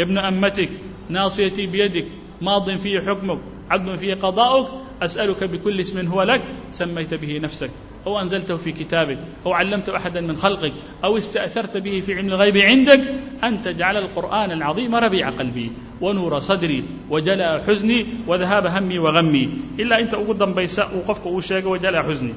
ibnu 0.02 0.18
ammatik 0.30 0.70
naasiyatii 1.14 1.66
biyadik 1.74 2.06
maadin 2.46 2.78
fiihi 2.82 3.00
xukmuk 3.08 3.40
cadlun 3.70 3.96
fiihi 4.00 4.16
qadaa'uk 4.24 4.66
as'aluka 5.06 5.44
bikuli 5.52 5.82
ismin 5.86 6.06
huwa 6.12 6.24
lak 6.30 6.42
samayta 6.78 7.16
bihi 7.22 7.36
nafsak. 7.44 7.70
أو 8.07 8.19
أنزلته 8.19 8.57
في 8.57 8.71
كتابك 8.71 9.17
أو 9.45 9.53
علمته 9.53 9.95
أحدا 9.95 10.21
من 10.21 10.37
خلقك 10.37 10.73
أو 11.03 11.17
استأثرت 11.17 11.77
به 11.77 12.03
في 12.05 12.15
علم 12.15 12.27
الغيب 12.27 12.57
عندك 12.57 13.01
أن 13.43 13.61
تجعل 13.61 13.97
القرآن 13.97 14.51
العظيم 14.51 14.95
ربيع 14.95 15.29
قلبي 15.29 15.71
ونور 16.01 16.39
صدري 16.39 16.83
وجلاء 17.09 17.63
حزني 17.67 18.05
وذهاب 18.27 18.65
همي 18.65 18.99
وغمي 18.99 19.49
إلا 19.79 19.99
أنت 19.99 20.13
أقول 20.13 20.53
بيساء 20.53 20.97
وقفك 20.97 21.25
وشيك 21.25 21.65
وجلاء 21.65 22.03
حزني 22.03 22.33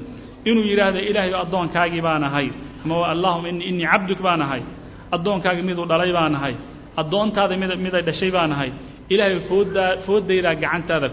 إنه 0.47 0.61
يراد 0.61 0.97
إلهي 0.97 1.41
أدون 1.41 1.69
كاجي 1.69 2.01
بانا 2.01 2.39
هاي 2.39 2.51
اللهم 2.87 3.47
إني, 3.47 3.69
إني 3.69 3.87
عبدك 3.87 4.23
بانا 4.23 4.55
هاي 4.55 4.63
أدون 5.13 5.41
كاجي 5.41 5.63
ميدو 5.63 5.85
دلي 5.85 6.13
بانا 6.13 6.47
هاي 6.47 6.55
أدون 6.99 7.33
تاذا 7.33 7.57
ميدا 7.57 8.01
دشي 8.01 8.31
بانا 8.31 8.63
هاي 8.63 8.73
إلهي 9.13 9.41
فود 9.41 9.99
فود 9.99 10.27
ديرا 10.27 10.53
قعنت 10.53 10.93
هذا 10.93 11.09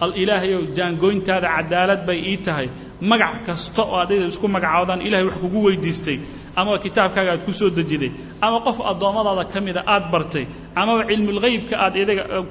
al 0.00 0.12
ilaahayow 0.22 0.62
jaangooyntaada 0.78 1.48
cadaalad 1.56 2.06
bay 2.08 2.18
ii 2.32 2.36
tahay. 2.46 2.68
Magac 3.00 3.44
kasta 3.46 3.82
oo 3.82 3.98
adayda 4.04 4.26
isku 4.32 4.48
magacaabadaan 4.48 5.00
ilahay 5.06 5.24
wax 5.28 5.36
kugu 5.44 5.58
weydiistay 5.66 6.18
amaba 6.56 6.78
kitaabkaaga 6.78 7.30
aad 7.32 7.44
ku 7.44 7.52
soo 7.52 7.70
dejiday 7.70 8.10
ama 8.40 8.60
qof 8.66 8.80
addoommadaada 8.80 9.44
ka 9.52 9.60
mida 9.60 9.82
aad 9.86 10.10
bartay 10.10 10.46
amaba 10.74 11.04
cilmulghaybka 11.04 11.74
aad 11.84 11.94
idaga 12.02 12.22
eh, 12.36 12.44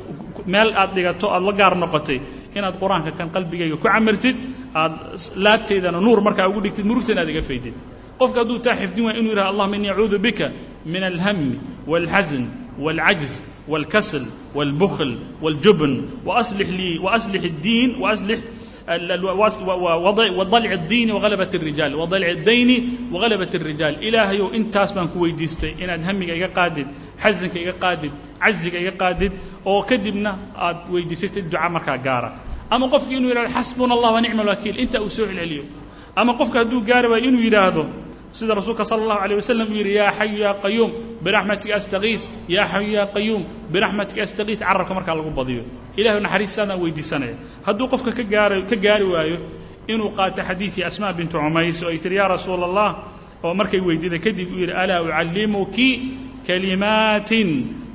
meel 0.45 0.69
aad 0.81 0.91
dhigato 0.95 1.27
aad 1.34 1.43
la 1.47 1.53
gaar 1.60 1.73
noqotay 1.84 2.19
inaad 2.55 2.75
qur'aanka 2.81 3.12
kan 3.17 3.30
qalbigayga 3.36 3.76
ku 3.82 3.88
camartid 3.88 4.38
aad 4.82 4.93
laabtaydana 5.45 5.99
nuur 6.01 6.22
markaa 6.22 6.47
ugu 6.49 6.61
dhigtid 6.65 6.86
murugtana 6.86 7.22
aad 7.22 7.30
iga 7.34 7.41
faydid 7.41 7.74
qofka 8.19 8.38
hadduu 8.41 8.59
taa 8.65 8.76
xifdin 8.82 9.05
waay 9.05 9.17
inuu 9.19 9.32
yidhaha 9.34 9.49
allahuma 9.53 9.76
inni 9.76 9.89
acuudu 9.89 10.17
bika 10.19 10.51
min 10.86 11.03
alhami 11.03 11.57
walxasn 11.91 12.43
wاlcajz 12.84 13.32
والكسل 13.70 14.24
والبخل 14.55 15.18
والجبن 15.42 15.92
وأصلح 16.26 16.68
لي 16.68 16.98
وأصلح 16.98 17.42
الدين 17.42 17.88
وأصلح 18.03 18.38
wadalc 20.38 20.72
الdiini 20.72 21.12
وغalabaة 21.12 21.51
الrijaal 21.55 21.94
wadalc 21.94 22.26
الdayni 22.26 22.82
وغalabaة 23.12 23.53
الrijaal 23.55 23.94
ilaahayow 24.03 24.51
intaas 24.55 24.90
baan 24.94 25.09
ku 25.09 25.20
weydiistay 25.22 25.74
inaad 25.78 26.03
hamiga 26.03 26.34
iga 26.34 26.48
qaadid 26.48 26.86
xasanka 27.22 27.59
iga 27.61 27.72
qaadid 27.72 28.11
caziga 28.42 28.78
iga 28.82 28.92
qaadid 29.03 29.32
oo 29.64 29.82
kadibna 29.82 30.34
aad 30.57 30.76
weydiisatid 30.90 31.46
duca 31.51 31.68
markaa 31.70 31.98
gaara 31.98 32.30
ama 32.70 32.88
qofki 32.88 33.14
inuu 33.14 33.30
yidhahdo 33.30 33.53
xasbuna 33.55 33.94
allah 33.94 34.11
wanicma 34.18 34.42
alwakiil 34.42 34.78
inta 34.82 34.98
uu 35.03 35.11
soo 35.11 35.26
celceliyo 35.26 35.62
ama 36.16 36.34
qofka 36.34 36.59
hadduu 36.59 36.80
gaari 36.82 37.09
waayo 37.09 37.24
inuu 37.28 37.42
yidhaahdo 37.46 37.82
sida 38.38 38.53
rasuulka 38.59 38.83
sala 38.89 39.01
allahu 39.05 39.21
alيyh 39.25 39.38
wasalam 39.41 39.67
uu 39.73 39.77
yidhi 39.79 39.93
yaa 39.99 40.11
xayu 40.19 40.38
yaa 40.45 40.53
qayuum 40.63 40.91
biraxmatika 41.25 41.73
astakiid 41.79 42.21
yaa 42.55 42.65
xayu 42.73 42.89
yaa 42.97 43.07
qayuum 43.15 43.41
biraxmatika 43.73 44.19
astakiid 44.27 44.59
carabka 44.67 44.93
markaa 44.97 45.15
lagu 45.19 45.31
badiyo 45.39 45.63
ilahay 45.99 46.19
naxariistaadaan 46.25 46.79
weydiisanaya 46.83 47.36
hadduu 47.67 47.88
qofka 47.93 48.11
ka 48.17 48.23
gaara 48.33 48.55
ka 48.69 48.75
gaari 48.86 49.05
waayo 49.13 49.38
inuu 49.91 50.09
qaato 50.17 50.41
xadiidkii 50.49 50.83
asmaa 50.89 51.13
bintu 51.17 51.36
cumays 51.43 51.79
oo 51.86 51.89
ay 51.93 51.97
tihi 52.03 52.15
yaa 52.19 52.27
rasuula 52.36 52.65
allah 52.69 52.89
oo 53.45 53.53
markay 53.59 53.79
weydiiday 53.88 54.19
kadib 54.25 54.47
uu 54.53 54.59
yidhi 54.63 54.73
alaa 54.81 54.99
ucallimuki 55.05 55.89
kalimaatin 56.47 57.49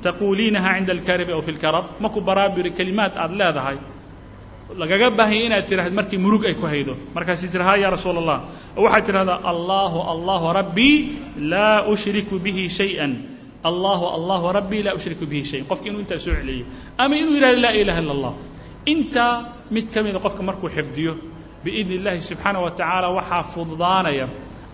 taquuliinaha 0.05 0.69
cinda 0.77 0.91
alkarabi 0.97 1.31
aw 1.37 1.41
fi 1.47 1.51
lkarab 1.57 1.85
maku 2.03 2.19
baraabiri 2.27 2.71
kelimaad 2.77 3.13
aad 3.23 3.31
leedahay 3.39 3.77
lagaga 4.82 5.08
baahanya 5.18 5.44
inaad 5.48 5.66
tidhahd 5.70 5.92
markii 5.98 6.18
murug 6.24 6.42
ay 6.50 6.54
ku 6.60 6.66
haydo 6.72 6.94
markaasi 7.16 7.46
tiri 7.52 7.64
ha 7.68 7.74
yaa 7.82 7.90
rasuula 7.96 8.18
allah 8.22 8.38
oo 8.76 8.82
waxaad 8.86 9.04
tidhahdaa 9.08 9.38
allahu 9.52 9.98
allahu 10.12 10.46
rabbii 10.58 10.94
laa 11.52 11.78
ushriku 11.92 12.34
bihi 12.44 12.64
shayئan 12.78 13.12
allahu 13.70 14.04
allahu 14.16 14.46
rabbii 14.58 14.82
laa 14.86 14.94
ushriku 14.98 15.24
bihi 15.30 15.42
shayan 15.50 15.64
qofka 15.70 15.86
inuu 15.90 16.02
intaa 16.04 16.18
soo 16.24 16.34
celiyo 16.40 16.64
ama 17.02 17.14
inuu 17.20 17.34
yidhahdo 17.38 17.60
laa 17.66 17.74
ilaha 17.82 17.98
illa 18.02 18.12
allah 18.16 18.34
intaa 18.92 19.32
mid 19.74 19.86
ka 19.94 19.98
mida 20.06 20.18
qofka 20.26 20.42
markuu 20.48 20.68
xifdiyo 20.76 21.12
biidni 21.64 21.94
اllahi 22.02 22.20
subxaanaه 22.30 22.62
wa 22.66 22.70
tacaala 22.78 23.08
waxaa 23.18 23.42
fududaanaya 23.52 24.26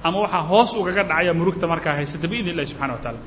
ama 0.06 0.18
waxaa 0.24 0.42
hoos 0.50 0.70
ugaga 0.80 1.02
dhacaya 1.10 1.32
murugta 1.38 1.66
markaa 1.72 1.94
haysata 2.00 2.26
biidni 2.32 2.50
اllahi 2.52 2.68
subxana 2.72 2.92
wa 2.96 3.02
taala 3.04 3.20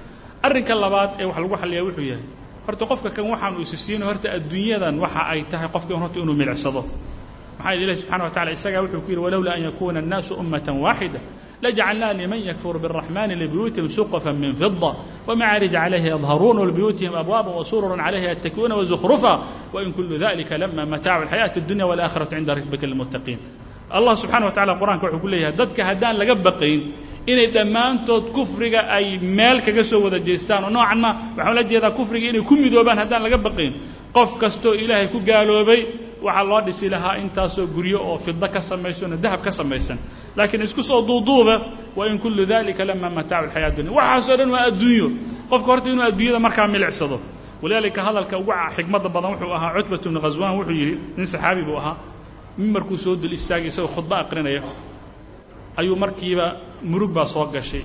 arrinka 0.48 0.74
labaad 0.84 1.10
ee 1.22 1.26
wax 1.30 1.38
lagu 1.44 1.56
xalliyaa 1.62 1.86
wuxuu 1.88 2.06
yahay 2.12 2.26
horta 2.68 2.84
qofka 2.92 3.10
kan 3.16 3.26
waxaanu 3.34 3.58
isi 3.66 3.78
siino 3.86 4.04
horta 4.10 4.28
adduunyadan 4.38 4.96
waxa 5.04 5.22
ay 5.34 5.42
tahay 5.52 5.70
qofka 5.76 5.94
horta 6.02 6.18
inuu 6.24 6.36
milicsado 6.42 6.82
maxaa 7.58 7.72
yidhi 7.74 7.84
ilahi 7.86 7.98
subxana 8.02 8.24
wa 8.26 8.30
tacala 8.36 8.52
isagaa 8.58 8.82
wuxuu 8.86 9.02
ku 9.06 9.10
yidhi 9.12 9.22
walowlaa 9.26 9.56
an 9.58 9.62
yakuuna 9.68 10.00
الnaasu 10.04 10.32
ummatan 10.42 10.76
waaxida 10.86 11.20
lajacalnaa 11.64 12.14
liman 12.20 12.40
yakfur 12.50 12.76
biالraxmani 12.84 13.34
libuyuutihim 13.42 13.88
suqفa 13.98 14.32
min 14.42 14.52
fida 14.60 14.90
wmacaarij 15.28 15.72
calayha 15.78 16.08
yadharuuna 16.14 16.60
walbuyuutihim 16.64 17.14
abwaaba 17.22 17.50
wasururan 17.60 18.00
calayha 18.06 18.28
yattakiuuna 18.34 18.76
wazukrufa 18.80 19.32
wain 19.74 19.90
kulu 19.96 20.16
dalika 20.24 20.54
lama 20.62 20.84
mataacu 20.94 21.22
alxayaati 21.24 21.58
اdunya 21.64 21.86
walakhiratu 21.92 22.32
cinda 22.36 22.52
rabbika 22.60 22.86
lilmuttaqiin 22.90 23.40
allah 23.98 24.14
subxana 24.22 24.46
wa 24.46 24.52
tacala 24.56 24.74
qur'anka 24.82 25.04
wuxuu 25.08 25.22
ku 25.24 25.28
leeyahay 25.34 25.56
dadka 25.60 25.82
haddaan 25.90 26.16
laga 26.22 26.36
baqayn 26.48 26.82
inay 27.33 27.47
dhammaantood 27.57 28.25
kufriga 28.37 28.81
ay 28.97 29.07
meel 29.39 29.59
kaga 29.67 29.85
soo 29.91 30.01
wada 30.05 30.19
jeestaan 30.29 30.65
oo 30.67 30.71
noocan 30.77 30.99
ma 31.05 31.11
waxaan 31.37 31.55
la 31.59 31.63
jeedaa 31.71 31.91
kufriga 31.99 32.27
inay 32.31 32.43
ku 32.49 32.55
midoobaan 32.63 32.99
haddaan 33.03 33.23
laga 33.27 33.39
baqayn 33.47 33.73
qof 34.17 34.31
kastoo 34.43 34.75
ilaahay 34.83 35.09
ku 35.15 35.19
gaaloobay 35.29 35.81
waxaa 36.27 36.45
loo 36.51 36.61
dhisi 36.67 36.87
lahaa 36.95 37.17
intaasoo 37.23 37.67
guryo 37.75 37.99
oo 38.09 38.19
fido 38.25 38.49
ka 38.55 38.61
samaysan 38.61 39.13
oo 39.13 39.19
dahab 39.25 39.41
ka 39.47 39.53
samaysan. 39.53 39.99
Laakiin 40.37 40.63
isku 40.63 40.83
soo 40.83 41.01
duuduuba 41.09 41.55
wain 41.97 42.19
kullu 42.23 42.43
dalika 42.53 42.85
lama 42.89 43.09
mataacu 43.19 43.47
alxayaa 43.47 43.71
dunya. 43.77 43.91
Waxaasoo 43.99 44.37
dhan 44.39 44.51
waa 44.55 44.65
adduunyo. 44.71 45.09
Qofka 45.51 45.67
horta 45.73 45.89
inuu 45.93 46.05
adduunyada 46.09 46.39
markaa 46.47 46.67
milicsado 46.75 47.17
walidaalika 47.63 48.01
hadalka 48.07 48.35
ugu 48.43 48.53
xigmadda 48.77 49.09
badan 49.15 49.31
wuxuu 49.33 49.53
ahaa 49.57 49.71
cutbat 49.77 50.03
bnu 50.09 50.21
khaswaan 50.25 50.55
wuxuu 50.59 50.77
yidhi 50.81 50.95
nin 51.17 51.27
saxaabi 51.33 51.63
buu 51.69 51.77
ahaa 51.83 51.97
mimbarkuu 52.59 52.97
soo 53.05 53.15
dul 53.23 53.33
istaagay 53.39 53.69
isagoo 53.73 53.89
khudbo 53.95 54.15
aqrinaya 54.23 54.61
ayuu 55.77 55.97
markiiba 55.97 56.47
murug 56.83 57.13
baa 57.13 57.27
soo 57.27 57.47
gashay. 57.55 57.83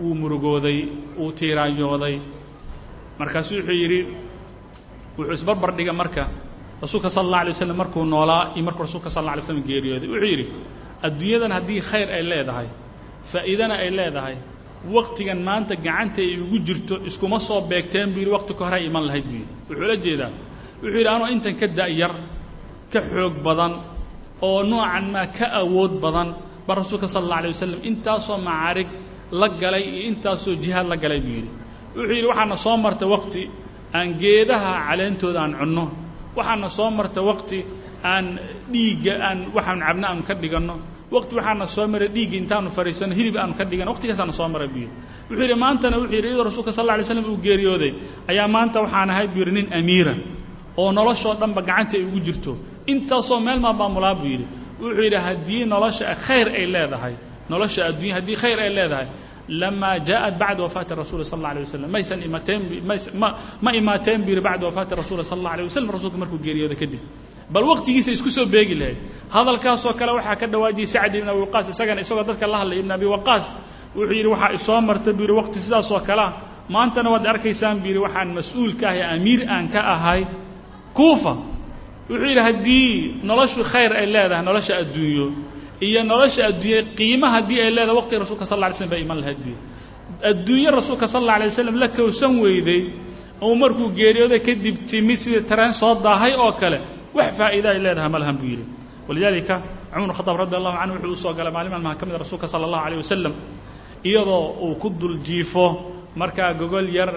Wuu 0.00 0.14
murugooday 0.14 0.78
wuu 1.18 1.32
tiiraanyooday. 1.32 2.16
Markaasuu 3.18 3.56
wuxuu 3.58 3.72
yidhi 3.82 4.00
wuxuu 5.18 5.32
isbarbar 5.34 5.70
dhiga 5.76 5.92
marka. 5.92 6.24
Rasuulka 6.82 7.10
sala 7.10 7.24
allah 7.26 7.40
alay 7.40 7.52
waslam 7.52 7.76
markuu 7.76 8.04
noolaa 8.04 8.52
iyo 8.54 8.64
markuu 8.64 8.82
rasuulka 8.86 9.10
sal 9.10 9.22
alla 9.22 9.32
alay 9.32 9.44
slam 9.46 9.62
geeriyooday. 9.68 10.08
Wuxuu 10.12 10.30
yidhi 10.32 10.46
adduunyadan 11.06 11.52
haddii 11.56 11.80
khayr 11.88 12.08
ay 12.16 12.22
leedahay 12.30 12.68
faa'iidana 13.30 13.74
ay 13.84 13.90
leedahay 13.98 14.36
waqtigan 14.96 15.40
maanta 15.48 15.74
gacanta 15.86 16.20
ay 16.22 16.38
ugu 16.44 16.58
jirto 16.66 16.94
iskuma 17.08 17.38
soo 17.48 17.60
beegteen 17.70 18.08
buu 18.12 18.20
yidhi 18.22 18.30
waqti 18.36 18.52
ka 18.58 18.64
hore 18.64 18.76
ay 18.80 18.86
iman 18.90 19.04
lahayd 19.08 19.24
buu 19.30 19.34
yidhi. 19.40 19.52
Wuxuu 19.68 19.86
la 19.90 19.96
jeedaa. 20.04 20.30
Wuxuu 20.82 20.98
yidhi 20.98 21.08
anoo 21.14 21.26
intan 21.34 21.54
ka 21.60 21.66
da'yar 21.78 22.12
ka 22.92 23.00
xoog 23.10 23.34
badan 23.46 23.72
oo 24.48 24.62
noocan 24.70 25.06
maa 25.14 25.26
ka 25.38 25.46
awood 25.60 25.92
badan 26.04 26.28
ba 26.68 26.72
rasuulka 26.80 27.08
sala 27.12 27.24
allah 27.24 27.38
alay 27.40 27.50
wasalam 27.56 27.80
intaasoo 27.90 28.38
macaarig 28.48 28.88
la 29.40 29.48
galay 29.62 29.82
iyo 29.92 30.02
intaasoo 30.12 30.54
jihaad 30.64 30.86
la 30.92 30.96
galay 31.02 31.20
buu 31.24 31.34
yidhi. 31.38 31.50
Wuxuu 31.96 32.12
yidhi 32.16 32.28
waxaana 32.32 32.56
soo 32.64 32.76
marta 32.84 33.04
waqti 33.14 33.42
aan 33.96 34.08
geedaha 34.22 34.70
caleentooda 34.88 35.40
aan 35.44 35.52
cunno. 35.60 35.84
Waxaana 36.36 36.68
soo 36.78 36.90
marta 36.98 37.20
waqti 37.30 37.58
aan 38.12 38.26
dhiigga 38.72 39.12
aan 39.28 39.38
waxaan 39.56 39.80
cabno 39.86 40.04
aanu 40.10 40.22
ka 40.28 40.34
dhiganno. 40.42 40.74
Waqti 41.14 41.32
waxaana 41.38 41.66
soo 41.74 41.86
maray 41.92 42.08
dhiigga 42.16 42.36
intaanu 42.42 42.68
fariisanno 42.76 43.14
hilib 43.18 43.36
aanu 43.42 43.52
ka 43.58 43.64
dhiganno. 43.70 43.90
Waqtigaasaana 43.94 44.32
soo 44.38 44.48
maray 44.54 44.68
buu 44.72 44.80
yidhi. 44.84 44.92
Wuxuu 45.30 45.42
yidhi 45.44 45.56
maantana 45.64 45.96
wuxuu 46.00 46.14
yidhi 46.16 46.28
iyadoo 46.30 46.44
rasuulka 46.50 46.72
sal 46.76 46.84
alla 46.84 46.94
alay 47.00 47.04
slam 47.10 47.24
uu 47.32 47.38
geeriyooday 47.46 47.92
ayaa 48.30 48.48
maanta 48.54 48.78
waxaan 48.84 49.10
ahay 49.14 49.26
buu 49.32 49.40
yidhi 49.42 49.52
nin 49.58 49.66
amiira 49.78 50.14
oo 50.81 50.91
noloshoo 50.97 51.33
dhanba 51.41 51.61
gacanta 51.69 51.95
ay 51.97 52.03
ugu 52.09 52.19
jirto 52.27 52.51
intaasoo 52.91 53.39
meel 53.45 53.59
maa 53.65 53.73
maamulaa 53.79 54.15
buu 54.19 54.27
yidhi 54.33 54.45
wuxuu 54.81 55.03
yidhi 55.05 55.15
haddii 55.27 55.61
nolosha 55.73 56.05
khayr 56.25 56.47
ay 56.59 56.65
leedahay 56.73 57.13
nolosha 57.51 57.81
adduunya 57.89 58.13
haddii 58.17 58.35
khayr 58.41 58.59
ay 58.65 58.69
leedahay 58.77 59.07
lamaa 59.61 59.95
jaaءat 60.07 60.35
bacda 60.41 60.61
wafaati 60.65 60.93
rasuli 61.01 61.25
sal 61.31 61.39
اlla 61.39 61.49
alيه 61.51 61.61
waslm 61.67 61.89
maysan 61.95 62.19
imaateen 62.27 62.61
ma 63.21 63.27
ma 63.65 63.69
imaateen 63.79 64.19
buu 64.25 64.29
yidhi 64.33 64.41
bacda 64.47 64.65
wafaati 64.69 64.93
rasuli 65.01 65.23
sal 65.29 65.37
اlla 65.39 65.49
alيه 65.55 65.63
waslm 65.69 65.89
rasuulka 65.95 66.17
markuu 66.21 66.39
geeriyooda 66.45 66.75
kadib 66.81 66.99
bal 67.53 67.63
waqtigiisa 67.71 68.09
isku 68.17 68.29
soo 68.37 68.45
beegi 68.53 68.75
lahayd 68.81 68.97
hadalkaasoo 69.35 69.93
kale 69.99 70.11
waxaa 70.17 70.35
ka 70.41 70.47
dhawaajiyey 70.53 70.87
sacd 70.95 71.13
ibn 71.19 71.29
abi 71.33 71.39
waqaas 71.45 71.65
isagana 71.73 71.99
isagoo 72.05 72.23
dadka 72.29 72.45
la 72.53 72.57
hadlay 72.61 72.79
ibn 72.83 72.91
abi 72.97 73.05
waqaas 73.15 73.45
wuxuu 73.95 74.13
yidhi 74.17 74.29
waxaa 74.33 74.51
isoo 74.57 74.79
marta 74.89 75.09
buu 75.17 75.23
yidhi 75.25 75.35
waqti 75.41 75.59
sidaasoo 75.65 75.99
kalea 76.07 76.27
maantana 76.75 77.09
waad 77.13 77.25
arkaysaan 77.33 77.75
buu 77.81 77.87
yidhi 77.91 77.99
waxaan 78.05 78.29
mas-uul 78.37 78.71
ka 78.79 78.85
ahay 78.89 79.01
amiir 79.15 79.41
aan 79.55 79.65
ka 79.73 79.81
ahay 79.95 80.21
kuufa. 80.98 81.32
Wuxuu 82.10 82.26
yidhi 82.30 82.42
haddii 82.48 82.90
noloshu 83.28 83.60
khayr 83.72 83.92
ay 84.00 84.06
leedahay 84.14 84.42
nolosha 84.48 84.74
adduunyo 84.82 85.26
iyo 85.86 86.00
nolosha 86.10 86.42
adduunye 86.50 86.80
qiima 86.98 87.28
haddii 87.34 87.60
ay 87.64 87.70
leedahay 87.76 87.96
waqtiga 88.00 88.20
rasulka 88.24 88.44
sal 88.50 88.58
lla 88.60 88.66
alay 88.68 88.76
slm 88.80 88.90
bay 88.92 89.00
iman 89.06 89.18
lahayd 89.22 89.38
buy 89.44 89.54
adduunye 90.30 90.70
rasuulka 90.78 91.06
sal 91.12 91.22
alla 91.22 91.34
alay 91.38 91.48
waslam 91.52 91.76
la 91.82 91.88
kowsan 91.98 92.32
weyday 92.44 92.80
oo 93.44 93.54
markuu 93.62 93.88
geeriyooda 93.98 94.38
kadib 94.48 94.76
timid 94.90 95.18
sidii 95.24 95.44
tareen 95.50 95.74
soo 95.80 95.94
daahay 96.06 96.32
oo 96.44 96.52
kale. 96.60 96.78
Wax 97.16 97.30
faa'iida 97.38 97.68
ay 97.74 97.78
leedahay 97.84 98.10
ma 98.14 98.18
lahan 98.22 98.36
buu 98.40 98.48
yidhi. 98.52 98.64
Walidaalika 99.08 99.54
cumar 99.92 100.14
khadaab 100.18 100.36
radi 100.42 100.54
allahu 100.58 100.76
canhu 100.80 100.94
wuxuu 100.96 101.12
u 101.12 101.16
soo 101.24 101.32
galay 101.38 101.52
maalin 101.56 101.70
maalmaha 101.74 101.94
ka 102.00 102.04
rasuulka 102.24 102.46
sala 102.52 102.64
allahu 102.68 102.84
alayh 102.86 102.98
wasalam 103.04 103.32
iyadoo 104.04 104.44
uu 104.64 104.74
ku 104.82 104.88
dul 105.00 105.16
jiifo 105.26 105.64
markaa 106.16 106.54
gogol 106.60 106.88
yar 106.98 107.10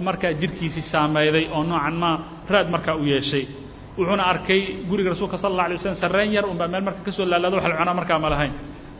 markaa 0.00 0.32
jirhkiisii 0.40 0.82
saameeyday 0.82 1.46
oo 1.52 1.62
noocan 1.64 1.96
maa 2.02 2.16
raad 2.48 2.68
markaa 2.70 2.94
u 2.96 3.04
yeeshay. 3.04 3.44
Wuxuuna 3.98 4.24
arkay 4.24 4.60
guriga 4.88 5.10
rasuulka 5.10 5.38
sal 5.38 5.52
alla 5.52 5.64
alay 5.64 5.76
waslam 5.76 5.94
sarreen 5.94 6.32
yar 6.32 6.46
unbaa 6.46 6.68
meel 6.68 6.82
marka 6.82 7.00
ka 7.06 7.12
soo 7.12 7.26
laalaado 7.26 7.56
wax 7.56 7.66
la 7.68 7.76
cunaa 7.80 7.94
markaa 7.94 8.18
ma 8.18 8.28
lahayn. 8.30 8.52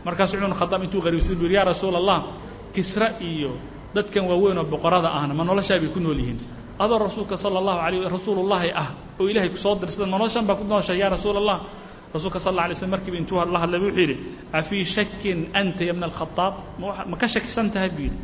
Markaasuu 0.05 0.37
cumar 0.39 0.57
khadaab 0.59 0.83
intuu 0.83 1.01
qariibsaday 1.05 1.35
buu 1.39 1.45
yidhi 1.47 1.55
yaa 1.57 1.65
rasuula 1.71 1.97
allah 2.01 2.19
kisra 2.75 3.07
iyo 3.21 3.51
dadkan 3.95 4.25
waaweyn 4.29 4.57
oo 4.57 4.65
boqorada 4.73 5.09
ahna 5.17 5.33
ma 5.33 5.43
noloshaa 5.43 5.79
bay 5.81 5.89
ku 5.89 5.99
nool 5.99 6.17
yihiin. 6.21 6.39
Adoo 6.79 6.99
rasuulka 6.99 7.37
sala 7.37 7.57
allahu 7.61 7.79
alayh 7.87 8.09
rasuulullahi 8.15 8.69
ah 8.75 8.89
oo 9.19 9.25
ilaahay 9.31 9.49
ku 9.49 9.57
soo 9.57 9.75
dirsada 9.81 10.05
ma 10.11 10.17
noloshan 10.17 10.45
baa 10.45 10.55
ku 10.59 10.63
nooshay 10.63 10.97
yaa 11.01 11.09
rasuula 11.09 11.39
allah 11.41 11.57
rasuulka 12.13 12.39
sal 12.39 12.53
alla 12.53 12.63
alay 12.69 12.75
slm 12.75 12.89
markiiba 12.93 13.17
intuu 13.21 13.41
la 13.53 13.59
hadlay 13.63 13.79
wuxuu 13.81 13.99
yidhi 14.01 14.15
afii 14.59 14.85
shakin 14.95 15.39
anta 15.59 15.83
ya 15.89 15.93
bna 15.97 16.05
alkhadaab 16.09 16.53
ma 17.09 17.15
ka 17.21 17.27
shakisan 17.33 17.71
tahay 17.73 17.89
buu 17.89 18.05
yidhi 18.07 18.17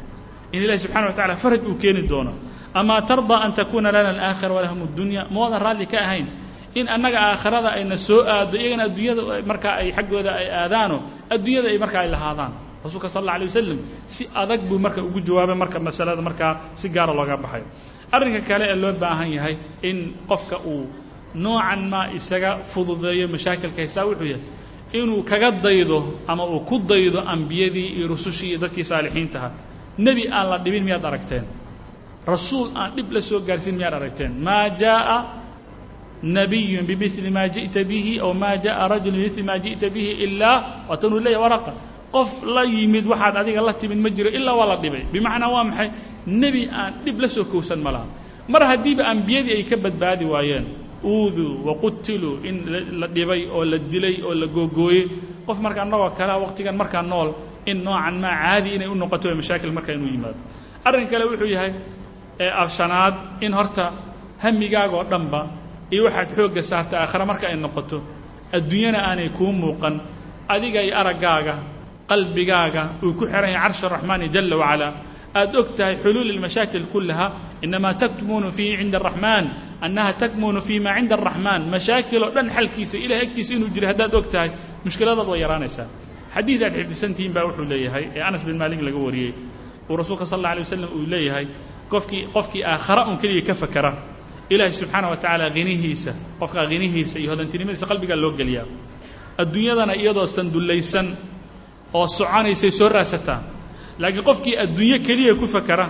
in 0.54 0.60
ilahi 0.64 0.80
subxana 0.80 1.08
wa 1.08 1.14
tacala 1.14 1.36
faraj 1.36 1.62
uu 1.70 1.76
keeni 1.82 2.08
doono. 2.08 2.34
Amaa 2.74 3.02
tardaa 3.02 3.40
an 3.46 3.52
takuuna 3.54 3.92
lana 3.92 4.10
alaakhira 4.10 4.54
walahum 4.58 4.80
addunya. 4.88 5.26
Ma 5.32 5.50
raalli 5.60 5.86
ka 5.88 5.98
ahayn 6.06 6.28
in 6.76 6.86
annaga 6.88 7.20
aakhirada 7.34 7.70
ayna 7.78 7.98
soo 7.98 8.22
aado 8.26 8.58
iyagana 8.58 8.84
adduunyada 8.90 9.22
markaa 9.52 9.74
ay 9.82 9.92
xaggooda 9.98 10.32
ay 10.42 10.48
aadaano 10.62 10.98
adduunyada 11.34 11.68
ay 11.74 11.78
markaa 11.78 12.02
ay 12.06 12.10
lahaadaan. 12.16 12.54
Rasuulka 12.84 13.10
sal 13.10 13.24
alla 13.24 13.34
alay 13.36 13.48
wasalam 13.52 13.80
si 14.08 14.24
adag 14.42 14.62
buu 14.70 14.78
marka 14.80 15.02
ugu 15.04 15.20
jawaabay 15.28 15.56
marka 15.58 15.80
masalada 15.80 16.22
markaa 16.22 16.54
si 16.76 16.88
gaara 16.90 17.14
looga 17.14 17.38
baxay. 17.38 17.64
Arrinka 18.12 18.42
kale 18.48 18.66
ee 18.72 18.76
loo 18.76 18.94
baahan 18.94 19.30
yahay 19.38 19.56
in 19.84 20.14
qofka 20.30 20.58
uu 20.66 20.88
noocan 21.36 21.82
maa 21.92 22.08
isaga 22.18 22.52
fududeeyo 22.72 23.28
mashaakilka 23.34 23.82
haysaa 23.82 24.06
wuxuu 24.10 24.26
yahay 24.34 24.42
inuu 24.94 25.24
kaga 25.24 25.52
daydo 25.52 25.98
ama 26.28 26.44
uu 26.46 26.60
ku 26.70 26.80
daydo 26.92 27.20
ambiyadii 27.34 27.88
iyo 27.98 28.08
rusushii 28.14 28.50
iyo 28.56 28.58
dadkii 28.64 28.84
saalixiintaha 28.92 29.50
nebi 30.06 30.24
aan 30.38 30.46
la 30.52 30.58
dhibin 30.64 30.84
miyaad 30.88 31.06
aragteen? 31.10 31.46
Rasuul 32.28 32.68
aan 32.76 32.92
dhib 32.96 33.12
la 33.16 33.22
soo 33.22 33.40
gaarsiin 33.48 33.76
miyaad 33.80 33.94
aragteen? 34.00 34.32
Maa 34.48 34.66
jaa'a 34.82 35.18
nabiyun 36.24 36.86
bimili 36.90 37.30
maa 37.38 37.48
ji'ta 37.56 37.82
bihi 37.90 38.20
aw 38.20 38.32
maa 38.34 38.56
jaءa 38.66 38.88
rajulu 38.92 39.18
bimili 39.18 39.44
maa 39.50 39.60
ji'ta 39.66 39.88
bihi 39.96 40.12
ilaa 40.26 40.58
waatanuu 40.90 41.20
leeyahy 41.26 41.42
waraqa. 41.44 41.72
Qof 42.16 42.32
la 42.56 42.64
yimid 42.66 43.06
waxaad 43.12 43.36
adiga 43.42 43.62
la 43.62 43.74
timid 43.74 44.00
ma 44.04 44.10
jiro 44.10 44.30
ilaa 44.30 44.56
waa 44.60 44.68
la 44.72 44.76
dhibay. 44.84 45.04
Bimacnaa 45.14 45.50
waa 45.56 45.64
maxay? 45.70 45.90
Nebi 46.28 46.62
aan 46.72 46.94
dhib 47.06 47.18
la 47.24 47.28
soo 47.30 47.46
kowsan 47.46 47.80
ma 47.86 47.92
laha. 47.92 48.08
Mar 48.52 48.62
haddiiba 48.70 49.04
ambiyadii 49.14 49.54
ay 49.58 49.64
ka 49.64 49.78
badbaadi 49.78 50.26
waayeen 50.26 50.66
uuduu 51.04 51.64
waqutiluu 51.68 52.36
in 52.50 52.56
la 53.00 53.08
dhibay 53.08 53.42
oo 53.56 53.64
la 53.64 53.78
dilay 53.78 54.16
oo 54.28 54.34
la 54.34 54.48
googooyey. 54.48 55.06
Qof 55.48 55.58
marka 55.60 55.82
annagoo 55.86 56.10
kalea 56.18 56.38
waqtigan 56.44 56.76
markaa 56.76 57.02
nool 57.02 57.30
in 57.72 57.80
noocan 57.86 58.16
maa 58.24 58.36
caadi 58.44 58.70
inay 58.76 58.88
u 58.88 58.96
noqoto 59.02 59.28
mashaakil 59.42 59.72
markaa 59.78 59.94
inuu 59.98 60.10
yimaado. 60.16 60.40
Arrin 60.88 61.08
kale 61.12 61.24
wuxuu 61.30 61.50
yahay 61.56 61.72
ee 62.44 62.50
abshanaad 62.64 63.16
in 63.46 63.54
horta 63.58 63.86
hamigaagoo 64.44 65.04
dhanba 65.12 65.42
iyo 65.94 66.02
waxaad 66.08 66.30
xoogga 66.38 66.62
saarta 66.72 66.96
aakhare 67.04 67.26
marka 67.32 67.46
ay 67.52 67.56
noqoto 67.66 67.98
adduunyana 68.58 69.00
aanay 69.10 69.30
kuu 69.38 69.52
muuqan 69.62 69.96
adiga 70.54 70.80
iyo 70.88 70.94
araggaaga 71.02 71.56
qalbigaaga 72.10 72.84
uu 73.06 73.14
ku 73.20 73.24
xihan 73.30 73.44
yahay 73.46 73.62
carshi 73.64 73.84
araxmaani 73.90 74.26
jala 74.36 74.56
wacalaa 74.62 74.92
aad 75.40 75.54
og 75.60 75.68
tahay 75.78 75.96
xuluul 76.04 76.30
ilmashaakil 76.34 76.86
kullaha 76.94 77.28
inamaa 77.66 77.94
takmunu 78.02 78.48
fiihi 78.58 78.76
cinda 78.82 78.98
araxmaan 79.02 79.46
annaha 79.86 80.12
takmunu 80.22 80.60
fii 80.68 80.80
maa 80.86 80.96
cinda 80.98 81.16
araxmaan 81.20 81.62
mashaakil 81.74 82.22
oo 82.26 82.32
dhan 82.36 82.48
xalkiisa 82.56 82.96
ilahay 83.06 83.24
agtiisa 83.28 83.52
inuu 83.58 83.70
jiro 83.76 83.88
haddaad 83.92 84.14
og 84.20 84.26
tahay 84.34 84.50
mushkiladaad 84.86 85.28
way 85.32 85.40
yaraanaysaa 85.46 85.88
xadiid 86.36 86.62
aad 86.64 86.74
xifdisantihiin 86.80 87.34
baa 87.36 87.46
wuxuu 87.48 87.66
leeyahay 87.72 88.06
ee 88.16 88.22
anas 88.30 88.44
bin 88.48 88.58
maalik 88.62 88.82
laga 88.88 88.98
wariyey. 89.06 89.34
Uu 89.90 89.98
rasuulka 89.98 90.26
sal 90.26 90.40
alla 90.40 90.50
alay 90.54 90.64
wasalam 90.66 90.90
uu 90.98 91.06
leeyahay 91.14 91.46
qofkii 91.94 92.28
qofkii 92.36 92.64
aakhara 92.64 93.02
un 93.12 93.18
keliya 93.22 93.42
ka 93.50 93.54
fakera 93.54 93.92
ilaahay 94.50 94.74
subxaana 94.74 95.08
wa 95.12 95.18
tacaala 95.18 95.50
hinihiisa 95.50 96.12
qofka 96.40 96.60
hinihiisa 96.74 97.20
iyo 97.20 97.30
hodantinimadiisa 97.34 97.86
qalbigaa 97.92 98.16
loo 98.24 98.32
geliyaa. 98.40 98.66
Adduunyadana 99.42 99.94
iyadoo 100.02 100.28
sandullaysan 100.28 101.08
oo 101.94 102.08
soconaysay 102.08 102.72
soo 102.80 102.90
raasataa 102.90 103.40
laakiin 104.02 104.24
qofkii 104.30 104.56
adduunyo 104.64 104.98
keliya 105.08 105.34
ku 105.36 105.48
fakera 105.48 105.86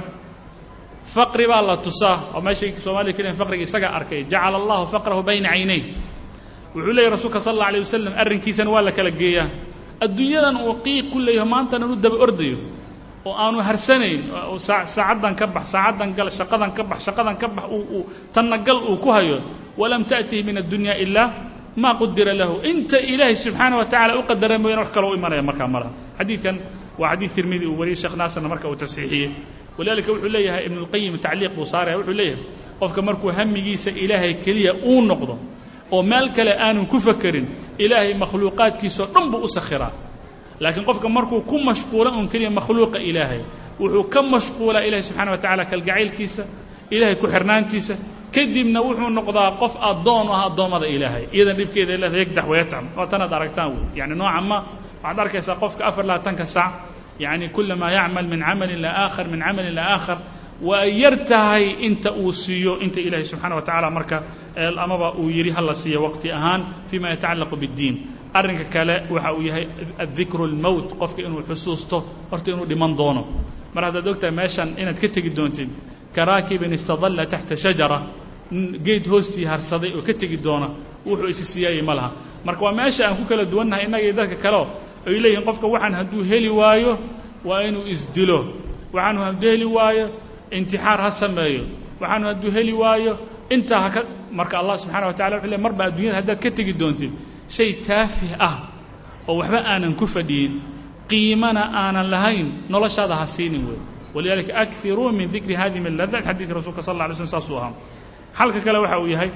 faqri 1.14 1.46
baa 1.48 1.62
la 1.62 1.76
tusaa. 1.78 2.18
Oo 2.36 2.42
meeshay 2.42 2.72
soomaliya 2.84 3.14
keliya 3.18 3.34
faqriga 3.42 3.64
isagaa 3.68 3.92
arkay. 3.98 4.24
Jacala 4.32 4.58
allahu 4.62 4.86
faqrahu 4.94 5.22
bayna 5.24 5.50
caynay 5.50 5.82
wuxuu 6.76 6.94
leeyahy 6.96 7.12
rasuulka 7.16 7.40
sal 7.46 7.54
alla 7.56 7.66
alay 7.70 7.80
wasalam 7.86 8.14
arrinkiisana 8.22 8.70
waa 8.72 8.82
la 8.88 8.92
kala 8.92 9.12
geeyaa 9.22 9.48
adduunyadan 10.06 10.56
uu 10.66 10.74
qiiq 10.86 11.06
ku 11.12 11.18
leeyaho 11.20 11.48
maantana 11.54 11.86
inu 11.86 11.96
daba 11.96 12.18
ordayo 12.26 12.58
oo 13.26 13.34
aanu 13.44 13.60
harsanayn 13.68 14.22
saacaddan 14.60 15.36
ka 15.36 15.46
bax 15.48 15.66
saacaddan 15.76 16.10
gal 16.18 16.30
shaqadan 16.32 16.72
ka 16.78 16.84
bax 16.84 17.00
shaqadan 17.08 17.36
ka 17.42 17.48
bax 17.48 17.66
tanna 18.34 18.58
gal 18.58 18.80
uu 18.90 18.98
ku 19.04 19.10
hayo 19.12 19.38
walam 19.78 20.04
ta'tihi 20.04 20.44
min 20.44 20.58
addunya 20.64 20.96
ilaa 20.98 21.28
maa 21.80 21.96
qudira 21.96 22.34
lahu. 22.36 22.60
Inta 22.64 23.00
ilaahay 23.00 23.36
subxaana 23.36 23.78
wa 23.80 23.86
tacala 23.86 24.20
u 24.20 24.24
qadara 24.28 24.58
mooyane 24.60 24.82
wax 24.84 24.92
kaloo 24.92 25.12
u 25.12 25.16
imanaya 25.16 25.42
markaa 25.42 25.68
ma 25.68 25.80
xadiidkan 26.20 26.56
waa 27.00 27.16
xadiid 27.16 27.32
tirmidi 27.36 27.66
uu 27.66 27.78
wariyey 27.80 27.96
sheekh 27.96 28.16
naasirna 28.20 28.50
marka 28.50 28.68
uu 28.68 28.76
tasxiixiyey. 28.76 29.32
Walidalika 29.78 30.12
wuxuu 30.12 30.28
leeyahay 30.36 30.66
ibnu 30.68 30.80
اlqayim 30.84 31.16
tacliiq 31.24 31.54
buu 31.56 31.66
saaraya 31.66 31.98
wuxuu 32.00 32.14
leeyahay 32.20 32.44
qofka 32.80 33.02
markuu 33.02 33.32
hamigiisa 33.32 33.92
ilaahay 33.92 34.34
keliya 34.44 34.74
uu 34.84 35.02
noqdo 35.02 35.36
oo 35.92 36.04
meel 36.04 36.28
kale 36.36 36.52
aanu 36.60 36.86
ku 36.92 37.00
fakerin 37.00 37.48
ilaahay 37.84 38.14
makhluuqaadkiisao 38.24 39.06
dhan 39.14 39.26
buu 39.32 39.42
u 39.44 39.48
sakhiraa. 39.58 39.92
Laakiin 40.64 40.86
qofka 40.90 41.08
markuu 41.18 41.42
ku 41.50 41.56
mashquula 41.70 42.10
un 42.20 42.28
keliya 42.32 42.50
makhluuqa 42.60 43.00
ilaahay 43.10 43.42
wuxuu 43.80 44.04
ka 44.14 44.20
mashquulaa 44.34 44.84
ilahay 44.88 45.04
subxana 45.08 45.32
wa 45.34 45.38
tacala 45.44 45.64
kalgacaylkiisa 45.72 46.44
ilahay 46.96 47.16
ku 47.22 47.28
xirnaantiisa 47.34 47.94
kadibna 48.36 48.80
wuxuu 48.88 49.10
noqdaa 49.18 49.52
qof 49.62 49.74
addoon 49.90 50.28
ah 50.36 50.42
addoommada 50.52 50.88
ilaahay. 50.96 51.24
Iyadan 51.36 51.56
dhibkeeda 51.60 51.94
leeda 52.02 52.18
yagdax 52.24 52.46
wayatcam 52.52 52.86
waa 52.98 53.08
tanaad 53.12 53.34
aragtaan 53.38 53.70
wey 53.76 53.84
yani 54.00 54.16
nooca 54.22 54.42
ma 54.50 54.58
waxaad 55.04 55.20
arkaysaa 55.24 55.56
qofka 55.64 55.82
afar 55.90 56.04
labaatanka 56.10 56.46
sac 56.56 56.72
yani 57.24 57.46
kulamaa 57.56 57.92
yacmal 57.98 58.26
min 58.32 58.40
camalin 58.48 58.82
la 58.86 58.90
aakhar 59.04 59.26
min 59.32 59.40
camalin 59.46 59.74
la 59.78 59.84
aakhar 59.96 60.18
waa 60.62 60.84
yar 60.86 61.16
tahay 61.26 61.66
inta 61.88 62.12
uu 62.12 62.32
siiyo 62.34 62.80
inta 62.86 63.00
ilaahay 63.02 63.26
subxaana 63.26 63.56
wa 63.56 63.62
tacala 63.62 63.90
marka 63.92 64.18
amaba 64.84 65.14
uu 65.16 65.30
yidhi 65.30 65.50
hala 65.52 65.74
siiyo 65.76 66.04
waqti 66.04 66.32
ahaan 66.32 66.62
fima 66.90 67.10
yatacallaqu 67.10 67.56
biddiin. 67.56 67.96
Arrinka 68.34 68.64
kale 68.74 68.96
waxa 69.10 69.34
uu 69.34 69.42
yahay 69.42 69.66
adikru 70.04 70.44
اlmowt 70.50 70.90
qofka 71.00 71.22
inuu 71.22 71.42
xusuusto 71.50 71.98
horta 72.32 72.52
inuu 72.52 72.66
dhiman 72.66 72.96
doono. 72.98 73.24
Mar 73.74 73.84
haddaad 73.86 74.08
ogtahay 74.08 74.32
meeshan 74.36 74.70
inaad 74.82 75.00
ka 75.02 75.08
tegi 75.08 75.30
doontid 75.38 75.70
karaakibin 76.16 76.74
istadalla 76.74 77.26
taxta 77.26 77.56
shajara 77.58 78.00
geed 78.86 79.08
hoostii 79.08 79.46
harsaday 79.46 79.92
oo 79.98 80.02
ka 80.02 80.14
tegi 80.14 80.38
doona 80.38 80.68
wuxuu 81.06 81.28
isi 81.30 81.46
siyaayey 81.46 81.82
ma 81.82 81.94
laha. 81.96 82.12
Marka 82.46 82.62
waa 82.66 82.74
meesha 82.74 83.08
aan 83.08 83.16
ku 83.18 83.24
kala 83.30 83.46
duwannahay 83.46 83.86
innaga 83.86 84.12
dadka 84.20 84.36
kaleo 84.44 84.66
ay 85.08 85.16
leeyihiin 85.24 85.46
qofka 85.48 85.68
waxaan 85.74 85.94
hadduu 86.00 86.24
heli 86.30 86.50
waayo 86.50 86.98
waa 87.46 87.62
inuu 87.68 87.86
isdilo 87.88 88.40
waxaanu 88.94 89.20
hadduu 89.26 89.50
heli 89.54 89.66
waayo 89.66 90.06
intixaar 90.58 91.00
ha 91.04 91.10
sameeyo. 91.12 91.64
Waxaanu 92.02 92.26
hadduu 92.32 92.52
heli 92.58 92.74
waayo 92.74 93.14
intaa 93.50 93.80
haka 93.86 94.02
marka 94.32 94.56
allah 94.62 94.76
subxana 94.82 95.06
wa 95.10 95.14
tacala 95.14 95.36
wuxuu 95.38 95.50
le 95.54 95.58
marba 95.58 95.84
adduunyada 95.90 96.18
haddaad 96.22 96.40
ka 96.44 96.50
tegi 96.58 96.74
doontid 96.82 97.12
shay 97.56 97.74
taafih 97.88 98.32
ah 98.40 98.56
oo 99.28 99.36
waxba 99.42 99.60
aanan 99.72 99.94
ku 100.00 100.06
fadhiyin 100.16 100.54
qiimana 101.10 101.62
aanan 101.82 102.08
lahayn 102.14 102.48
noloshaada 102.70 103.16
ha 103.20 103.26
siinin 103.36 103.64
wey 103.70 103.80
walidalika 104.16 104.54
akfiruu 104.64 105.10
min 105.18 105.28
dikri 105.34 105.56
hadihi 105.62 105.82
miladaat 105.86 106.24
xadiidka 106.30 106.54
rasuulka 106.60 106.82
sal 106.86 106.94
alla 106.96 107.06
alay 107.10 107.18
slm 107.18 107.30
saasuu 107.36 107.58
ahaa. 107.62 107.74
Xalka 108.38 108.60
kale 108.66 108.78
waxa 108.86 108.98
uu 109.02 109.10
yahay 109.16 109.32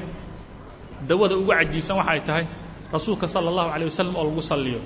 dawada 1.10 1.34
ugu 1.42 1.50
cajiibsan 1.58 1.96
waxa 2.00 2.12
ay 2.16 2.22
tahay 2.28 2.46
rasuulka 2.94 3.26
sala 3.34 3.48
allahu 3.52 3.70
calayh 3.74 3.88
wasalam 3.90 4.14
oo 4.20 4.24
lagu 4.30 4.42
salliyo. 4.52 4.80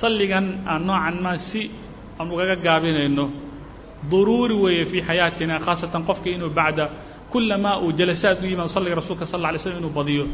Salligan 0.00 0.46
aan 0.68 0.82
noocan 0.88 1.16
maa 1.24 1.38
si 1.48 1.70
aan 2.20 2.28
ugaga 2.30 2.56
gaabinayno 2.66 3.24
daruuri 4.10 4.54
weeye 4.64 4.84
fii 4.90 5.02
xayaatina 5.08 5.54
khaasatan 5.66 6.02
qofka 6.08 6.28
inuu 6.34 6.50
bacda 6.58 6.84
kulamaa 7.32 7.76
uu 7.84 7.90
jalasaad 7.98 8.38
u 8.42 8.46
yimaado 8.50 8.68
salliga 8.76 8.96
rasuulka 9.00 9.26
sal 9.32 9.40
lay 9.44 9.58
slm 9.64 9.78
inuu 9.80 9.90
badiyo 9.98 10.24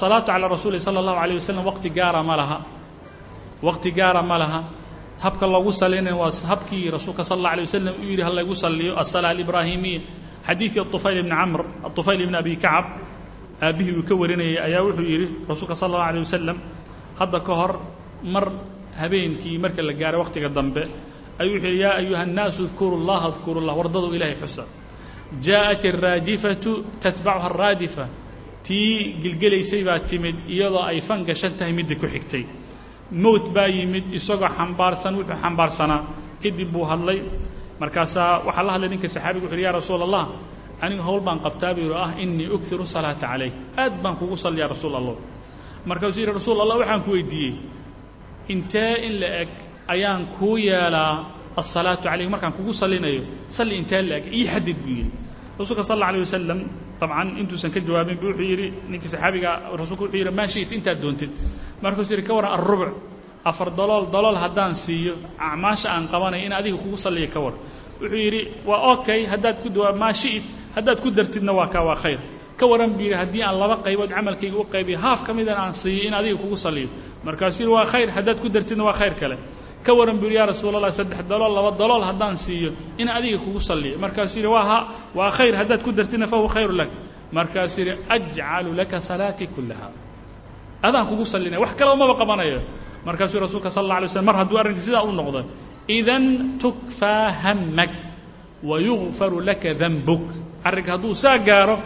salaatu 0.00 0.26
calaa 0.32 0.48
rasuuli 0.54 0.78
sala 0.86 0.98
allahu 1.02 1.18
alayh 1.24 1.34
wasalam 1.40 1.64
waqti 1.70 1.88
gaara 1.98 2.20
ma 2.28 2.34
laha 2.40 2.58
waqti 3.66 3.90
gaara 3.98 4.22
ma 4.30 4.36
laha 4.42 4.60
habka 5.24 5.46
loogu 5.52 5.72
salinay 5.82 6.12
waa 6.20 6.30
habkii 6.50 6.84
rasuulka 6.96 7.22
sal 7.28 7.38
alla 7.38 7.48
alay 7.54 7.64
wasalam 7.68 7.94
uu 8.02 8.06
yidhi 8.10 8.22
ha 8.26 8.30
laygu 8.36 8.54
salliyo 8.64 8.92
asala 9.02 9.26
alibraahimiya 9.34 10.00
xadiidkii 10.48 10.80
atufayl 10.84 11.18
ibni 11.22 11.30
camr 11.40 11.60
atufayl 11.88 12.20
ibni 12.24 12.36
abi 12.42 12.52
kacab 12.64 12.84
aabbihii 13.66 13.94
uu 14.00 14.02
ka 14.08 14.14
warinayay 14.20 14.56
ayaa 14.66 14.82
wuxuu 14.86 15.04
yidhi 15.12 15.26
rasuulka 15.50 15.74
sala 15.80 15.92
allahu 15.94 16.08
alay 16.10 16.20
wasalam 16.26 16.58
hadda 17.20 17.38
ka 17.48 17.52
hor 17.60 17.72
mar 18.34 18.44
habeenkii 19.00 19.56
marka 19.64 19.82
la 19.88 19.92
gaaray 20.00 20.18
waqtiga 20.22 20.48
dambe 20.58 20.82
ayuu 21.40 21.54
wuxuu 21.54 21.66
yidhi 21.70 21.80
yaa 21.84 21.94
ayuha 22.00 22.22
annaasu 22.26 22.62
dkuru 22.70 22.96
llaha 23.08 23.28
dkuru 23.36 23.60
llah 23.66 23.74
wardadu 23.80 24.08
ilaahay 24.16 24.36
xusa. 24.42 24.64
Jaa'at 25.46 25.82
araadifatu 25.92 26.72
tatbacuha 27.02 27.46
araadifa 27.50 28.04
tii 28.66 29.14
gilgelaysay 29.22 29.82
baa 29.88 29.98
timid 30.10 30.36
iyadoo 30.54 30.82
ay 30.90 31.00
fan 31.08 31.20
gashan 31.28 31.52
tahay 31.58 31.72
midda 31.78 31.94
ku 32.02 32.06
xigtay. 32.14 32.44
Mowt 33.24 33.44
baa 33.54 33.68
yimid 33.76 34.06
isagoo 34.18 34.48
xambaarsan 34.58 35.12
wuxuu 35.18 35.36
xambaarsanaa. 35.42 36.02
Kadib 36.42 36.68
buu 36.74 36.84
hadlay 36.90 37.18
markaasaa 37.80 38.32
waxaa 38.46 38.64
la 38.66 38.72
hadlay 38.74 38.88
ninka 38.92 39.08
saxaabiga 39.14 39.44
wuxu 39.46 39.54
uhi 39.56 39.62
ya 39.66 39.72
rasuul 39.78 40.02
allah 40.06 40.24
anigu 40.84 41.02
howl 41.08 41.20
baan 41.26 41.38
qabtaa 41.46 41.72
buu 41.76 41.82
yidhi 41.86 41.96
ah 42.04 42.10
innii 42.22 42.48
uktiru 42.56 42.84
salaata 42.94 43.26
calayk 43.32 43.52
aad 43.82 43.94
baan 44.02 44.14
kugu 44.20 44.36
salliyaa 44.44 44.68
rasuul 44.74 44.94
allah 45.00 45.16
markaasuu 45.88 46.20
yidhi 46.22 46.32
rasuul 46.38 46.58
allah 46.64 46.76
waxaan 46.82 47.00
ku 47.06 47.10
weydiiyey 47.16 47.54
intee 48.54 48.92
in 49.06 49.12
la 49.20 49.28
eg 49.42 49.48
ayaan 49.94 50.22
kuu 50.38 50.56
yeelaa 50.68 51.14
asalaatu 51.60 52.02
calayk 52.08 52.28
markaan 52.34 52.52
kugu 52.58 52.72
sallinayo 52.82 53.22
salli 53.56 53.74
intee 53.80 54.02
la 54.08 54.16
eg 54.20 54.26
ii 54.38 54.44
xadid 54.52 54.76
buu 54.84 54.94
yidhi. 54.98 55.12
Rasuulka 55.58 55.82
sal 55.90 56.02
alay 56.08 56.20
wasalam 56.24 56.60
dabcan 57.00 57.28
intuusan 57.40 57.70
ka 57.74 57.80
jawaabin 57.86 58.16
bu 58.20 58.26
wuxuu 58.30 58.46
yidhi 58.52 58.66
ninkii 58.90 59.08
saxaabiga 59.14 59.50
rasuulku 59.80 60.04
wuxuu 60.04 60.18
yidhi 60.20 60.32
maa 60.38 60.48
shi'ta 60.54 60.74
intaad 60.78 60.98
doontid. 61.02 61.30
Markaasuu 61.82 62.14
yidhi 62.16 62.26
ka 62.28 62.32
warran 62.36 62.52
alrubuc 62.58 62.92
afar 63.50 63.68
dalool 63.78 64.04
dalool 64.14 64.36
haddaan 64.44 64.74
siiyo 64.84 65.14
acmaasha 65.38 65.88
aan 65.94 66.04
qabanay 66.12 66.40
in 66.46 66.52
adiga 66.58 66.76
kugu 66.82 66.96
salliya 67.04 67.28
ka 67.34 67.40
war. 67.44 67.54
Wuxuu 68.00 68.16
yidhi 68.24 68.40
waa 68.68 68.80
okay 68.94 69.20
haddaad 69.32 69.56
ku 69.62 69.68
dawaa 69.76 69.92
maa 70.02 70.12
shi'id 70.22 70.42
haddaad 70.76 70.98
ku 71.04 71.08
dartidna 71.10 71.52
waa 71.58 71.68
kaa 71.74 71.84
waa 71.88 71.96
khayr. 72.02 72.20
Ka 72.58 72.64
waran 72.70 72.90
buu 72.96 73.04
yidhi 73.06 73.16
haddii 73.22 73.42
aan 73.46 73.56
laba 73.62 73.76
qaybood 73.86 74.10
camalkayga 74.16 74.56
u 74.56 74.64
qaybiyo 74.74 74.98
haaf 75.04 75.20
ka 75.26 75.32
midana 75.38 75.60
aan 75.66 75.74
siiyo 75.82 76.02
in 76.08 76.14
adiga 76.14 76.36
kugu 76.42 76.56
salliyo. 76.64 76.88
Markaasuu 77.26 77.62
yidhi 77.64 77.72
waa 77.76 77.86
khayr 77.92 78.08
haddaad 78.16 78.38
ku 78.42 78.48
dartidna 78.48 78.84
waa 78.88 78.96
khayr 79.00 79.14
kale 79.20 79.36
ka 79.84 79.92
waran 79.98 80.18
buu 80.20 80.28
yaa 80.30 80.46
rasuul 80.46 80.76
allah 80.76 80.92
saddex 80.92 81.20
dalool 81.30 81.52
laba 81.56 81.70
dalool 81.80 82.02
haddaan 82.08 82.36
siiyo 82.36 82.70
in 82.98 83.08
adiga 83.08 83.38
kugu 83.44 83.60
salliyo. 83.60 83.96
Markaasuu 83.98 84.38
yidhi 84.40 84.50
waa 84.56 84.64
ha 84.70 84.78
waa 85.14 85.30
khayr 85.36 85.54
haddaad 85.60 85.80
ku 85.82 85.90
dartidna 85.92 86.26
fahuwa 86.26 86.48
khayru 86.54 86.72
lak. 86.80 86.90
Markaasuu 87.32 87.80
yidhi 87.82 87.94
ajcalu 88.14 88.70
laka 88.76 89.00
salaatii 89.00 89.48
kullaha. 89.54 89.88
Adaan 90.82 91.06
kugu 91.10 91.24
sallinaya 91.24 91.60
wax 91.64 91.72
kale 91.78 91.90
umaba 91.96 92.14
qabanayo. 92.20 92.60
Markaasuu 93.06 93.40
rasuulka 93.40 93.70
sal 93.70 93.84
alla 93.88 93.96
alay 94.04 94.08
slm 94.08 94.24
mar 94.28 94.36
hadduu 94.40 94.58
arrinka 94.60 94.80
sidaa 94.86 95.02
u 95.08 95.12
noqdo 95.12 95.40
idan 95.88 96.24
tukfaa 96.60 97.32
hammak 97.42 97.90
wa 98.68 98.76
yugfaru 98.86 99.40
laka 99.40 99.72
danbuk 99.74 100.22
arrinka 100.68 100.90
hadduu 101.00 101.14
saa 101.16 101.38
gaaro 101.48 101.76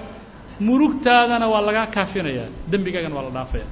murugtaadana 0.61 1.47
waa 1.53 1.63
lagaa 1.63 1.87
kaafinayaa 1.95 2.49
dembigaagana 2.71 3.15
waa 3.15 3.27
la 3.27 3.31
dhaafaya. 3.31 3.67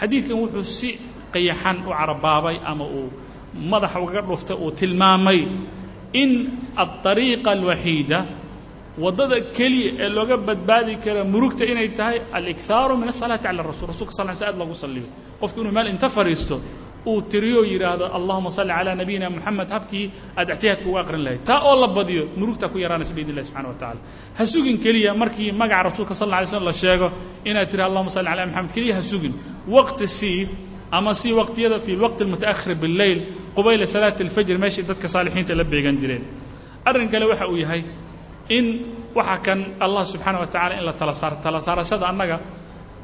Xadiidkan 0.00 0.36
wuxuu 0.40 0.64
si 0.64 0.88
qayaxan 1.32 1.76
u 1.86 1.90
carabaabay 1.92 2.56
ama 2.70 2.84
uu 2.84 3.08
madaxa 3.72 3.98
ugaga 4.04 4.22
dhuftay 4.28 4.56
uu 4.64 4.70
tilmaamay 4.80 5.40
in 6.22 6.30
aلطariiqa 6.82 7.48
alwaxiida 7.56 8.18
waddada 9.04 9.36
keliya 9.56 9.90
ee 10.04 10.08
looga 10.16 10.36
badbaadi 10.48 10.94
kara 11.04 11.22
murugta 11.32 11.64
inay 11.72 11.88
tahay 11.98 12.18
alikhaaru 12.38 12.94
min 13.00 13.08
asalaati 13.14 13.44
cala 13.46 13.62
rasul 13.70 13.86
rasulka 13.92 14.12
sal 14.18 14.28
sl 14.40 14.44
ad 14.50 14.56
loogu 14.60 14.74
saliyo 14.82 15.06
qofku 15.40 15.58
inuu 15.62 15.72
meel 15.76 15.86
inta 15.94 16.08
fadhiisto 16.16 16.56
uu 17.10 17.20
tiriyo 17.32 17.60
yidhaahdo 17.72 18.04
allahuma 18.18 18.50
salli 18.56 18.72
calaa 18.78 18.94
nabiyina 19.00 19.26
moxamed 19.34 19.68
habkii 19.76 20.04
aad 20.38 20.48
ixtiyaadka 20.54 20.86
uga 20.90 21.00
aqrin 21.04 21.22
lahayd. 21.26 21.40
Taa 21.48 21.60
oo 21.68 21.74
la 21.82 21.88
badiyo 21.96 22.22
murugtaa 22.40 22.68
ku 22.72 22.78
yaraanaysa 22.84 23.14
biidn 23.16 23.38
subxana 23.48 23.68
wa 23.68 23.74
tacala 23.80 24.00
ha 24.38 24.42
sugin 24.52 24.76
keliya 24.84 25.10
markii 25.22 25.52
magaca 25.60 25.82
rasuulka 25.88 26.14
sal 26.14 26.28
alla 26.28 26.36
alay 26.38 26.46
slm 26.52 26.64
la 26.64 26.72
sheego 26.82 27.08
inaad 27.48 27.68
tiri 27.70 27.82
allahuma 27.88 28.10
salli 28.16 28.28
cala 28.30 28.42
moxamed 28.46 28.70
keliya 28.76 28.94
ha 28.98 29.02
sugin. 29.12 29.32
Waqti 29.76 30.06
sii 30.18 30.40
ama 30.98 31.12
si 31.20 31.28
waqtiyada 31.40 31.78
fi 31.84 31.92
lwaqti 32.00 32.20
almutaakhir 32.24 32.74
billeyl 32.82 33.18
qubayla 33.56 33.86
salaati 33.94 34.20
alfajr 34.26 34.56
meeshii 34.64 34.84
dadka 34.90 35.08
saalixiinta 35.14 35.54
la 35.60 35.64
beegan 35.72 35.96
jireen. 36.02 36.24
Arrin 36.88 37.08
kale 37.12 37.24
waxa 37.30 37.46
uu 37.52 37.56
yahay 37.64 37.82
in 38.56 38.66
waxa 39.18 39.36
kan 39.46 39.58
allah 39.84 40.02
subxaana 40.12 40.38
wa 40.42 40.46
tacala 40.46 40.74
in 40.78 40.84
la 40.88 40.92
tala 41.00 41.14
saaro 41.20 41.36
tala 41.44 41.58
saarashada 41.66 42.06
annaga 42.12 42.36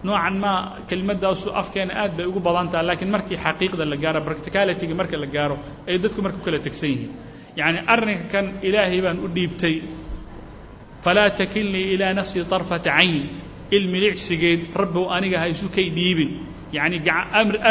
noocan 0.04 0.36
maa 0.44 0.58
kelimadaasu 0.88 1.48
afkeena 1.60 1.92
aad 2.02 2.12
bay 2.16 2.26
ugu 2.30 2.40
badan 2.46 2.68
taha 2.72 2.82
laakiin 2.88 3.10
markii 3.14 3.36
xaqiiqda 3.44 3.84
la 3.92 3.96
gaaro 4.04 4.20
practicalityga 4.28 4.94
marka 5.00 5.16
la 5.22 5.26
gaaro 5.36 5.56
ay 5.88 5.96
dadku 6.02 6.20
marka 6.24 6.38
ku 6.38 6.44
kala 6.46 6.58
tegsan 6.66 6.90
yihiin. 6.92 7.10
Yacni 7.58 7.80
arrinka 7.94 8.26
kan 8.32 8.46
ilaahay 8.66 9.00
baan 9.04 9.18
u 9.24 9.28
dhiibtay 9.36 9.74
falaa 11.04 11.30
takilnii 11.40 11.86
ilaa 11.94 12.12
nafsii 12.18 12.44
طarfata 12.52 12.90
cayn 12.96 13.14
ilmilicsigeed 13.76 14.60
rabbow 14.80 15.04
aniga 15.16 15.38
ha 15.42 15.46
isu 15.54 15.66
kay 15.76 15.86
dhiibin. 15.96 16.30
Yacni 16.76 16.98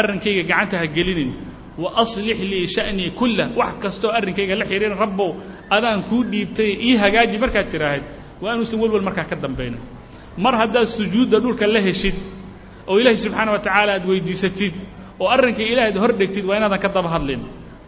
arrinkayga 0.00 0.42
gacanta 0.50 0.76
ha 0.82 0.86
gelinin. 0.96 1.32
Wa 1.82 1.88
aslix 2.02 2.38
lii 2.50 2.66
sha'nii 2.76 3.10
kullah 3.18 3.48
wax 3.60 3.72
kastoo 3.82 4.10
arrinkayga 4.18 4.54
la 4.60 4.64
xidhiiran 4.70 4.98
rabbow 5.04 5.30
adaan 5.76 6.00
kuu 6.08 6.22
dhiibtay 6.32 6.70
ii 6.88 6.96
hagaaji 7.02 7.36
markaad 7.44 7.68
tidhaahid 7.72 8.04
waa 8.42 8.54
inuusan 8.54 8.78
welwel 8.82 9.02
markaa 9.08 9.24
ka 9.30 9.36
dambaynin 9.44 9.80
mar 10.36 10.54
haddaad 10.56 10.86
sujuudda 10.86 11.38
dhulka 11.40 11.66
la 11.66 11.80
heshid 11.80 12.14
oo 12.88 12.98
ilaahay 13.00 13.16
subxaana 13.24 13.52
wa 13.52 13.58
tacaala 13.58 13.92
aad 13.98 14.04
weydiisatid 14.10 14.72
oo 15.20 15.28
arrinkii 15.28 15.68
ilaahayd 15.72 15.96
hor 16.02 16.12
dhegtid 16.20 16.44
waa 16.48 16.56
inaadan 16.56 16.78
ka 16.80 16.88
daba 16.88 17.08
hadlin. 17.08 17.42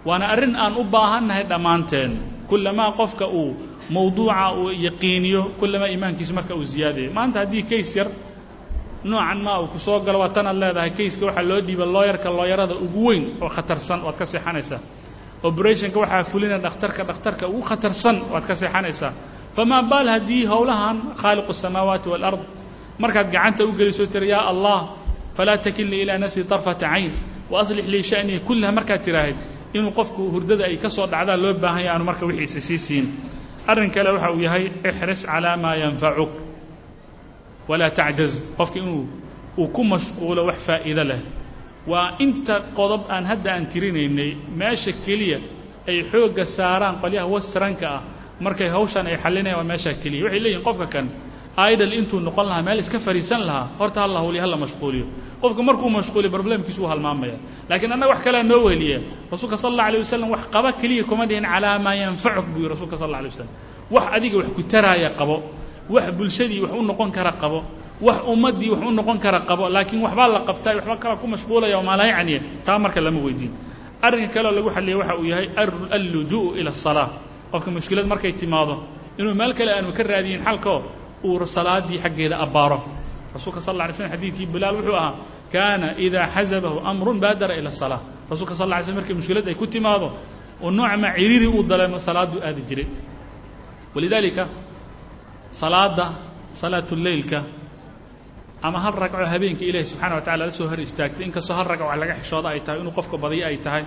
Waana 0.04 0.26
arrin 0.34 0.54
aan 0.56 0.76
u 0.76 0.84
baahannahay 0.84 1.44
dhammaanteen. 1.48 2.12
Kullamaa 2.48 2.92
qofka 2.92 3.26
uu 3.26 3.56
mawduuca 3.90 4.52
uu 4.60 4.68
yaqiiniyo 4.86 5.42
kullamaa 5.58 5.88
iimaankiisu 5.88 6.32
marka 6.38 6.54
uu 6.54 6.64
ziyaadayo 6.64 7.10
maanta 7.16 7.38
haddii 7.40 7.62
kays 7.70 7.96
yar 7.96 8.08
noocan 9.04 9.38
maa 9.46 9.58
uu 9.64 9.66
ku 9.72 9.78
soo 9.78 10.00
galo. 10.04 10.18
Waa 10.20 10.28
tanaad 10.28 10.56
leedahay 10.62 10.90
kayska 10.90 11.24
waxaa 11.26 11.42
loo 11.48 11.60
dhiiba 11.66 11.86
looyarka 11.94 12.28
looyarada 12.30 12.74
ugu 12.84 13.00
weyn 13.08 13.24
oo 13.40 13.48
khatarsan 13.48 14.00
waad 14.04 14.16
ka 14.20 14.26
seexanaysaa. 14.26 14.80
Operationka 15.42 15.98
waxaa 16.00 16.24
fulina 16.24 16.58
dhakhtarka 16.58 17.02
dhakhtarka 17.08 17.44
ugu 17.48 17.62
khatarsan 17.68 18.16
waad 18.32 18.44
ka 18.46 18.54
seexanaysaa 18.54 19.12
famaa 19.55 19.81
baal 19.91 20.07
haddii 20.15 20.43
howlahan 20.51 20.97
khaaliqu 21.21 21.51
الsamaawaati 21.55 22.07
wاlard 22.13 22.39
markaad 23.03 23.27
gacanta 23.35 23.61
u 23.65 23.71
geliso 23.79 24.05
tiri 24.13 24.29
yaa 24.33 24.45
allah 24.51 24.79
falaa 25.37 25.57
takilnii 25.65 26.01
ilaa 26.03 26.17
nafsii 26.23 26.43
طarfata 26.51 26.85
cayn 26.93 27.11
waaslix 27.53 27.85
lii 27.93 28.03
sha'nii 28.11 28.39
kullaha 28.47 28.71
markaad 28.77 29.01
tiraahid 29.07 29.37
inuu 29.73 29.91
qofku 29.99 30.21
hurdada 30.33 30.63
ay 30.69 30.77
ka 30.83 30.89
soo 30.95 31.05
dhacdaan 31.13 31.39
loo 31.43 31.53
baahanya 31.63 31.89
aanu 31.93 32.03
marka 32.09 32.23
wixiisa 32.29 32.61
sii 32.67 32.79
siin 32.87 33.05
arrin 33.71 33.91
kale 33.95 34.09
waxa 34.15 34.29
uu 34.35 34.41
yahay 34.47 34.65
ixris 34.89 35.21
calaa 35.31 35.57
maa 35.63 35.75
yanfacuk 35.83 36.31
walaa 37.69 37.89
tacjaz 37.99 38.33
qofka 38.57 38.77
inuu 38.83 39.03
uu 39.61 39.67
ku 39.75 39.81
mashquulo 39.91 40.41
wax 40.49 40.59
faa'iido 40.67 41.03
leh 41.11 41.21
waa 41.91 42.07
inta 42.25 42.55
qodob 42.77 43.01
aan 43.13 43.25
hadda 43.31 43.49
aan 43.55 43.65
tirinaynay 43.71 44.31
meesha 44.59 44.91
keliya 45.05 45.39
ay 45.89 45.97
xoogga 46.11 46.45
saaraan 46.57 46.95
qolyaha 47.01 47.27
westranka 47.33 47.87
ah 47.97 48.01
markay 48.40 48.68
hawshan 48.68 49.06
ay 49.06 49.16
xallinayan 49.16 49.58
waa 49.58 49.64
meeshaa 49.64 49.94
keliya. 50.02 50.24
Waxay 50.24 50.40
leeyihiin 50.40 50.64
qofka 50.64 50.86
kan 50.86 51.06
idol 51.72 51.92
intuu 51.92 52.20
noqon 52.20 52.46
lahaa 52.50 52.62
meel 52.62 52.78
iska 52.78 52.98
fariisan 52.98 53.46
lahaa 53.46 53.68
horta 53.78 54.00
halla 54.00 54.18
hawli 54.20 54.38
halla 54.38 54.56
mashquuliyo. 54.56 55.06
Qofka 55.40 55.62
markuu 55.62 55.90
mashquuliyo 55.90 56.30
problemkiisu 56.30 56.82
u 56.84 56.86
halmaamaya. 56.86 57.36
Laakiin 57.68 57.92
annaga 57.92 58.10
wax 58.12 58.20
kalea 58.24 58.42
noo 58.42 58.64
weheliya 58.66 59.00
rasuulka 59.30 59.56
sal 59.56 59.72
alla 59.72 59.84
alay 59.86 60.00
wasalam 60.00 60.30
wax 60.30 60.40
qaba 60.50 60.72
keliya 60.72 61.04
kuma 61.04 61.26
dhihin 61.26 61.44
calaa 61.44 61.78
maa 61.78 61.94
yanfacuk 61.94 62.46
buu 62.52 62.58
yihi 62.60 62.68
rasuulka 62.74 62.96
sal 62.98 63.06
alla 63.08 63.18
alay 63.18 63.30
wasalam 63.30 63.52
wax 63.90 64.04
adiga 64.16 64.36
wax 64.36 64.48
ku 64.56 64.62
taraaya 64.62 65.10
qabo 65.10 65.36
wax 65.90 66.04
bulshadii 66.10 66.60
wax 66.64 66.72
u 66.74 66.82
noqon 66.82 67.10
kara 67.12 67.32
qabo 67.32 67.62
wax 68.00 68.18
ummaddii 68.26 68.70
wax 68.70 68.80
u 68.82 68.90
noqon 68.90 69.18
kara 69.18 69.40
qabo 69.40 69.68
laakiin 69.68 70.02
waxbaa 70.02 70.28
la 70.28 70.40
qabtaa 70.48 70.74
waxba 70.74 70.96
kala 70.96 71.16
ku 71.16 71.26
mashquulaya 71.26 71.78
oo 71.78 71.82
maalaa 71.82 72.26
taa 72.64 72.78
marka 72.78 73.00
lama 73.00 73.20
weydiin. 73.20 73.52
Arrinka 74.02 74.34
kaleoo 74.34 74.52
lagu 74.52 74.70
xalliyay 74.74 74.98
waxa 74.98 75.14
uu 75.16 75.24
yahay 75.24 75.48
allujuu'u 75.90 76.56
ila 76.58 76.70
asalaa 76.70 77.08
qofka 77.54 77.70
mushkilad 77.76 78.06
markay 78.12 78.32
timaado 78.40 78.74
inuu 79.18 79.34
meel 79.40 79.52
kale 79.58 79.70
aanu 79.76 79.90
ka 79.98 80.02
raadiyin 80.12 80.42
xalkoo 80.46 80.78
uu 81.28 81.46
salaadii 81.56 81.98
xaggeeda 82.04 82.36
abbaaro. 82.44 82.78
Rasuulka 83.34 83.60
sal 83.66 83.74
alla 83.74 83.84
alay 83.84 83.94
slm 83.98 84.08
xadiidkii 84.14 84.46
bilaal 84.54 84.74
wuxuu 84.78 84.94
ahaa 85.00 85.14
kaana 85.52 85.88
idaa 86.06 86.26
xasabahu 86.34 86.78
amrun 86.90 87.18
baadara 87.24 87.54
ila 87.60 87.70
asalaa 87.74 88.00
rasuulka 88.30 88.54
sal 88.58 88.66
alla 88.66 88.76
alay 88.76 88.86
slm 88.88 88.96
markay 88.98 89.14
mushkilad 89.18 89.46
ay 89.50 89.54
ku 89.60 89.66
timaado 89.74 90.08
oo 90.64 90.70
noocma 90.76 91.08
ciriiri 91.18 91.46
uu 91.56 91.62
daleemo 91.70 91.98
salaaduu 92.06 92.40
aadi 92.48 92.62
jiray 92.68 92.86
walidaalika 93.94 94.44
salaadda 95.60 96.06
salaatuleylka 96.60 97.38
ama 98.66 98.78
hal 98.84 98.94
ragco 99.02 99.16
habeenkii 99.34 99.68
ilaahi 99.70 99.86
subxana 99.90 100.14
wa 100.14 100.20
tacala 100.26 100.44
la 100.46 100.50
soo 100.58 100.66
hor 100.70 100.80
istaagtay 100.86 101.24
inkastoo 101.26 101.54
hal 101.58 101.66
ragco 101.70 101.84
laga 102.00 102.14
xishooda 102.22 102.48
ay 102.54 102.60
tahay 102.66 102.80
inuu 102.82 102.92
qofka 102.98 103.16
badiyo 103.22 103.46
ay 103.50 103.56
tahay 103.66 103.84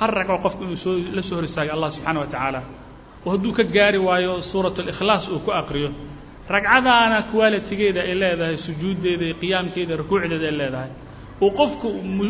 hal 0.00 0.10
ragco 0.18 0.36
qofku 0.44 0.62
inuu 0.66 0.76
soo 0.84 0.94
la 1.16 1.22
soo 1.28 1.36
hor 1.38 1.44
istaagay 1.50 1.72
allah 1.76 1.90
subxaana 1.96 2.20
wa 2.22 2.26
tacaala 2.32 2.60
hadduu 3.32 3.52
ka 3.58 3.64
gaari 3.76 3.98
waayo 4.08 4.32
suurat 4.50 4.76
alikhlaas 4.82 5.24
uu 5.34 5.38
ku 5.46 5.50
aqriyo 5.60 5.90
ragcadaana 6.54 7.18
qualitigeeda 7.32 8.00
ay 8.08 8.14
leedahay 8.22 8.56
sujuuddeeda 8.66 9.26
qiyaamkeeda 9.40 9.94
rukuucdeeda 10.00 10.46
ay 10.50 10.56
leedahay. 10.60 10.90
Uu 11.44 11.50
qofku 11.58 11.88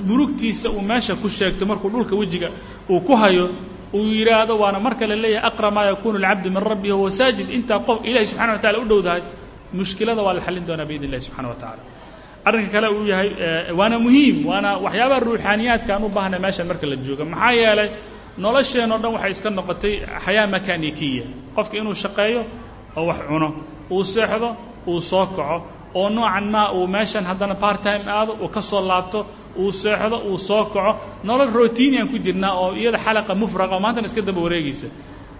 murugtiisa 0.08 0.66
uu 0.70 0.80
meesha 0.90 1.14
ku 1.22 1.28
sheegto 1.28 1.64
markuu 1.70 1.90
dhulka 1.94 2.14
wejiga 2.20 2.48
uu 2.92 3.00
ku 3.00 3.14
hayo 3.22 3.46
uu 3.92 4.06
yidhaahdo 4.18 4.54
waana 4.62 4.78
marka 4.86 5.04
la 5.10 5.16
leeyahay 5.24 5.48
aqra 5.50 5.68
maa 5.76 5.84
yakuunu 5.90 6.18
alcabdu 6.18 6.48
min 6.50 6.62
rabbihi 6.70 6.92
huwa 6.98 7.10
saajid. 7.18 7.48
Intaa 7.58 7.78
qof 7.86 7.98
ilahi 8.08 8.26
subxana 8.30 8.52
wa 8.52 8.58
tacala 8.58 8.78
u 8.78 8.84
dhowdahay 8.90 9.22
mushkilada 9.78 10.22
waa 10.26 10.34
la 10.34 10.40
xallin 10.46 10.64
doonaa 10.68 10.86
biidn 10.88 11.04
illahi 11.08 11.22
subxana 11.26 11.48
wa 11.48 11.54
tacala 11.62 11.82
arrinka 12.48 12.70
kale 12.74 12.88
uu 12.96 13.06
yahay 13.12 13.28
waana 13.78 13.96
muhiim 14.04 14.36
waana 14.50 14.70
waxyaabaha 14.84 15.20
ruuxaaniyaadka 15.26 15.90
aan 15.96 16.04
u 16.04 16.08
baahnay 16.16 16.40
meeshan 16.44 16.66
marka 16.70 16.86
la 16.90 16.96
jooga 17.06 17.24
maxaa 17.32 17.52
yeelay 17.60 17.88
nolosheenoo 18.42 18.98
dhan 19.02 19.12
waxay 19.16 19.30
iska 19.36 19.50
noqotay 19.50 19.94
xayaa 20.24 20.46
makaanikiya. 20.54 21.24
Qofka 21.56 21.74
inuu 21.80 21.94
shaqeeyo 21.94 22.42
oo 22.96 23.04
wax 23.08 23.18
cuno 23.28 23.48
uu 23.90 24.04
seexdo 24.04 24.48
uu 24.86 25.00
soo 25.00 25.26
kaco 25.26 25.56
oo 25.94 26.08
noocan 26.10 26.46
maa 26.54 26.68
uu 26.72 26.86
meeshan 26.86 27.24
haddana 27.24 27.54
part 27.54 27.86
aado 27.86 28.32
uu 28.42 28.48
ka 28.48 28.60
soo 28.62 28.80
laabto 28.90 29.26
uu 29.56 29.72
seexdo 29.72 30.16
uu 30.30 30.38
soo 30.38 30.64
kaco 30.64 30.92
nolol 31.24 31.50
routinian 31.58 32.08
ku 32.08 32.18
jirnaa 32.18 32.52
oo 32.62 32.72
iyada 32.80 32.98
xalaqa 32.98 33.34
mufraqa 33.34 33.80
maantana 33.84 34.06
iska 34.06 34.22
daba 34.22 34.40
wareegaysa. 34.46 34.86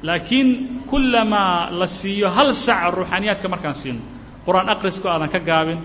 Laakiin 0.02 0.48
kullamaa 0.90 1.70
la 1.70 1.86
siiyo 1.86 2.28
hal 2.36 2.54
saca 2.54 2.90
ruuxaaniyaadka 2.96 3.48
markaan 3.48 3.74
siino 3.74 4.00
qur'aan 4.46 4.68
aqrisko 4.74 5.06
aadan 5.08 5.28
ka 5.34 5.40
gaabin 5.40 5.78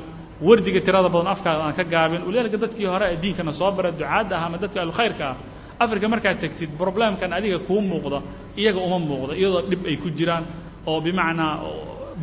wardiga 0.48 0.80
tirada 0.86 1.10
badan 1.10 1.28
afkaada 1.34 1.62
aan 1.68 1.74
ka 1.80 1.84
gaabin 1.84 2.22
walidaalika 2.28 2.58
dadkii 2.64 2.86
hore 2.92 3.06
ee 3.14 3.18
diinkana 3.24 3.54
soo 3.60 3.72
bara 3.78 3.92
ducaadda 3.92 4.36
ah 4.38 4.46
ama 4.48 4.58
dadka 4.64 4.78
ahlukhayrka 4.84 5.26
ah 5.32 5.36
africa 5.84 6.06
markaad 6.14 6.38
tegtid 6.44 6.70
problemkan 6.82 7.30
adiga 7.38 7.60
kuu 7.68 7.82
muuqda 7.92 8.20
iyaga 8.62 8.80
uma 8.88 9.00
muuqda 9.10 9.34
iyadoo 9.42 9.62
dhib 9.70 9.82
ay 9.92 9.96
ku 10.04 10.10
jiraan 10.20 10.44
oo 10.90 11.00
bimacnaa 11.06 11.54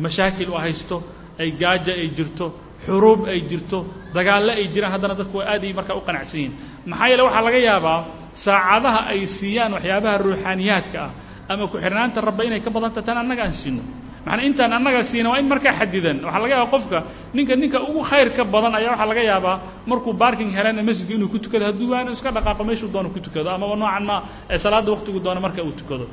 mashaakil 0.03 0.49
u 0.49 0.57
haysto 0.63 0.97
ay 1.41 1.49
gaaja 1.61 1.93
ay 2.01 2.07
jirto 2.17 2.45
xuruub 2.85 3.21
ay 3.33 3.39
jirto 3.49 3.77
dagaallo 4.15 4.51
ay 4.59 4.65
jiraan 4.73 4.91
haddana 4.95 5.15
dadku 5.19 5.37
waa 5.41 5.47
aad 5.53 5.63
ay 5.67 5.73
markaa 5.79 5.95
u 5.97 6.01
qanacsan 6.07 6.39
yihiin 6.39 6.53
maxaa 6.89 7.07
yeele 7.11 7.23
waxaa 7.27 7.43
laga 7.47 7.59
yaabaa 7.69 7.99
saacadaha 8.45 8.99
ay 9.13 9.21
siiyaan 9.37 9.71
waxyaabaha 9.77 10.15
ruuxaaniyaadka 10.25 10.99
ah 11.05 11.11
ama 11.51 11.63
ku-xirnaanta 11.71 12.19
rabba 12.27 12.41
inay 12.47 12.61
ka 12.65 12.69
badanta 12.75 13.01
tan 13.07 13.17
annaga 13.21 13.43
aan 13.47 13.53
siino 13.61 13.81
maxana 14.27 14.43
intaan 14.49 14.73
annaga 14.77 15.01
siina 15.11 15.29
waa 15.31 15.39
in 15.41 15.47
markaa 15.53 15.73
xadidan 15.79 16.17
waxaa 16.25 16.41
laga 16.43 16.53
yaabaa 16.55 16.71
qofka 16.75 16.97
ninka 17.37 17.53
ninka 17.61 17.79
ugu 17.89 18.01
khayr 18.09 18.27
ka 18.37 18.43
badan 18.53 18.73
ayaa 18.79 18.91
waxaa 18.93 19.09
laga 19.11 19.23
yaabaa 19.31 19.55
markuu 19.91 20.13
barking 20.23 20.51
helana 20.57 20.81
masjidka 20.89 21.13
inuu 21.17 21.29
ku 21.33 21.39
tukado. 21.43 21.63
Hadduu 21.69 21.87
waana 21.93 22.11
iska 22.15 22.29
dhaqaaqo 22.35 22.63
meeshuu 22.69 22.89
doono 22.93 23.09
ku 23.15 23.19
tukado 23.25 23.49
amaba 23.55 23.75
noocan 23.81 24.03
ma 24.09 24.15
salaadda 24.63 24.89
waqtigu 24.95 25.19
doono 25.25 25.39
marka 25.45 25.61
uu 25.67 25.71
tukado. 25.81 26.05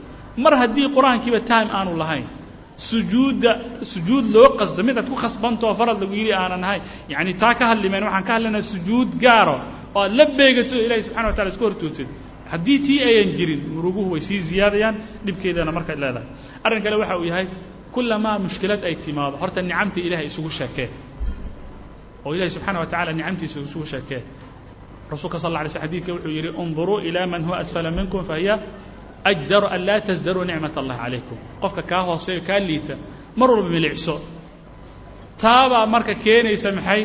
Mar 0.45 0.53
haddii 0.63 0.87
qur'aankiiba 0.97 1.41
time 1.51 1.69
aanu 1.79 1.93
lahayn 2.03 2.27
sujuudda 2.89 3.51
sujuud 3.93 4.25
loo 4.35 4.49
qasdo 4.61 4.83
mid 4.89 4.97
aad 4.99 5.09
ku 5.09 5.15
khasbantao 5.23 5.75
farad 5.79 5.99
lagu 6.03 6.15
yidhi 6.21 6.33
aanan 6.33 6.63
ahayn 6.67 6.83
yacni 7.13 7.33
taa 7.43 7.55
ka 7.59 7.65
hadlimayn 7.71 8.03
waxaan 8.09 8.25
ka 8.29 8.33
hadlaynaa 8.37 8.63
sujuud 8.73 9.11
gaaro 9.25 9.57
oo 9.95 10.01
aad 10.03 10.13
la 10.19 10.25
beegato 10.39 10.75
ilahi 10.87 11.03
subxana 11.07 11.27
wa 11.29 11.33
tacala 11.37 11.51
isku 11.55 11.65
hortootid 11.69 12.09
haddii 12.55 12.79
tii 12.87 12.99
ayan 13.09 13.31
jirin 13.39 13.61
muruguhu 13.75 14.09
way 14.15 14.21
sii 14.29 14.39
ziyaadayaan 14.49 14.97
dhibkeedana 15.27 15.73
markay 15.77 15.97
leedahay. 16.03 16.27
Arrin 16.67 16.83
kale 16.85 16.97
waxa 17.03 17.17
uu 17.21 17.27
yahay 17.31 17.47
kullamaa 17.95 18.37
mushkilad 18.45 18.81
ay 18.89 18.95
timaado. 19.05 19.37
Horta 19.43 19.61
nicamta 19.69 19.99
ilaahay 20.07 20.27
isugu 20.33 20.51
sheekeen 20.59 20.91
oo 22.25 22.31
ilahi 22.37 22.51
subxaana 22.57 22.79
wa 22.83 22.87
tacala 22.93 23.13
nicamtiisa 23.19 23.57
isugu 23.69 23.87
sheekee. 23.93 24.23
Rasuulka 25.13 25.39
sal 25.43 25.57
alay 25.61 25.69
sl 25.75 25.81
xadidka 25.85 26.11
wuxuu 26.15 26.31
yidhi 26.37 26.51
unduruu 26.63 26.99
ilaa 27.09 27.27
man 27.33 27.43
huwa 27.47 27.57
asfala 27.63 27.91
minkum 27.99 28.23
fahiya 28.31 28.55
ajdaru 29.31 29.67
an 29.75 29.81
laa 29.89 30.01
tasdaruu 30.09 30.45
nicmat 30.51 30.75
allahi 30.81 30.99
calaykum 31.05 31.39
qofka 31.63 31.83
kaa 31.91 32.03
hooseeyo 32.09 32.41
kaa 32.49 32.59
liita 32.69 32.95
mar 33.39 33.49
walba 33.53 33.69
milicso 33.77 34.15
taabaa 35.43 35.87
marka 35.95 36.15
keenaysa 36.25 36.71
maxay? 36.79 37.03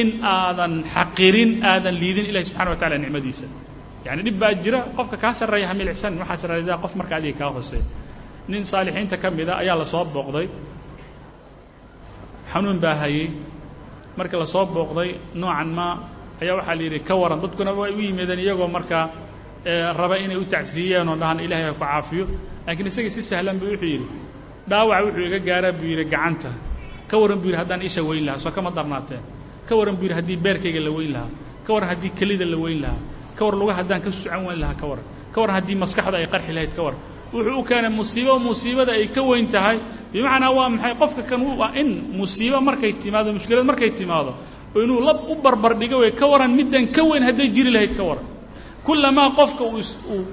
In 0.00 0.08
aadan 0.34 0.74
xaqirin 0.94 1.50
aadan 1.70 1.94
liidin 2.02 2.26
ilahi 2.30 2.44
subxana 2.48 2.70
wa 2.72 2.76
tacala 2.80 2.96
nicmadiisa 3.04 3.46
yani 4.06 4.22
dhib 4.26 4.38
baa 4.42 4.52
jira. 4.64 4.80
Qofka 4.96 5.16
kaa 5.22 5.32
sarreeya 5.40 5.66
ha 5.70 5.74
milicsan 5.80 6.12
waxaa 6.22 6.36
sarreedaa 6.42 6.78
qof 6.84 6.92
marka 7.00 7.14
adiga 7.18 7.38
kaa 7.40 7.50
hooseeya 7.56 7.84
nin 8.50 8.64
saalixiinta 8.64 9.16
ka 9.22 9.28
mida 9.30 9.52
ayaa 9.62 9.76
la 9.80 9.84
soo 9.84 10.04
booqday. 10.14 10.46
Xanuun 12.52 12.78
baa 12.80 12.94
hayey 13.02 13.28
marka 14.16 14.36
la 14.42 14.46
soo 14.46 14.64
booqday 14.74 15.10
noocan 15.40 15.68
ma 15.78 15.86
ayaa 16.42 16.54
waxaa 16.58 16.74
la 16.78 16.82
yidhi 16.86 17.00
ka 17.08 17.14
waran 17.22 17.40
dadkuna 17.42 17.72
way 17.78 17.90
u 17.92 18.00
yimaadeen 18.06 18.40
iyagoo 18.44 18.68
markaa 18.76 19.04
raba 19.98 20.16
inay 20.24 20.36
u 20.36 20.44
tacsiiyeen 20.52 21.08
oo 21.08 21.16
dhahan 21.22 21.40
ilahay 21.46 21.64
ha 21.68 21.72
ku 21.72 21.80
caafiyo. 21.84 22.24
Laakiin 22.66 22.86
isagii 22.90 23.10
si 23.16 23.22
sahlan 23.30 23.56
buu 23.60 23.68
wuxuu 23.72 23.88
yidhi 23.94 24.06
dhaawaca 24.70 25.02
wuxuu 25.06 25.24
iga 25.28 25.38
gaaraa 25.48 25.72
buu 25.78 25.84
yidhi 25.92 26.04
gacanta. 26.12 26.50
Ka 27.10 27.14
waran 27.22 27.38
buu 27.42 27.48
yidhi 27.50 27.58
haddaan 27.60 27.82
isha 27.88 28.02
weyn 28.08 28.24
lahaa. 28.26 28.38
Soo 28.44 28.50
kama 28.56 28.70
darnaateen 28.70 29.20
ka 29.68 29.72
waran 29.78 29.96
buu 29.98 30.04
yidhi 30.06 30.14
haddii 30.18 30.36
beerkayga 30.44 30.80
la 30.86 30.90
weyn 30.96 31.12
lahaa. 31.16 31.30
Ka 31.66 31.70
waran 31.74 31.88
haddii 31.92 32.10
kelida 32.18 32.44
la 32.52 32.56
weyn 32.64 32.80
lahaa 32.84 33.00
ka 33.38 33.42
war 33.46 33.54
luga 33.60 33.72
haddaan 33.78 34.00
ka 34.04 34.10
sucan 34.10 34.42
weyn 34.46 34.58
lahaa 34.62 34.74
ka 34.80 34.86
waran 34.90 35.04
ka 35.34 35.38
waran 35.40 35.54
haddii 35.58 35.76
maskaxda 35.82 36.16
ay 36.20 36.26
qarxi 36.34 36.52
lahayd 36.56 36.72
ka 36.76 36.82
waran 36.86 37.00
wuxuu 37.32 37.58
u 37.60 37.64
keenay 37.68 37.90
musiibo 38.00 38.34
musiibada 38.48 38.92
ay 38.98 39.06
ka 39.16 39.22
weyn 39.30 39.46
tahay. 39.54 39.78
Bimacnaa 40.12 40.50
waa 40.56 40.68
maxay? 40.72 40.94
Qofka 41.00 41.22
kan 41.28 41.40
waa 41.60 41.70
in 41.80 41.88
musiibo 42.18 42.58
markay 42.68 42.92
timaado 43.02 43.28
mushkilad 43.36 43.64
markay 43.70 43.90
timaado 43.92 44.32
inuu 44.74 45.00
lab 45.04 45.18
u 45.28 45.34
barbar 45.44 45.72
dhigo 45.80 45.98
wey 46.02 46.12
ka 46.16 46.24
waran 46.32 46.52
middan 46.58 46.88
ka 46.96 47.02
weyn 47.04 47.22
hadday 47.28 47.48
jiri 47.56 47.70
lahayd 47.70 47.92
ka 47.98 48.02
waran 48.08 48.24
kulamaa 48.86 49.30
qofka 49.38 49.64
uu 49.68 49.82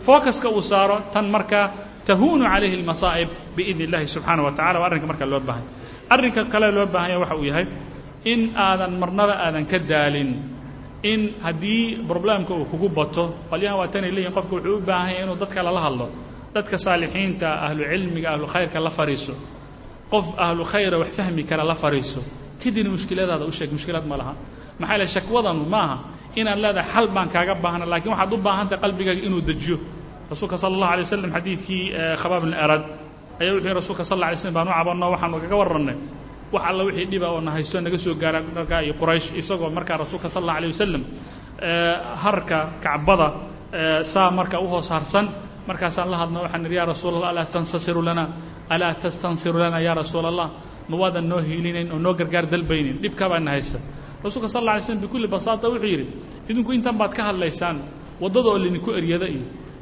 focuska 0.07 0.47
uu 0.49 0.61
saaro 0.63 0.97
tan 1.13 1.27
markaa 1.35 1.65
tahuunu 2.07 2.45
calayhi 2.47 2.75
almasaa'ib 2.79 3.29
biidni 3.55 3.83
illahi 3.87 4.07
subxaana 4.07 4.41
wa 4.47 4.51
tacala 4.55 4.79
waa 4.79 4.87
arrinka 4.89 5.07
markaa 5.11 5.27
loo 5.33 5.39
baahanya. 5.47 5.67
Arrinka 6.13 6.41
kale 6.53 6.71
loo 6.71 6.85
baahanya 6.87 7.17
waxa 7.19 7.35
uu 7.35 7.43
yahay 7.51 7.65
in 8.31 8.41
aadan 8.55 8.93
marnaba 9.01 9.33
aadan 9.45 9.65
ka 9.71 9.77
daalin 9.91 10.29
in 11.03 11.33
haddii 11.43 12.05
probleemka 12.07 12.53
uu 12.53 12.65
kugu 12.71 12.89
bato 12.89 13.23
qolyahan 13.49 13.77
waa 13.79 13.87
tanay 13.93 14.11
leeyihiin 14.11 14.33
qofka 14.37 14.55
wuxuu 14.55 14.77
u 14.77 14.81
baahan 14.81 15.09
yahay 15.11 15.23
inuu 15.23 15.35
dadka 15.41 15.63
lala 15.63 15.81
hadlo. 15.85 16.07
Dadka 16.53 16.77
saalixiinta 16.77 17.47
ahlu 17.67 17.83
cilmiga 17.91 18.29
ahlu 18.33 18.45
khayrka 18.53 18.79
la 18.79 18.89
fariiso. 18.89 19.33
Qof 20.11 20.25
ahlu 20.45 20.63
khayra 20.71 20.97
wax 21.01 21.11
fahmi 21.19 21.43
kara 21.49 21.63
la 21.63 21.75
fariiso. 21.75 22.21
Kadibna 22.63 22.89
mushkiladaada 22.95 23.45
u 23.45 23.51
sheeg 23.51 23.69
mushkilad 23.75 24.05
ma 24.11 24.15
laha. 24.17 24.33
Maxaa 24.79 24.97
le 25.01 25.07
shakwadanu 25.15 25.63
maaha 25.73 25.95
inaad 26.39 26.59
leedahay 26.63 26.89
xal 26.93 27.07
baan 27.15 27.29
kaaga 27.35 27.53
baahna 27.63 27.85
lakiin 27.93 28.11
waxaad 28.13 28.33
u 28.33 28.37
baahantahay 28.47 28.79
qalbigaaga 28.83 29.21
inuu 29.27 29.41
dejiyo. 29.49 29.77
Rasuulka 30.31 30.57
sala 30.61 30.73
allahu 30.75 30.91
alay 30.93 31.03
waslam 31.05 31.31
xadiidkii 31.37 31.83
khabaab 32.21 32.41
bn 32.45 32.53
arad 32.65 32.83
ayaa 33.41 33.53
wuxuu 33.53 33.65
yihi 33.67 33.73
rasuulka 33.79 34.03
sal 34.09 34.17
alla 34.17 34.27
alay 34.27 34.37
slam 34.41 34.53
baan 34.57 34.67
u 34.67 34.71
cabanno 34.79 35.05
waxaanu 35.13 35.37
kaga 35.43 35.55
warrannay 35.61 35.97
wax 36.55 36.63
alla 36.69 36.83
wixii 36.87 37.05
dhiba 37.11 37.27
oo 37.33 37.41
na 37.45 37.51
haysto 37.55 37.77
naga 37.85 37.97
soo 38.05 38.13
gaara 38.21 38.39
markaa 38.57 38.81
iyo 38.85 38.93
quraysh 39.01 39.27
isagoo 39.41 39.69
markaa 39.77 39.97
rasuulka 40.03 40.29
sal 40.33 40.43
alla 40.43 40.53
alay 40.59 40.69
wasalam 40.75 41.03
harka 42.23 42.59
kacbada 42.83 43.27
saa 44.03 44.31
marka 44.31 44.59
u 44.59 44.67
hoos 44.67 44.89
harsan. 44.89 45.27
Markaasaan 45.67 46.09
la 46.11 46.17
hadno 46.21 46.39
waxaan 46.45 46.65
idhi 46.65 46.75
ya 46.75 46.85
rasuul 46.85 47.15
allah 47.17 47.29
alaa 47.33 47.45
tanstasiru 47.45 48.01
lana 48.05 48.23
alaa 48.69 48.93
tastansiru 48.93 49.57
lana 49.57 49.79
ya 49.81 49.93
rasuula 49.95 50.27
allah 50.29 50.49
ma 50.89 50.95
waadan 50.97 51.25
noo 51.29 51.39
hiilinayn 51.41 51.89
oo 51.91 51.97
noo 51.97 52.13
gargaar 52.13 52.45
dalbaynin 52.45 53.01
dhibkaa 53.01 53.29
baa 53.29 53.39
na 53.39 53.51
haysta. 53.57 53.79
Rasuulka 54.23 54.47
sal 54.47 54.61
alla 54.61 54.71
alay 54.77 54.83
slam 54.85 54.99
bikulli 55.01 55.27
basaata 55.27 55.65
wuxuu 55.69 55.89
yidhi 55.93 56.05
idinku 56.49 56.71
intan 56.77 56.93
baad 57.01 57.13
ka 57.17 57.23
hadlaysaan 57.33 57.77
waddada 58.21 58.49
oo 58.53 58.57
laydinku 58.61 58.89
eryada 58.93 59.25
iyo 59.25 59.41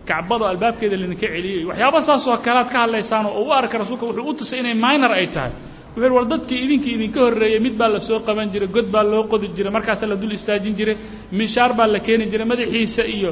kacbada 0.10 0.46
albaabkeeda 0.52 0.96
laydinka 1.02 1.28
celiyay. 1.28 1.60
Iyo 1.60 1.68
waxyaaba 1.70 2.00
saasoo 2.08 2.38
kalead 2.46 2.70
ka 2.74 2.78
hadlaysaan 2.84 3.26
oo 3.26 3.44
u 3.48 3.52
arka 3.52 3.78
rasuulka 3.78 4.06
wuxuu 4.06 4.30
u 4.30 4.34
tusay 4.34 4.60
inay 4.60 4.74
minor 4.74 5.12
ay 5.12 5.28
tahay. 5.28 5.52
Wuxuu 5.96 6.16
war 6.16 6.26
dadkii 6.26 6.60
idinkii 6.66 6.94
idinka 6.98 7.20
horreeyey 7.26 7.60
mid 7.60 7.76
baa 7.78 7.88
la 7.90 8.00
soo 8.00 8.20
qaban 8.20 8.50
jiray 8.52 8.68
god 8.68 8.88
baa 8.92 9.04
loo 9.04 9.24
qodi 9.32 9.48
jiray 9.56 9.72
markaasaa 9.72 10.08
la 10.10 10.16
dul 10.16 10.32
istaajin 10.34 10.76
jiray 10.76 10.98
minshaar 11.32 11.74
baa 11.78 11.88
la 11.88 12.00
keeni 12.00 12.26
jiray 12.32 12.46
madaxiisa 12.46 13.04
iyo 13.06 13.32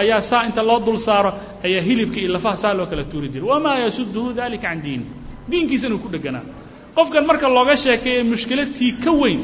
ayaa 0.00 0.22
saa 0.22 0.42
inta 0.48 0.62
loo 0.62 0.80
dul 0.86 0.98
saaro 0.98 1.32
ayaa 1.64 1.82
hilibka 1.82 2.18
iyo 2.20 2.32
lafaha 2.32 2.56
saa 2.56 2.74
loo 2.74 2.86
kala 2.86 3.04
tuuri 3.04 3.28
jiray. 3.28 3.48
Wamaa 3.48 3.78
yasuduhu 3.84 4.32
dalika 4.32 4.68
can 4.68 4.80
diini 4.82 5.06
diinkiisa 5.50 5.86
ku 6.02 6.08
dheganaa. 6.08 6.42
Qofkan 6.94 7.24
marka 7.26 7.48
looga 7.48 7.76
sheekeeya 7.76 8.24
mushkilad 8.24 8.72
tii 8.74 8.92
ka 9.04 9.10
weyn 9.12 9.40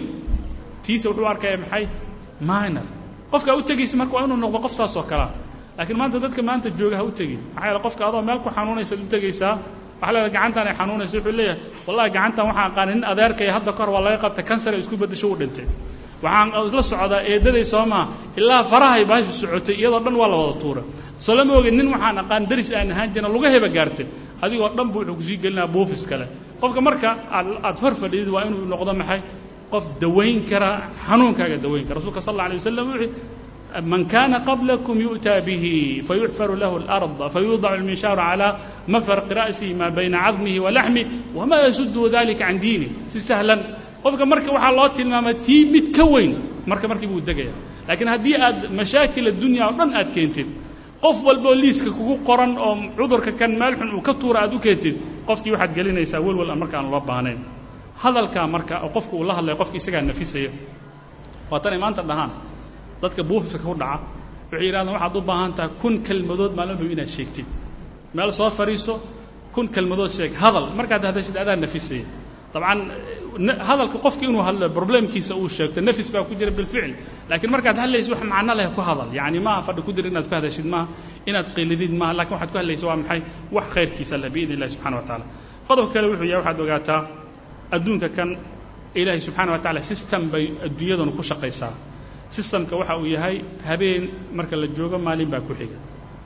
tiisa 0.82 1.08
wuxuu 1.10 1.26
arkaya 1.26 1.56
maxay? 1.58 1.86
Minor. 2.40 2.82
Qofkaa 3.30 3.54
u 3.56 3.62
tegaysa 3.62 3.96
marka 3.96 4.14
waa 4.16 4.24
inuu 4.26 4.36
noqdo 4.36 4.58
qof 4.64 4.72
saas 4.72 4.96
oo 4.96 5.02
kalea 5.02 5.28
laakiin 5.78 5.98
maanta 6.00 6.18
dadka 6.24 6.42
maanta 6.48 6.68
jooga 6.78 6.96
ha 6.96 7.04
u 7.04 7.10
tegin. 7.18 7.40
Maxaa 7.54 7.66
yaele 7.68 7.80
qofka 7.86 8.02
adoo 8.08 8.22
meel 8.28 8.38
ku 8.44 8.48
xanuunaysaad 8.56 9.00
u 9.00 9.08
tegaysaa 9.14 9.54
waxa 10.00 10.12
leedahay 10.12 10.30
gacantan 10.36 10.66
ay 10.70 10.74
xanuunaysa 10.80 11.14
wuxuu 11.18 11.32
leeyahay 11.38 11.58
wallahi 11.86 12.10
gacantan 12.16 12.44
waxaan 12.48 12.66
aqaanay 12.70 12.94
nin 12.94 13.04
adeerkaya 13.12 13.52
hadda 13.56 13.72
kahor 13.78 13.90
waa 13.94 14.02
laga 14.06 14.18
qabtay 14.24 14.44
kansar 14.50 14.72
ay 14.74 14.80
isku 14.84 14.96
beddesho 15.02 15.26
u 15.32 15.36
dhintay. 15.40 15.66
Waxaan 16.24 16.48
la 16.76 16.82
socdaa 16.82 17.20
eedaday 17.32 17.64
soo 17.64 17.84
ilaa 18.40 18.62
farahay 18.64 19.04
baashu 19.10 19.32
socotay 19.42 19.76
iyadoo 19.80 20.00
dhan 20.04 20.16
waa 20.20 20.28
la 20.32 20.36
wada 20.36 20.54
tuura 20.62 20.82
soo 21.18 21.34
lama 21.36 21.52
ogin 21.60 21.76
nin 21.76 21.88
waxaan 21.94 22.18
aqaan 22.22 22.42
daris 22.50 22.72
aan 22.72 22.90
ahaan 22.90 23.08
jirna 23.14 23.28
heba 23.54 23.68
gaartay. 23.68 24.06
Adigoo 24.42 24.68
dhan 24.76 24.88
bu 24.92 24.98
wuxuu 25.00 25.14
ku 25.16 25.22
sii 25.22 25.38
gelinaa 25.42 25.66
buufis 25.66 26.06
kale. 26.06 26.26
Qofka 26.60 26.80
marka 26.80 27.16
aad 27.30 27.78
hor 27.80 27.94
fadhidid 27.94 28.28
waa 28.28 28.44
inuu 28.48 28.64
noqdo 28.72 28.92
maxay? 28.94 29.20
Qof 29.70 29.84
dawayn 30.00 30.44
kara 30.48 30.70
xanuunkaaga 31.08 31.56
dawayn 31.64 31.84
kara. 31.88 31.96
Rasuulka 32.00 32.20
sal 32.20 32.34
alla 32.34 32.44
alay 32.44 32.56
wasalam 32.60 32.86
wuxuu 32.92 33.10
man 33.91 34.03
kana 34.13 34.37
qablakum 34.47 34.97
yu'taa 34.99 35.39
bihi 35.47 36.01
fayuxfaru 36.07 36.55
lahu 36.59 36.75
اlأrض 36.83 37.19
fayudacu 37.33 37.73
اlminshaaru 37.79 38.19
calى 38.29 38.47
mafarqi 38.93 39.33
ra'sihi 39.39 39.73
ma 39.79 39.87
bayna 39.97 40.17
cadmihi 40.27 40.59
walaxmih 40.65 41.05
wama 41.37 41.55
yasuduhu 41.65 42.11
dalika 42.11 42.43
can 42.47 42.59
diinih 42.63 42.91
si 43.07 43.19
sahlan 43.29 43.59
qofka 44.03 44.25
marka 44.31 44.49
waxaa 44.55 44.73
loo 44.77 44.89
tilmaamay 44.97 45.35
tii 45.45 45.61
mid 45.73 45.87
ka 45.95 46.03
weyn 46.13 46.31
marka 46.67 46.85
markii 46.91 47.07
buu 47.07 47.21
degaya 47.23 47.53
laakiin 47.87 48.09
haddii 48.13 48.35
aad 48.45 48.57
mashaakil 48.79 49.27
addunya 49.31 49.63
oo 49.69 49.73
dhan 49.79 49.89
aad 49.99 50.09
keentid 50.15 50.47
qof 51.03 51.17
walboo 51.27 51.55
liiska 51.55 51.89
kugu 51.97 52.15
qoran 52.27 52.51
oo 52.59 52.75
cudurka 52.99 53.31
kan 53.39 53.51
meel 53.59 53.73
xun 53.79 53.89
uu 53.95 54.01
ka 54.07 54.13
tuura 54.19 54.39
aad 54.45 54.53
u 54.53 54.59
keentid 54.59 54.95
qofkii 55.27 55.51
waxaad 55.55 55.71
gelinaysaa 55.77 56.19
welwal 56.25 56.49
aan 56.51 56.59
markaan 56.59 56.91
loo 56.91 56.99
baahnayn 57.09 57.39
hadalkaa 58.03 58.47
marka 58.55 58.75
oo 58.83 58.89
qofka 58.95 59.13
uu 59.15 59.23
la 59.23 59.33
hadlaya 59.39 59.55
qofka 59.61 59.77
isagaa 59.79 60.01
nafisaya 60.09 60.51
waa 61.51 61.59
tanay 61.63 61.79
maanta 61.83 62.01
dhahaan 62.09 62.31
dadka 63.02 63.22
buufiska 63.30 63.58
ku 63.66 63.74
dhaca 63.74 63.98
waxay 64.50 64.66
yidhahdaan 64.66 64.94
waxaad 64.94 65.16
u 65.16 65.20
baahan 65.30 65.52
tahay 65.56 65.70
kun 65.80 65.94
kelmadood 66.06 66.52
maalin 66.58 66.78
inaad 66.94 67.08
sheegtid. 67.16 67.46
Meel 68.14 68.32
soo 68.32 68.50
fadhiiso 68.50 68.94
kun 69.54 69.68
kelmadood 69.74 70.10
sheeg 70.18 70.32
hadal. 70.42 70.64
Markaad 70.78 71.02
hadashid 71.08 71.36
adaa 71.42 71.56
nafisaya 71.56 72.04
dabcan 72.54 72.78
hadalka 73.68 73.98
qofka 74.04 74.24
inuu 74.28 74.42
hadlo 74.48 74.66
problemkiisa 74.78 75.34
uu 75.36 75.48
sheegto 75.48 75.80
nafis 75.88 76.08
baa 76.12 76.22
ku 76.28 76.34
jira 76.38 76.50
bilficl 76.58 76.92
laakiin 77.30 77.50
markaad 77.54 77.76
hadlaysa 77.84 78.08
wax 78.14 78.22
macno 78.32 78.52
leh 78.58 78.66
ku 78.76 78.80
hadal. 78.88 79.08
Yani 79.18 79.38
maaha 79.46 79.62
fadhi 79.68 79.82
ku 79.86 79.92
dir 79.96 80.06
inaad 80.10 80.26
ku 80.30 80.34
hadashid 80.38 80.66
maaha 80.74 80.86
inaad 81.28 81.46
qaylidid 81.56 81.92
maaha 82.00 82.12
laakiin 82.18 82.34
waxaad 82.36 82.50
ku 82.52 82.58
hadlaysa 82.60 82.84
waa 82.88 82.96
maxay 83.02 83.20
wax 83.56 83.66
khayrkiisa 83.74 84.14
leh 84.22 84.30
biidn 84.34 84.52
illahi 84.56 84.70
subxana 84.74 84.96
wa 84.96 85.02
tacaala. 85.02 85.24
Qodobka 85.68 85.92
kale 85.94 86.06
wuxuu 86.12 86.24
yahay 86.32 86.38
waxaad 86.40 86.58
ogaataa 86.64 87.00
adduunka 87.76 88.08
kan 88.16 88.28
ilaahay 89.00 89.20
subxana 89.26 89.50
wa 89.52 89.58
tacala 89.64 89.80
system 89.90 90.22
bay 90.32 90.44
adduunyadanu 90.66 91.12
ku 91.18 91.22
shaqaysaa 91.30 91.72
systemka 92.34 92.74
waxa 92.80 92.94
uu 93.00 93.06
yahay 93.16 93.36
habeen 93.68 94.02
marka 94.36 94.56
la 94.56 94.66
joogo 94.76 94.98
maalin 95.06 95.28
baa 95.32 95.40
ku 95.40 95.52
xiga. 95.60 95.78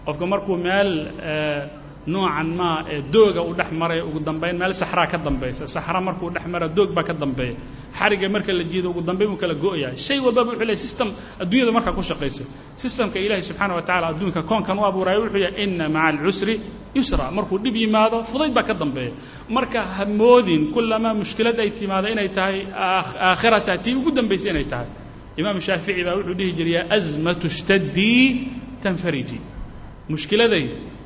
Qofka 0.07 0.25
markuu 0.33 0.57
meel 0.67 0.91
noocan 2.13 2.49
maa 2.59 2.79
ee 2.95 3.03
dooga 3.15 3.41
uu 3.49 3.55
dhex 3.59 3.71
maraya 3.81 4.03
ugu 4.09 4.21
dambayn 4.29 4.57
meel 4.61 4.73
saxraa 4.83 5.07
ka 5.13 5.19
dambaysa 5.27 5.65
saxra 5.75 6.01
markuu 6.09 6.29
dhex 6.35 6.45
mara 6.53 6.69
doog 6.77 6.91
baa 6.97 7.05
ka 7.09 7.13
dambeeya. 7.23 7.57
Xariga 7.99 8.29
marka 8.35 8.53
la 8.59 8.65
jiido 8.71 8.89
ugu 8.93 9.03
dambayn 9.09 9.31
uu 9.33 9.37
kala 9.43 9.55
go'aya 9.65 9.89
shay 10.07 10.19
walbaba 10.25 10.51
wuxuu 10.53 10.65
leeyahy 10.69 10.77
system 10.87 11.09
adduunyada 11.43 11.73
markaa 11.77 11.93
ku 11.99 12.03
shaqayso 12.11 12.45
systemka 12.83 13.19
ilaahay 13.25 13.43
subxaana 13.49 13.75
wa 13.79 13.83
tacala 13.89 14.07
adduunka 14.13 14.41
koonkan 14.51 14.79
u 14.79 14.85
abuuraayo 14.89 15.21
wuxuu 15.25 15.43
yahay 15.45 15.63
inna 15.65 15.89
maca 15.95 16.09
alcusri 16.17 16.55
yusra. 16.97 17.25
Markuu 17.37 17.59
dhib 17.65 17.77
yimaado 17.83 18.17
fudayd 18.31 18.53
baa 18.57 18.65
ka 18.71 18.75
dambeeya. 18.83 19.13
Marka 19.57 19.81
ha 19.97 20.05
moodin 20.21 20.63
kullamaa 20.75 21.15
mushkilad 21.21 21.59
ay 21.65 21.71
timaado 21.79 22.09
inay 22.15 22.29
tahay 22.39 22.59
aakhirata 22.75 23.73
tii 23.85 23.95
ugu 24.01 24.11
dambaysa 24.19 24.49
inay 24.55 24.65
tahay 24.73 24.89
imaam 25.41 25.59
shaafici 25.66 26.03
baa 26.07 26.14
wuxuu 26.18 26.34
dhihi 26.38 26.53
jiray 26.59 26.76
azmatu 26.97 27.47
shtadii 27.59 28.24
tanfariji. 28.82 29.38
Mushkiladay 30.12 30.64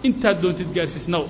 intaad 0.09 0.37
doontid 0.43 0.69
gaarsiisnow 0.77 1.25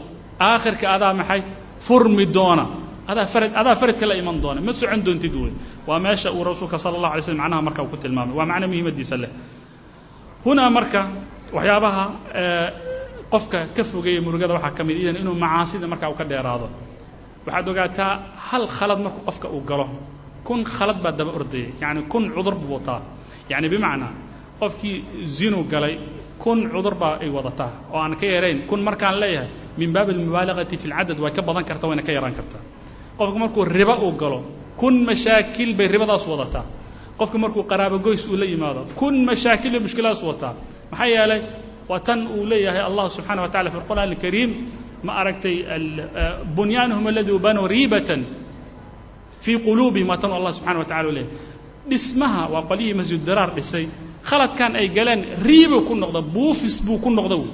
aakhirka 0.48 0.86
adaa 0.96 1.12
maxay? 1.20 1.40
Furmi 1.86 2.24
doona. 2.36 2.64
Adaa 3.10 3.26
farad 3.32 3.52
adaa 3.60 3.74
faradka 3.80 4.04
la 4.10 4.14
iman 4.22 4.36
doona. 4.44 4.60
Ma 4.66 4.72
socon 4.80 5.00
doontid 5.06 5.34
wey 5.42 5.52
waa 5.88 5.98
meesha 6.04 6.28
uu 6.36 6.44
rasuulka 6.48 6.78
sala 6.84 6.94
allah 6.98 7.10
alay 7.14 7.22
slm 7.26 7.38
macnaha 7.42 7.62
marka 7.68 7.80
uu 7.84 7.90
ku 7.92 7.96
tilmaamay. 8.02 8.34
Waa 8.38 8.46
macno 8.50 8.66
muhiimadiisa 8.70 9.16
leh. 9.22 9.30
Hunaa 10.44 10.70
marka 10.76 11.00
waxyaabaha 11.56 12.04
qofka 13.32 13.58
ka 13.76 13.82
fogeeya 13.90 14.20
murugada 14.26 14.54
waxaa 14.56 14.72
ka 14.78 14.82
mid 14.88 14.96
idan 15.02 15.16
inuu 15.22 15.34
macaasida 15.44 15.86
marka 15.92 16.06
uu 16.10 16.16
ka 16.20 16.24
dheeraado. 16.30 16.66
Waxaad 17.46 17.66
ogaataa 17.72 18.12
hal 18.48 18.64
khalad 18.76 18.98
markuu 19.04 19.22
qofka 19.28 19.46
uu 19.56 19.60
galo 19.70 19.86
kun 20.46 20.60
khalad 20.64 20.98
baa 21.04 21.12
daba 21.12 21.32
ordayay 21.38 21.68
yacni 21.80 22.02
kun 22.12 22.24
cudur 22.34 22.54
buu 22.54 22.74
wataa. 22.76 23.00
Yacni 23.50 23.68
bimacnaa 23.72 24.12
qofkii 24.60 24.96
zinu 25.36 25.64
galay 25.72 25.94
kun 26.42 26.58
cudur 26.72 26.94
baa 26.94 27.18
ay 27.22 27.28
wadataa. 27.36 27.70
Oo 27.92 27.98
aan 27.98 28.16
ka 28.20 28.26
yarayn 28.26 28.58
kun 28.68 28.80
markaan 28.88 29.16
leeyahay 29.20 29.48
min 29.78 29.92
baabi 29.92 30.12
almubaalagati 30.12 30.76
fi 30.76 30.86
lcadad 30.88 31.18
way 31.24 31.32
ka 31.32 31.42
badan 31.42 31.64
kartaa 31.64 31.88
wayna 31.90 32.02
ka 32.02 32.12
yaraan 32.12 32.34
kartaa. 32.34 32.60
Qofku 33.18 33.38
markuu 33.38 33.64
riba 33.64 33.94
uu 34.04 34.12
galo 34.22 34.40
kun 34.76 34.94
mashaakil 35.08 35.74
bay 35.78 35.88
ribadaas 35.88 36.26
wadataa. 36.32 36.64
Qofku 37.18 37.38
markuu 37.38 37.62
qaraabo 37.70 37.98
goys 37.98 38.26
uu 38.28 38.36
la 38.36 38.44
yimaado 38.44 38.86
kun 38.98 39.14
mashaakil 39.24 39.70
bay 39.72 39.80
mushkiladaas 39.80 40.22
wataa 40.22 40.54
maxaa 40.90 41.06
yeelay 41.14 41.42
waa 41.88 42.00
tan 42.00 42.20
uu 42.36 42.44
leeyahay 42.50 42.82
allah 42.88 43.04
subxaana 43.16 43.42
wa 43.42 43.48
tacala 43.48 43.70
fi 43.70 43.76
alqur'aan 43.80 44.08
alkariim 44.10 44.50
ma 45.06 45.12
aragtay 45.20 45.56
bunyaanhum 46.56 47.06
aladii 47.06 47.38
banuu 47.46 47.66
riibatan 47.74 48.20
fii 49.44 49.56
quluubihim 49.66 50.08
waa 50.12 50.16
tan 50.22 50.32
allah 50.36 50.52
subxana 50.58 50.78
wa 50.82 50.84
tacala 50.90 51.08
u 51.08 51.12
leeyahay 51.12 51.36
dhismaha 51.90 52.42
waa 52.54 52.62
qolyihii 52.70 52.94
masjiddaraar 53.00 53.50
dhisay 53.56 53.84
khaladkan 54.28 54.72
ay 54.80 54.86
galeen 54.96 55.20
riibuu 55.46 55.82
ku 55.88 55.94
noqda 56.02 56.20
buufis 56.34 56.76
buu 56.86 56.98
ku 57.04 57.10
noqda 57.18 57.36
wy 57.42 57.48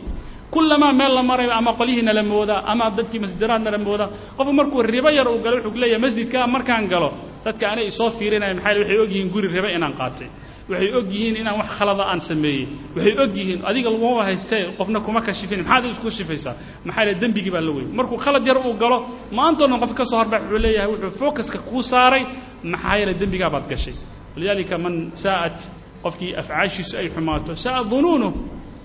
kullamaa 0.54 0.92
meel 0.98 1.12
la 1.18 1.22
marayo 1.30 1.50
ama 1.60 1.72
qolyihiina 1.80 2.12
la 2.18 2.22
moodaa 2.32 2.60
ama 2.72 2.84
dadkii 2.98 3.20
masjidaraadna 3.24 3.70
la 3.74 3.78
moodaa 3.86 4.08
qofku 4.38 4.52
markuu 4.60 4.82
ribo 4.92 5.10
yar 5.18 5.28
uu 5.32 5.38
galo 5.44 5.56
wuxuu 5.56 5.78
leeyahay 5.82 6.00
masjidkaa 6.06 6.46
markaan 6.54 6.84
galo 6.92 7.10
dadka 7.44 7.64
anay 7.72 7.86
isoo 7.92 8.10
fiirinaya 8.18 8.54
maxaa 8.58 8.74
waxay 8.80 8.98
og 9.02 9.10
yihiin 9.12 9.28
guri 9.34 9.48
ribo 9.56 9.68
inaan 9.76 9.94
qaatay 10.00 10.28
waxay 10.70 10.90
og 10.98 11.06
yihiin 11.12 11.36
inaan 11.40 11.56
wax 11.60 11.68
khalada 11.78 12.04
aan 12.10 12.20
sameeyey. 12.20 12.66
Waxay 12.96 13.14
og 13.22 13.36
yihiin 13.36 13.60
adiga 13.70 13.90
laguma 13.90 14.22
haystee 14.24 14.62
qofna 14.78 15.00
kuma 15.06 15.20
kashifin 15.20 15.60
maxaad 15.64 15.84
isku 15.92 16.04
kashifaysaa 16.10 16.54
maxaa 16.84 17.04
le 17.08 17.14
dembigii 17.22 17.50
baa 17.54 17.60
la 17.66 17.72
wey 17.76 17.84
markuu 17.98 18.16
khalad 18.24 18.46
yar 18.46 18.58
uu 18.58 18.74
galo 18.82 18.98
maantoo 19.32 19.68
qof 19.82 19.92
ka 19.98 20.04
soo 20.04 20.18
horbax 20.20 20.42
wuxuu 20.42 20.58
leeyahay 20.64 20.88
wuxuu 20.92 21.10
focuska 21.20 21.58
kuu 21.68 21.82
saaray 21.82 22.24
maxaa 22.72 22.96
yeele 22.98 23.14
dembigaa 23.20 23.50
baad 23.54 23.66
gashay. 23.70 23.94
Walidaalika 24.34 24.78
man 24.78 25.10
saa'at 25.14 25.58
qofkii 26.04 26.34
afcaashiisu 26.40 26.96
ay 27.00 27.08
xumaato 27.14 27.52
sa'a 27.56 27.84
dunuunuh 27.90 28.32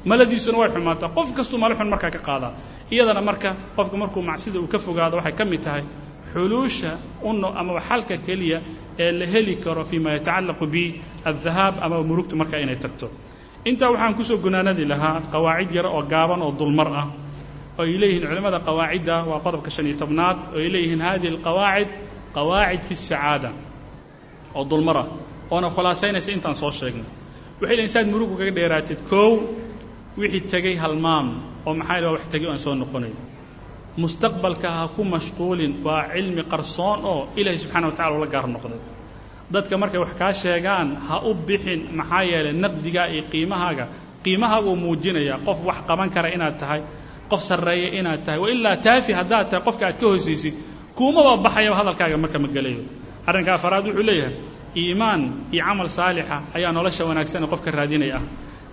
maladiisuna 0.05 0.57
way 0.57 0.69
xumaataa. 0.69 1.09
Qof 1.17 1.33
kastuu 1.37 1.57
male 1.57 1.75
markaa 1.75 2.09
ka 2.11 2.19
qaadaa. 2.19 2.53
Iyadana 2.91 3.21
marka 3.21 3.55
qofku 3.75 3.97
markuu 3.97 4.21
macsida 4.21 4.59
uu 4.59 4.67
ka 4.67 4.79
fogaado 4.79 5.17
waxay 5.17 5.33
ka 5.33 5.45
mid 5.45 5.61
tahay 5.61 5.83
xuluusha 6.31 6.91
ama 7.59 7.79
xalka 7.89 8.15
keliya 8.25 8.59
ee 9.03 9.11
la 9.19 9.25
heli 9.33 9.55
karo 9.63 9.83
fii 9.89 9.99
ma 10.05 10.09
yatacallaqu 10.17 10.65
bi 10.73 10.83
aldahaab 11.29 11.75
ama 11.85 11.97
murugtu 12.09 12.33
marka 12.41 12.57
inay 12.63 12.75
tagto. 12.83 13.07
Intaa 13.69 13.89
waxaan 13.93 14.13
ku 14.17 14.23
soo 14.23 14.37
gunaanadi 14.37 14.83
lahaa 14.91 15.21
qawaacid 15.33 15.71
yar 15.77 15.85
oo 15.95 16.01
gaaban 16.13 16.41
oo 16.45 16.51
dulmar 16.59 16.87
ah 17.01 17.07
oo 17.79 17.83
ay 17.83 17.97
leeyihiin 18.01 18.27
culimmada 18.29 18.59
qawaacidda 18.67 19.15
waa 19.29 19.39
qodobka 19.45 19.69
shan 19.75 19.85
iyo 19.89 19.97
tobnaad 20.01 20.37
oo 20.53 20.59
ay 20.63 20.69
leeyihiin 20.73 21.01
hadihi 21.07 21.31
alqawaacid 21.35 21.89
qawaacid 22.35 22.81
fi 22.89 22.95
sacaada 22.95 23.49
oo 24.57 24.63
dulmar 24.71 24.97
ah 25.03 25.07
oona 25.53 25.67
khulaasaynaysa 25.75 26.29
intaan 26.37 26.55
soo 26.61 26.71
sheegnay. 26.79 27.07
Waxay 27.59 27.75
leeyihiin 27.77 27.89
saad 27.95 28.07
murugu 28.13 28.33
kaga 28.39 28.51
dheeraatid 28.57 28.99
koow 29.11 29.31
wixii 30.19 30.41
tegey 30.51 30.75
halmaam 30.83 31.27
oo 31.67 31.73
maxaa 31.79 31.95
yidhaha 31.97 32.13
wax 32.15 32.23
tegey 32.33 32.47
aan 32.51 32.59
soo 32.65 32.75
noqonayn 32.81 33.15
mustaqbalka 33.97 34.69
ha 34.77 34.83
ku 34.95 35.03
mashquulin 35.03 35.73
waa 35.85 36.03
cilmi 36.13 36.43
qarsoon 36.51 36.99
oo 37.11 37.27
ilaahay 37.39 37.59
subxana 37.63 37.87
wa 37.87 37.93
tacala 37.97 38.15
ula 38.19 38.27
gaar 38.27 38.47
noqday. 38.47 38.79
Dadka 39.53 39.77
markay 39.77 39.99
wax 40.03 40.11
kaa 40.19 40.33
sheegaan 40.33 40.87
ha 41.07 41.15
u 41.23 41.33
bixin 41.47 41.81
maxaa 41.99 42.23
yeelay 42.31 42.53
naqdigaa 42.63 43.07
iyo 43.13 43.23
qiimahaaga 43.31 43.85
qiimahaaguu 44.23 44.75
muujinaya 44.83 45.35
qof 45.47 45.59
wax 45.69 45.77
qaban 45.87 46.09
kara 46.15 46.29
inaad 46.35 46.57
tahay 46.61 46.81
qof 47.31 47.41
sarreeya 47.49 47.89
inaad 47.99 48.21
tahay 48.25 48.39
wa 48.43 48.47
ilaa 48.53 48.77
taafi 48.85 49.11
haddaad 49.19 49.45
tahay 49.49 49.63
qofka 49.67 49.83
aad 49.89 49.97
ka 50.01 50.05
hoosaysid 50.11 50.53
kuumaba 50.97 51.37
baxayaba 51.45 51.75
hadalkaaga 51.79 52.17
marka 52.23 52.39
ma 52.43 52.47
gelayo. 52.55 52.83
Arrinka 53.27 53.51
afaraad 53.57 53.85
wuxuu 53.87 54.03
leeyahay 54.09 54.35
iimaan 54.75 55.21
iyo 55.53 55.63
camal 55.67 55.89
saalixa 55.97 56.37
ayaa 56.57 56.71
nolosha 56.77 57.03
wanaagsan 57.09 57.43
ee 57.43 57.47
qofka 57.53 57.69
raadinaya. 57.71 58.17
Ah 58.19 58.23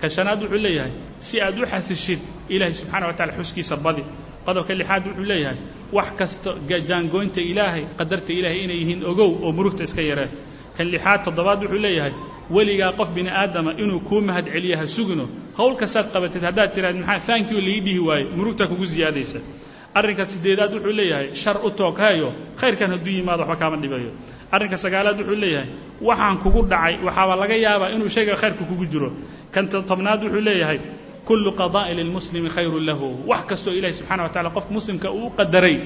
ka 0.00 0.06
shanaad 0.16 0.40
wuxuu 0.42 0.58
leeyahay 0.66 0.92
si 1.26 1.34
aad 1.40 1.56
u 1.60 1.66
xasishid 1.72 2.18
ilaahay 2.54 2.74
subxana 2.80 3.06
wa 3.06 3.12
tacala 3.18 3.32
xuskiisa 3.38 3.76
badi 3.84 4.02
qodobka 4.46 4.72
lixaad 4.80 5.02
wuxuu 5.08 5.24
leeyahay 5.30 5.58
wax 5.96 6.08
kasta 6.18 6.50
jaangoynta 6.88 7.40
ilaahay 7.50 7.84
qadarta 7.98 8.30
ilaahay 8.38 8.60
inay 8.64 8.78
yihiin 8.82 9.00
ogow 9.10 9.30
oo 9.44 9.50
murugta 9.56 9.82
iska 9.88 10.02
yareen 10.10 10.30
kan 10.76 10.86
lixaad 10.94 11.20
toddobaad 11.26 11.60
wuxuu 11.64 11.78
leeyahay 11.86 12.12
weligaa 12.54 12.92
qof 12.98 13.08
bini 13.16 13.30
aadama 13.40 13.70
inuu 13.82 14.00
kuu 14.08 14.20
mahad 14.28 14.46
celiya 14.54 14.76
ha 14.80 14.86
sugino 14.96 15.24
howl 15.58 15.74
kastaad 15.80 16.06
qabatid 16.14 16.42
haddaad 16.48 16.70
tiraad 16.74 16.96
maxaa 17.00 17.20
thankiyu 17.28 17.60
laii 17.66 17.80
dhihi 17.86 17.98
waaye 18.08 18.24
murugtaa 18.36 18.66
kugu 18.72 18.86
siyaadaysa 18.92 19.38
arrinka 19.98 20.24
siddeedaad 20.32 20.72
wuxuu 20.76 20.92
leeyahay 21.00 21.28
shar 21.42 21.56
u 21.66 21.70
tooghayo 21.80 22.28
khayrkan 22.60 22.90
hadduu 22.94 23.12
yimaado 23.18 23.42
waxba 23.42 23.56
kaama 23.60 23.76
dhibayo. 23.82 24.10
Arrinka 24.54 24.76
sagaalaad 24.84 25.18
wuxuu 25.20 25.36
leeyahay 25.44 25.68
waxaan 26.08 26.36
kugu 26.42 26.60
dhacay 26.72 26.94
waxaaba 27.06 27.34
laga 27.40 27.56
yaabaa 27.66 27.88
inuu 27.94 28.08
shayga 28.14 28.34
khayrka 28.40 28.64
kugu 28.70 28.84
jiro. 28.92 29.10
Kan 29.54 29.64
tobnaad 29.90 30.20
wuxuu 30.24 30.40
leeyahay 30.48 30.78
kullu 31.28 31.50
qadaa'in 31.60 31.96
lilmuslimi 32.00 32.48
khayrun 32.54 32.84
lahu. 32.86 33.08
Wax 33.30 33.42
kastoo 33.50 33.72
ilahi 33.78 33.94
subxana 33.94 34.22
wa 34.22 34.28
tacala 34.28 34.50
qofka 34.50 34.72
muslimka 34.76 35.08
uu 35.12 35.30
qadaray 35.38 35.76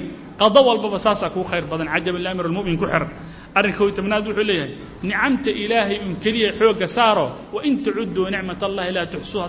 qado 0.41 0.61
walbaba 0.68 0.99
saasaa 0.99 1.30
kuu 1.34 1.45
khayr 1.45 1.64
badan. 1.70 1.89
Cajaban 1.95 2.22
liamir 2.24 2.45
almu'min 2.47 2.76
ku 2.78 2.87
xir. 2.87 3.05
Arrinka 3.57 3.78
kow 3.78 3.91
tobnaad 3.91 4.24
wuxuu 4.28 4.45
leeyahay 4.45 4.70
nicamta 5.03 5.51
ilaahay 5.51 5.99
un 6.07 6.16
keliya 6.22 6.53
xoogga 6.59 6.89
saaro 6.89 7.26
wain 7.55 7.82
tacudduu 7.84 8.28
nicmat 8.30 8.62
allahi 8.62 8.93
laa 8.93 9.07
tuxsuuha. 9.07 9.49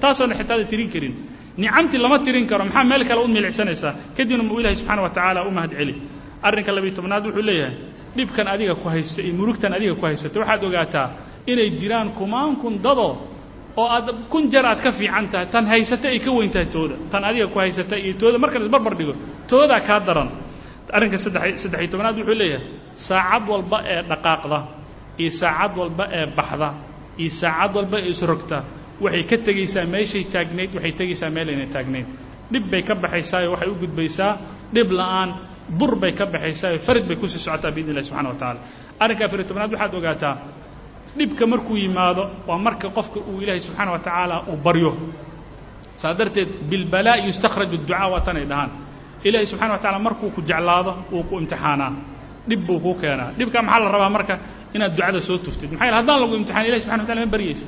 Taasaana 0.00 0.34
xitaada 0.38 0.64
tirin 0.70 0.88
karin. 0.90 1.14
Nicamtii 1.58 1.98
lama 1.98 2.18
tirin 2.24 2.46
karo 2.46 2.64
maxaa 2.64 2.84
meel 2.84 3.04
kale 3.08 3.20
u 3.24 3.28
milicsanaysaa 3.28 3.94
kadibna 4.16 4.42
mu 4.48 4.60
ilahi 4.60 4.76
subxana 4.76 5.02
wa 5.02 5.10
tacaala 5.10 5.40
u 5.46 5.50
mahad 5.50 5.70
celi. 5.78 5.94
Arrinka 6.42 6.72
labiyo 6.72 6.94
tobnaad 6.98 7.24
wuxuu 7.26 7.42
leeyahay 7.42 7.74
dhibkan 8.16 8.46
adiga 8.48 8.74
ku 8.74 8.88
haysta 8.88 9.22
iyo 9.22 9.34
murugtan 9.34 9.72
adiga 9.74 9.94
ku 9.94 10.04
haysata 10.06 10.38
waxaad 10.40 10.62
ogaataa 10.64 11.08
inay 11.46 11.70
jiraan 11.80 12.08
kumaan 12.18 12.56
kun 12.56 12.78
oo 13.76 13.86
aad 13.96 14.08
kun 14.32 14.50
jar 14.50 14.64
aad 14.66 14.80
ka 14.82 14.90
fiican 14.92 15.28
tahay 15.30 15.46
tan 15.46 15.66
haysata 15.66 16.08
ay 16.08 16.18
ka 16.18 16.30
weyn 16.30 16.50
tahay 16.50 16.66
tooda. 16.66 16.94
Tan 17.10 17.24
adiga 17.24 17.46
ku 17.52 17.58
haysata 17.58 17.96
iyo 17.98 18.14
tooda 18.20 18.38
marka 18.38 18.58
la 18.58 18.64
isbarbar 18.66 18.94
dhigo 18.98 19.14
toodaa 19.48 19.80
kaa 19.80 20.00
daran. 20.00 20.30
Arrinka 20.92 21.18
saddex-iyo 21.18 21.88
tobnaad 21.92 22.16
wuxuu 22.18 22.34
leeyahay 22.34 22.64
saacad 22.94 23.44
walba 23.48 23.78
ee 23.92 24.02
dhaqaaqda 24.10 24.58
iyo 25.22 25.30
saacad 25.40 25.72
walba 25.80 26.04
ee 26.18 26.26
baxda 26.38 26.68
iyo 27.22 27.30
saacad 27.40 27.72
walba 27.78 27.96
ee 28.02 28.10
isrogta 28.14 28.58
waxay 29.04 29.22
ka 29.30 29.36
tegaysaa 29.46 29.86
meeshay 29.94 30.24
taagnayd 30.34 30.70
waxay 30.76 30.92
tegaysaa 31.00 31.30
meel 31.36 31.48
aynay 31.54 31.70
taagnayd. 31.76 32.06
Dhib 32.52 32.64
bay 32.72 32.82
ka 32.82 32.94
baxaysaayo 33.04 33.48
waxay 33.54 33.68
u 33.70 33.76
gudbaysaa 33.82 34.32
dhib 34.74 34.90
la'aan 34.98 35.30
dur 35.78 35.92
bay 36.02 36.12
ka 36.18 36.24
baxaysaayo 36.26 36.78
farid 36.86 37.04
bay 37.08 37.16
ku 37.16 37.26
sii 37.30 37.38
socotaa 37.46 37.70
biidn 37.70 37.90
illahi 37.94 38.06
subxana 38.10 38.28
wa 38.34 38.34
tacala 38.42 38.60
arrinka 39.02 39.24
afariyo 39.30 39.46
tobnaad 39.50 39.70
waxaad 39.74 39.94
ogaataa 39.98 40.34
dhibka 41.18 41.44
markuu 41.52 41.76
yimaado 41.82 42.22
waa 42.48 42.58
marka 42.66 42.88
qofka 42.96 43.18
uu 43.30 43.40
ilaahay 43.42 43.60
subxaana 43.66 43.90
wa 43.92 43.98
tacaala 43.98 44.36
uu 44.50 44.56
baryo. 44.64 44.92
Saa 46.00 46.14
darteed 46.14 46.48
bilbalaa 46.70 47.16
yustakhraju 47.26 47.76
ducaa 47.82 48.08
waa 48.12 48.20
tanay 48.26 48.44
dhahaan. 48.50 48.70
Ilaahay 49.24 49.46
subxana 49.46 49.72
wa 49.74 49.78
tacala 49.82 49.98
markuu 49.98 50.30
ku 50.34 50.40
jeclaado 50.42 50.92
wuu 51.12 51.24
ku 51.28 51.34
imtixaanaa. 51.40 51.92
Dhib 52.48 52.60
buu 52.66 52.80
kuu 52.80 52.94
keenaa. 53.00 53.30
Dhibka 53.38 53.62
maxaa 53.62 53.80
la 53.84 53.88
rabaa 53.94 54.10
marka 54.16 54.34
inaad 54.74 54.92
ducada 54.96 55.20
soo 55.20 55.38
tuftid? 55.38 55.70
Maxaa 55.72 55.86
yele 55.86 55.96
haddaan 56.00 56.20
lagu 56.22 56.34
imtixaan 56.40 56.66
ilahi 56.68 56.80
subxana 56.84 57.02
wa 57.02 57.06
tacala 57.08 57.26
ma 57.26 57.32
baryaysa 57.34 57.66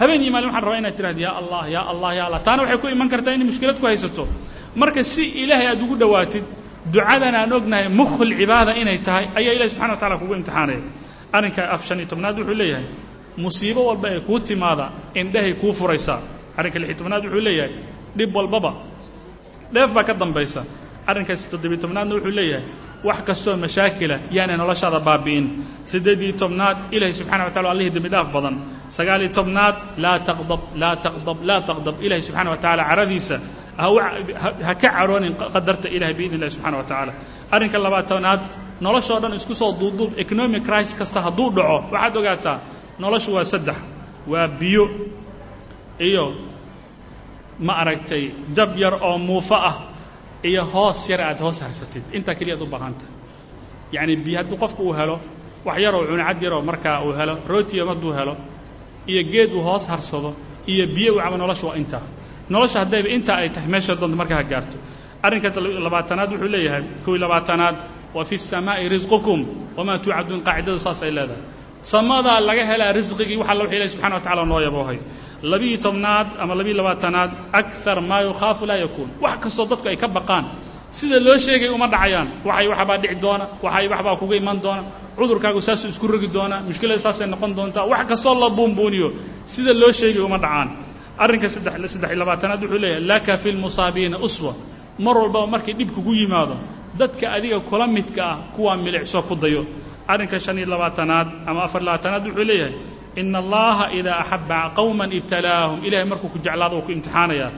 habeen 0.00 0.22
iyo 0.22 0.32
waxaan 0.36 0.62
rabaa 0.66 0.78
inaad 0.82 0.96
tirahdo 0.98 1.20
yaa 1.26 1.34
allah 1.40 1.62
yaa 1.74 1.84
allah 1.92 2.10
ya 2.18 2.22
allah. 2.28 2.40
Taana 2.46 2.60
waxay 2.62 2.78
ku 2.82 2.86
iman 2.94 3.08
kartaa 3.12 3.32
inay 3.36 3.46
mushkilad 3.50 3.76
ku 3.80 3.86
haysato. 3.90 4.24
Marka 4.80 5.00
si 5.04 5.24
ilaahay 5.42 5.66
aad 5.72 5.80
ugu 5.84 5.96
dhowaatid 6.02 6.44
ducadan 6.92 7.34
aan 7.34 7.52
ognahay 7.52 7.88
mukhul 7.88 8.30
cibaada 8.40 8.72
inay 8.82 8.98
tahay 9.06 9.24
ayaa 9.38 9.52
ilahi 9.58 9.70
subxana 9.72 9.92
wa 9.96 9.98
tacala 10.00 10.16
kugu 10.22 10.34
imtixaanaya 10.38 10.80
arrinka 11.32 11.62
af 11.74 11.84
shan 11.86 11.98
iyo 12.00 12.08
tobnaad 12.12 12.36
wuxuu 12.38 12.54
leeyahay 12.60 12.86
musiibo 13.44 13.80
walba 13.88 14.08
ee 14.14 14.20
kuu 14.20 14.38
timaada 14.40 14.86
indhahay 15.20 15.54
kuu 15.54 15.72
furaysaa 15.72 16.20
arrinka 16.58 16.78
lix 16.80 16.88
iyo 16.90 16.98
tobnaad 17.00 17.22
wuxuu 17.24 17.40
leeyahay 17.48 17.72
dhib 18.16 18.30
walbaba. 18.36 18.70
Dheef 19.72 19.90
baa 19.96 20.04
ka 20.08 20.14
dambaysa. 20.14 20.62
Arrinkaas 21.06 21.42
toddobiyo 21.50 21.78
tobnaadna 21.84 22.14
wuxuu 22.16 22.30
leeyahay 22.38 22.64
wax 23.04 23.18
kastoo 23.28 23.56
mashaakila 23.64 24.16
yaanay 24.36 24.56
noloshaada 24.56 25.00
baabi'in. 25.08 25.46
Siddeediyo 25.90 26.32
tobnaad 26.42 26.76
ilaahay 26.94 27.14
subxana 27.18 27.44
wa 27.44 27.50
tacala 27.50 27.68
allihii 27.74 27.90
dembi 27.96 28.08
dhaaf 28.14 28.28
badan. 28.34 28.54
Sagaaliyo 28.96 29.30
tobnaad 29.38 29.76
laa 30.04 30.18
taqdab 30.28 30.60
laa 30.80 30.96
taqdab 31.04 31.38
laa 31.48 31.60
taqdab. 31.68 31.94
Ilahay 32.06 32.22
subxana 32.28 32.50
wa 32.50 32.56
tacala 32.56 32.82
caradiisa 32.90 33.36
ha 33.76 34.74
ka 34.74 34.88
caroonin 34.96 35.34
qadarta 35.54 35.88
ilahay 35.96 36.14
biidn 36.18 36.34
illahi 36.36 36.50
subxana 36.56 36.76
wa 36.80 36.82
tacaala. 36.88 37.12
Arrinka 37.54 37.78
labaatanaad 37.84 38.40
noloshoo 38.80 39.18
dhan 39.22 39.32
isku 39.38 39.54
soo 39.60 39.72
duuduub 39.80 40.12
economic 40.24 40.62
crisis 40.68 40.94
kasta 41.00 41.18
hadduu 41.26 41.48
dhaco 41.56 41.76
waxaad 41.92 42.16
ogaataa 42.20 42.56
noloshu 43.02 43.30
waa 43.36 43.44
saddex 43.52 43.76
waa 44.32 44.48
biyo 44.60 44.84
iyo 46.08 46.24
ma 47.66 47.72
aragtay 47.82 48.24
jab 48.56 48.70
yar 48.82 48.94
oo 49.08 49.18
muufo 49.18 49.54
ah 49.70 49.76
iyo 50.48 50.62
hoos 50.72 51.08
yar 51.10 51.20
aad 51.28 51.38
hoos 51.44 51.58
harsatid 51.64 52.02
intaa 52.16 52.34
keliyaad 52.38 52.62
u 52.62 52.66
baahantahay 52.72 53.12
yacni 53.94 54.14
biyo 54.24 54.36
haddii 54.40 54.58
qofku 54.62 54.82
uu 54.88 54.92
helo 54.98 55.16
wax 55.66 55.76
yaroo 55.84 56.02
cunacad 56.10 56.42
yaroo 56.44 56.62
markaa 56.70 56.96
uu 57.06 57.12
helo 57.18 57.34
rootiya 57.50 57.84
hadduu 57.90 58.12
helo 58.18 58.34
iyo 59.10 59.22
geed 59.32 59.50
uu 59.56 59.62
hoos 59.68 59.84
harsado 59.92 60.30
iyo 60.72 60.84
biyo 60.94 61.10
uu 61.14 61.20
cabo 61.22 61.36
noloshu 61.42 61.66
waa 61.68 61.76
intaa. 61.82 62.02
Nolosha 62.52 62.78
haddayba 62.82 63.08
intaa 63.16 63.36
ay 63.42 63.48
tahay 63.54 63.68
meesha 63.72 63.94
doonta 64.00 64.16
markaa 64.20 64.36
ha 64.36 64.42
gaarto. 64.52 64.76
Arrinka 65.22 65.48
labaatanaad 65.86 66.30
wuxuu 66.32 66.48
leeyahay 66.54 66.82
kow 67.04 67.14
labaatanaad 67.24 67.76
wa 68.16 68.22
fi 68.28 68.34
الsamaai 68.40 68.84
risqukum 68.94 69.40
wamaa 69.76 69.98
tuucaduun 70.04 70.40
qaacidadu 70.46 70.78
saasay 70.86 71.10
leedahay. 71.16 71.42
Samadaa 71.92 72.40
laga 72.48 72.64
helaa 72.70 72.92
risqigii 72.98 73.36
waxaa 73.42 73.54
loo 73.60 73.66
xilay 73.72 73.88
subxana 73.92 74.14
wa 74.18 74.20
tacala 74.24 74.42
noo 74.50 74.60
yaboohay 74.66 74.98
labiiyo 75.52 75.78
tobnaad 75.86 76.26
ama 76.42 76.52
labiiy 76.58 76.74
labaatanaad 76.80 77.30
akar 77.60 77.98
maa 78.10 78.22
yukhaafu 78.26 78.62
laa 78.70 78.78
yakuun. 78.84 79.08
Wax 79.22 79.36
kastoo 79.42 79.66
dadku 79.70 79.86
ay 79.92 79.96
ka 80.02 80.08
baqaan 80.16 80.44
sida 80.98 81.18
loo 81.26 81.36
sheegay 81.44 81.68
uma 81.76 81.86
dhacayaan. 81.92 82.28
Waxay 82.48 82.66
waxbaa 82.72 82.98
dhici 83.02 83.16
doona 83.24 83.44
waxay 83.64 83.86
waxbaa 83.92 84.16
kuga 84.20 84.34
iman 84.40 84.58
doona 84.64 84.82
cudurkaagu 85.18 85.60
saasuu 85.66 85.88
isku 85.94 86.06
rogi 86.12 86.28
doonaa 86.36 86.60
mushkilada 86.68 86.98
saasay 87.06 87.26
noqon 87.32 87.52
doontaa 87.58 87.84
wax 87.92 88.02
kastoo 88.10 88.34
la 88.42 88.48
buunbuuniyo 88.56 89.08
sida 89.52 89.72
loo 89.80 89.92
sheegay 90.00 90.22
uma 90.28 90.38
dhacaan. 90.44 90.68
Arrinka 91.22 91.48
saddex 91.54 91.92
iyo 92.12 92.16
labaatanaad 92.22 92.60
wuxuu 92.64 92.78
leeyahay 92.82 93.04
laka 93.10 93.32
fi 93.42 93.48
lmusaabiina 93.56 94.16
uswa. 94.26 94.52
Mar 95.04 95.14
walbaba 95.22 95.46
markay 95.54 95.74
dhib 95.78 95.90
kugu 95.96 96.12
yimaado 96.20 96.56
dadka 96.98 97.26
adiga 97.36 97.58
kula 97.68 97.86
midka 97.96 98.22
ah 98.32 98.36
kuwaa 98.54 98.76
milicsoo 98.84 99.22
ku 99.28 99.34
dayo. 99.42 99.62
Arrinka 100.08 100.38
shan 100.44 100.58
iyo 100.58 100.66
labaatanaad 100.74 101.28
ama 101.48 101.60
afar 101.66 101.82
labaatanaad 101.82 102.24
wuxuu 102.28 102.44
leeyahay 102.50 102.74
ina 103.20 103.38
allaha 103.44 103.84
idaa 103.98 104.18
axaba 104.22 104.58
qowman 104.78 105.10
ibtalaahum. 105.18 105.78
Ilahay 105.86 106.04
markuu 106.10 106.28
ku 106.34 106.38
jeclaado 106.44 106.76
uu 106.78 106.82
ku 106.86 106.92
imtixaanayaa. 106.96 107.50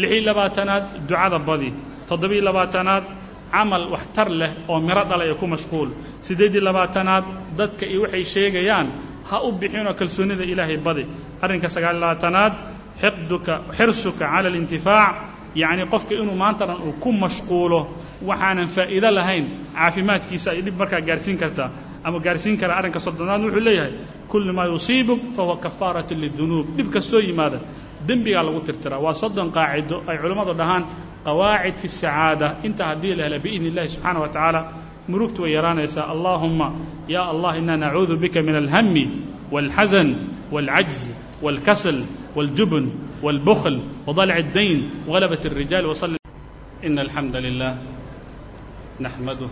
Lixiyo 0.00 0.22
labaatanaad 0.28 0.84
ducada 1.08 1.38
badi. 1.48 1.70
Toddobiyo 2.08 2.42
labaatanaad 2.48 3.04
camal 3.52 3.84
waxtar 3.94 4.28
leh 4.40 4.50
oo 4.68 4.78
miro 4.86 5.02
dhalay 5.10 5.28
ee 5.32 5.34
ku 5.40 5.46
mashquul. 5.54 5.88
Siddeediyo 6.26 6.60
labaatanaad 6.68 7.24
dadka 7.58 7.84
iyo 7.92 8.00
waxay 8.04 8.24
sheegayaan 8.34 8.86
ha 9.30 9.36
u 9.46 9.52
bixinoo 9.60 9.94
kalsoonnida 10.00 10.44
ilaahay 10.52 10.76
badi. 10.86 11.04
Arrinka 11.42 11.68
sagaaliyo 11.74 12.00
labaatanaad 12.04 12.52
xiqduka 13.02 13.54
xirsuka 13.76 14.24
cala 14.32 14.48
alintifaac 14.52 15.14
yacnii 15.60 15.86
qofka 15.92 16.12
inuu 16.14 16.36
maanta 16.42 16.64
dhan 16.68 16.78
uu 16.86 16.92
ku 17.02 17.08
mashquulo 17.12 17.80
waxaanan 18.28 18.68
faa'iido 18.76 19.10
lahayn 19.18 19.44
caafimaadkiisa 19.76 20.48
ay 20.54 20.60
dhib 20.66 20.76
markaa 20.80 21.00
gaarsiin 21.08 21.38
kartaa. 21.42 21.70
Ama 22.06 22.18
gaarsiin 22.26 22.56
kara 22.60 22.74
arrinka 22.78 23.00
soddonaad 23.06 23.40
wuxuu 23.44 23.60
leeyahay 23.66 23.92
kullu 24.30 24.52
maa 24.58 24.66
yusiibuk 24.72 25.20
fahuwa 25.36 25.56
kafaaratu 25.64 26.14
lidunuub 26.22 26.66
dhib 26.76 26.88
kastoo 26.94 27.20
yimaada 27.20 27.58
dembigaa 28.08 28.42
lagu 28.46 28.60
tirtiraa. 28.66 28.98
Waa 29.04 29.14
soddon 29.22 29.48
qaacido 29.56 29.96
ay 30.10 30.16
culimmadu 30.22 30.52
dhahaan 30.60 30.82
qawaacid 31.26 31.76
fi 31.82 31.88
sacaada. 31.88 32.48
Inta 32.66 32.82
haddii 32.90 33.14
la 33.18 33.22
hela 33.26 33.38
biidni 33.44 33.68
illahi 33.70 33.88
subxaana 33.94 34.18
wa 34.20 34.28
tacaala 34.28 34.60
murugtu 35.08 35.42
way 35.42 35.52
yaraanaysaa. 35.56 36.04
Allaahumma 36.14 36.68
ya 37.08 37.22
allah 37.32 37.52
inaa 37.60 37.76
nacuudu 37.76 38.14
bika 38.22 38.40
min 38.42 38.54
alhami 38.62 39.04
wاlxasan 39.52 40.08
wاlcajz 40.52 40.96
والكسل 41.42 42.04
والجبن 42.36 42.90
والبخل 43.22 43.80
وضلع 44.06 44.36
الدين 44.36 44.90
وغلبة 45.08 45.40
الرجال 45.44 45.86
وصل 45.86 46.16
إن 46.84 46.98
الحمد 46.98 47.36
لله 47.36 47.78
نحمده 49.00 49.48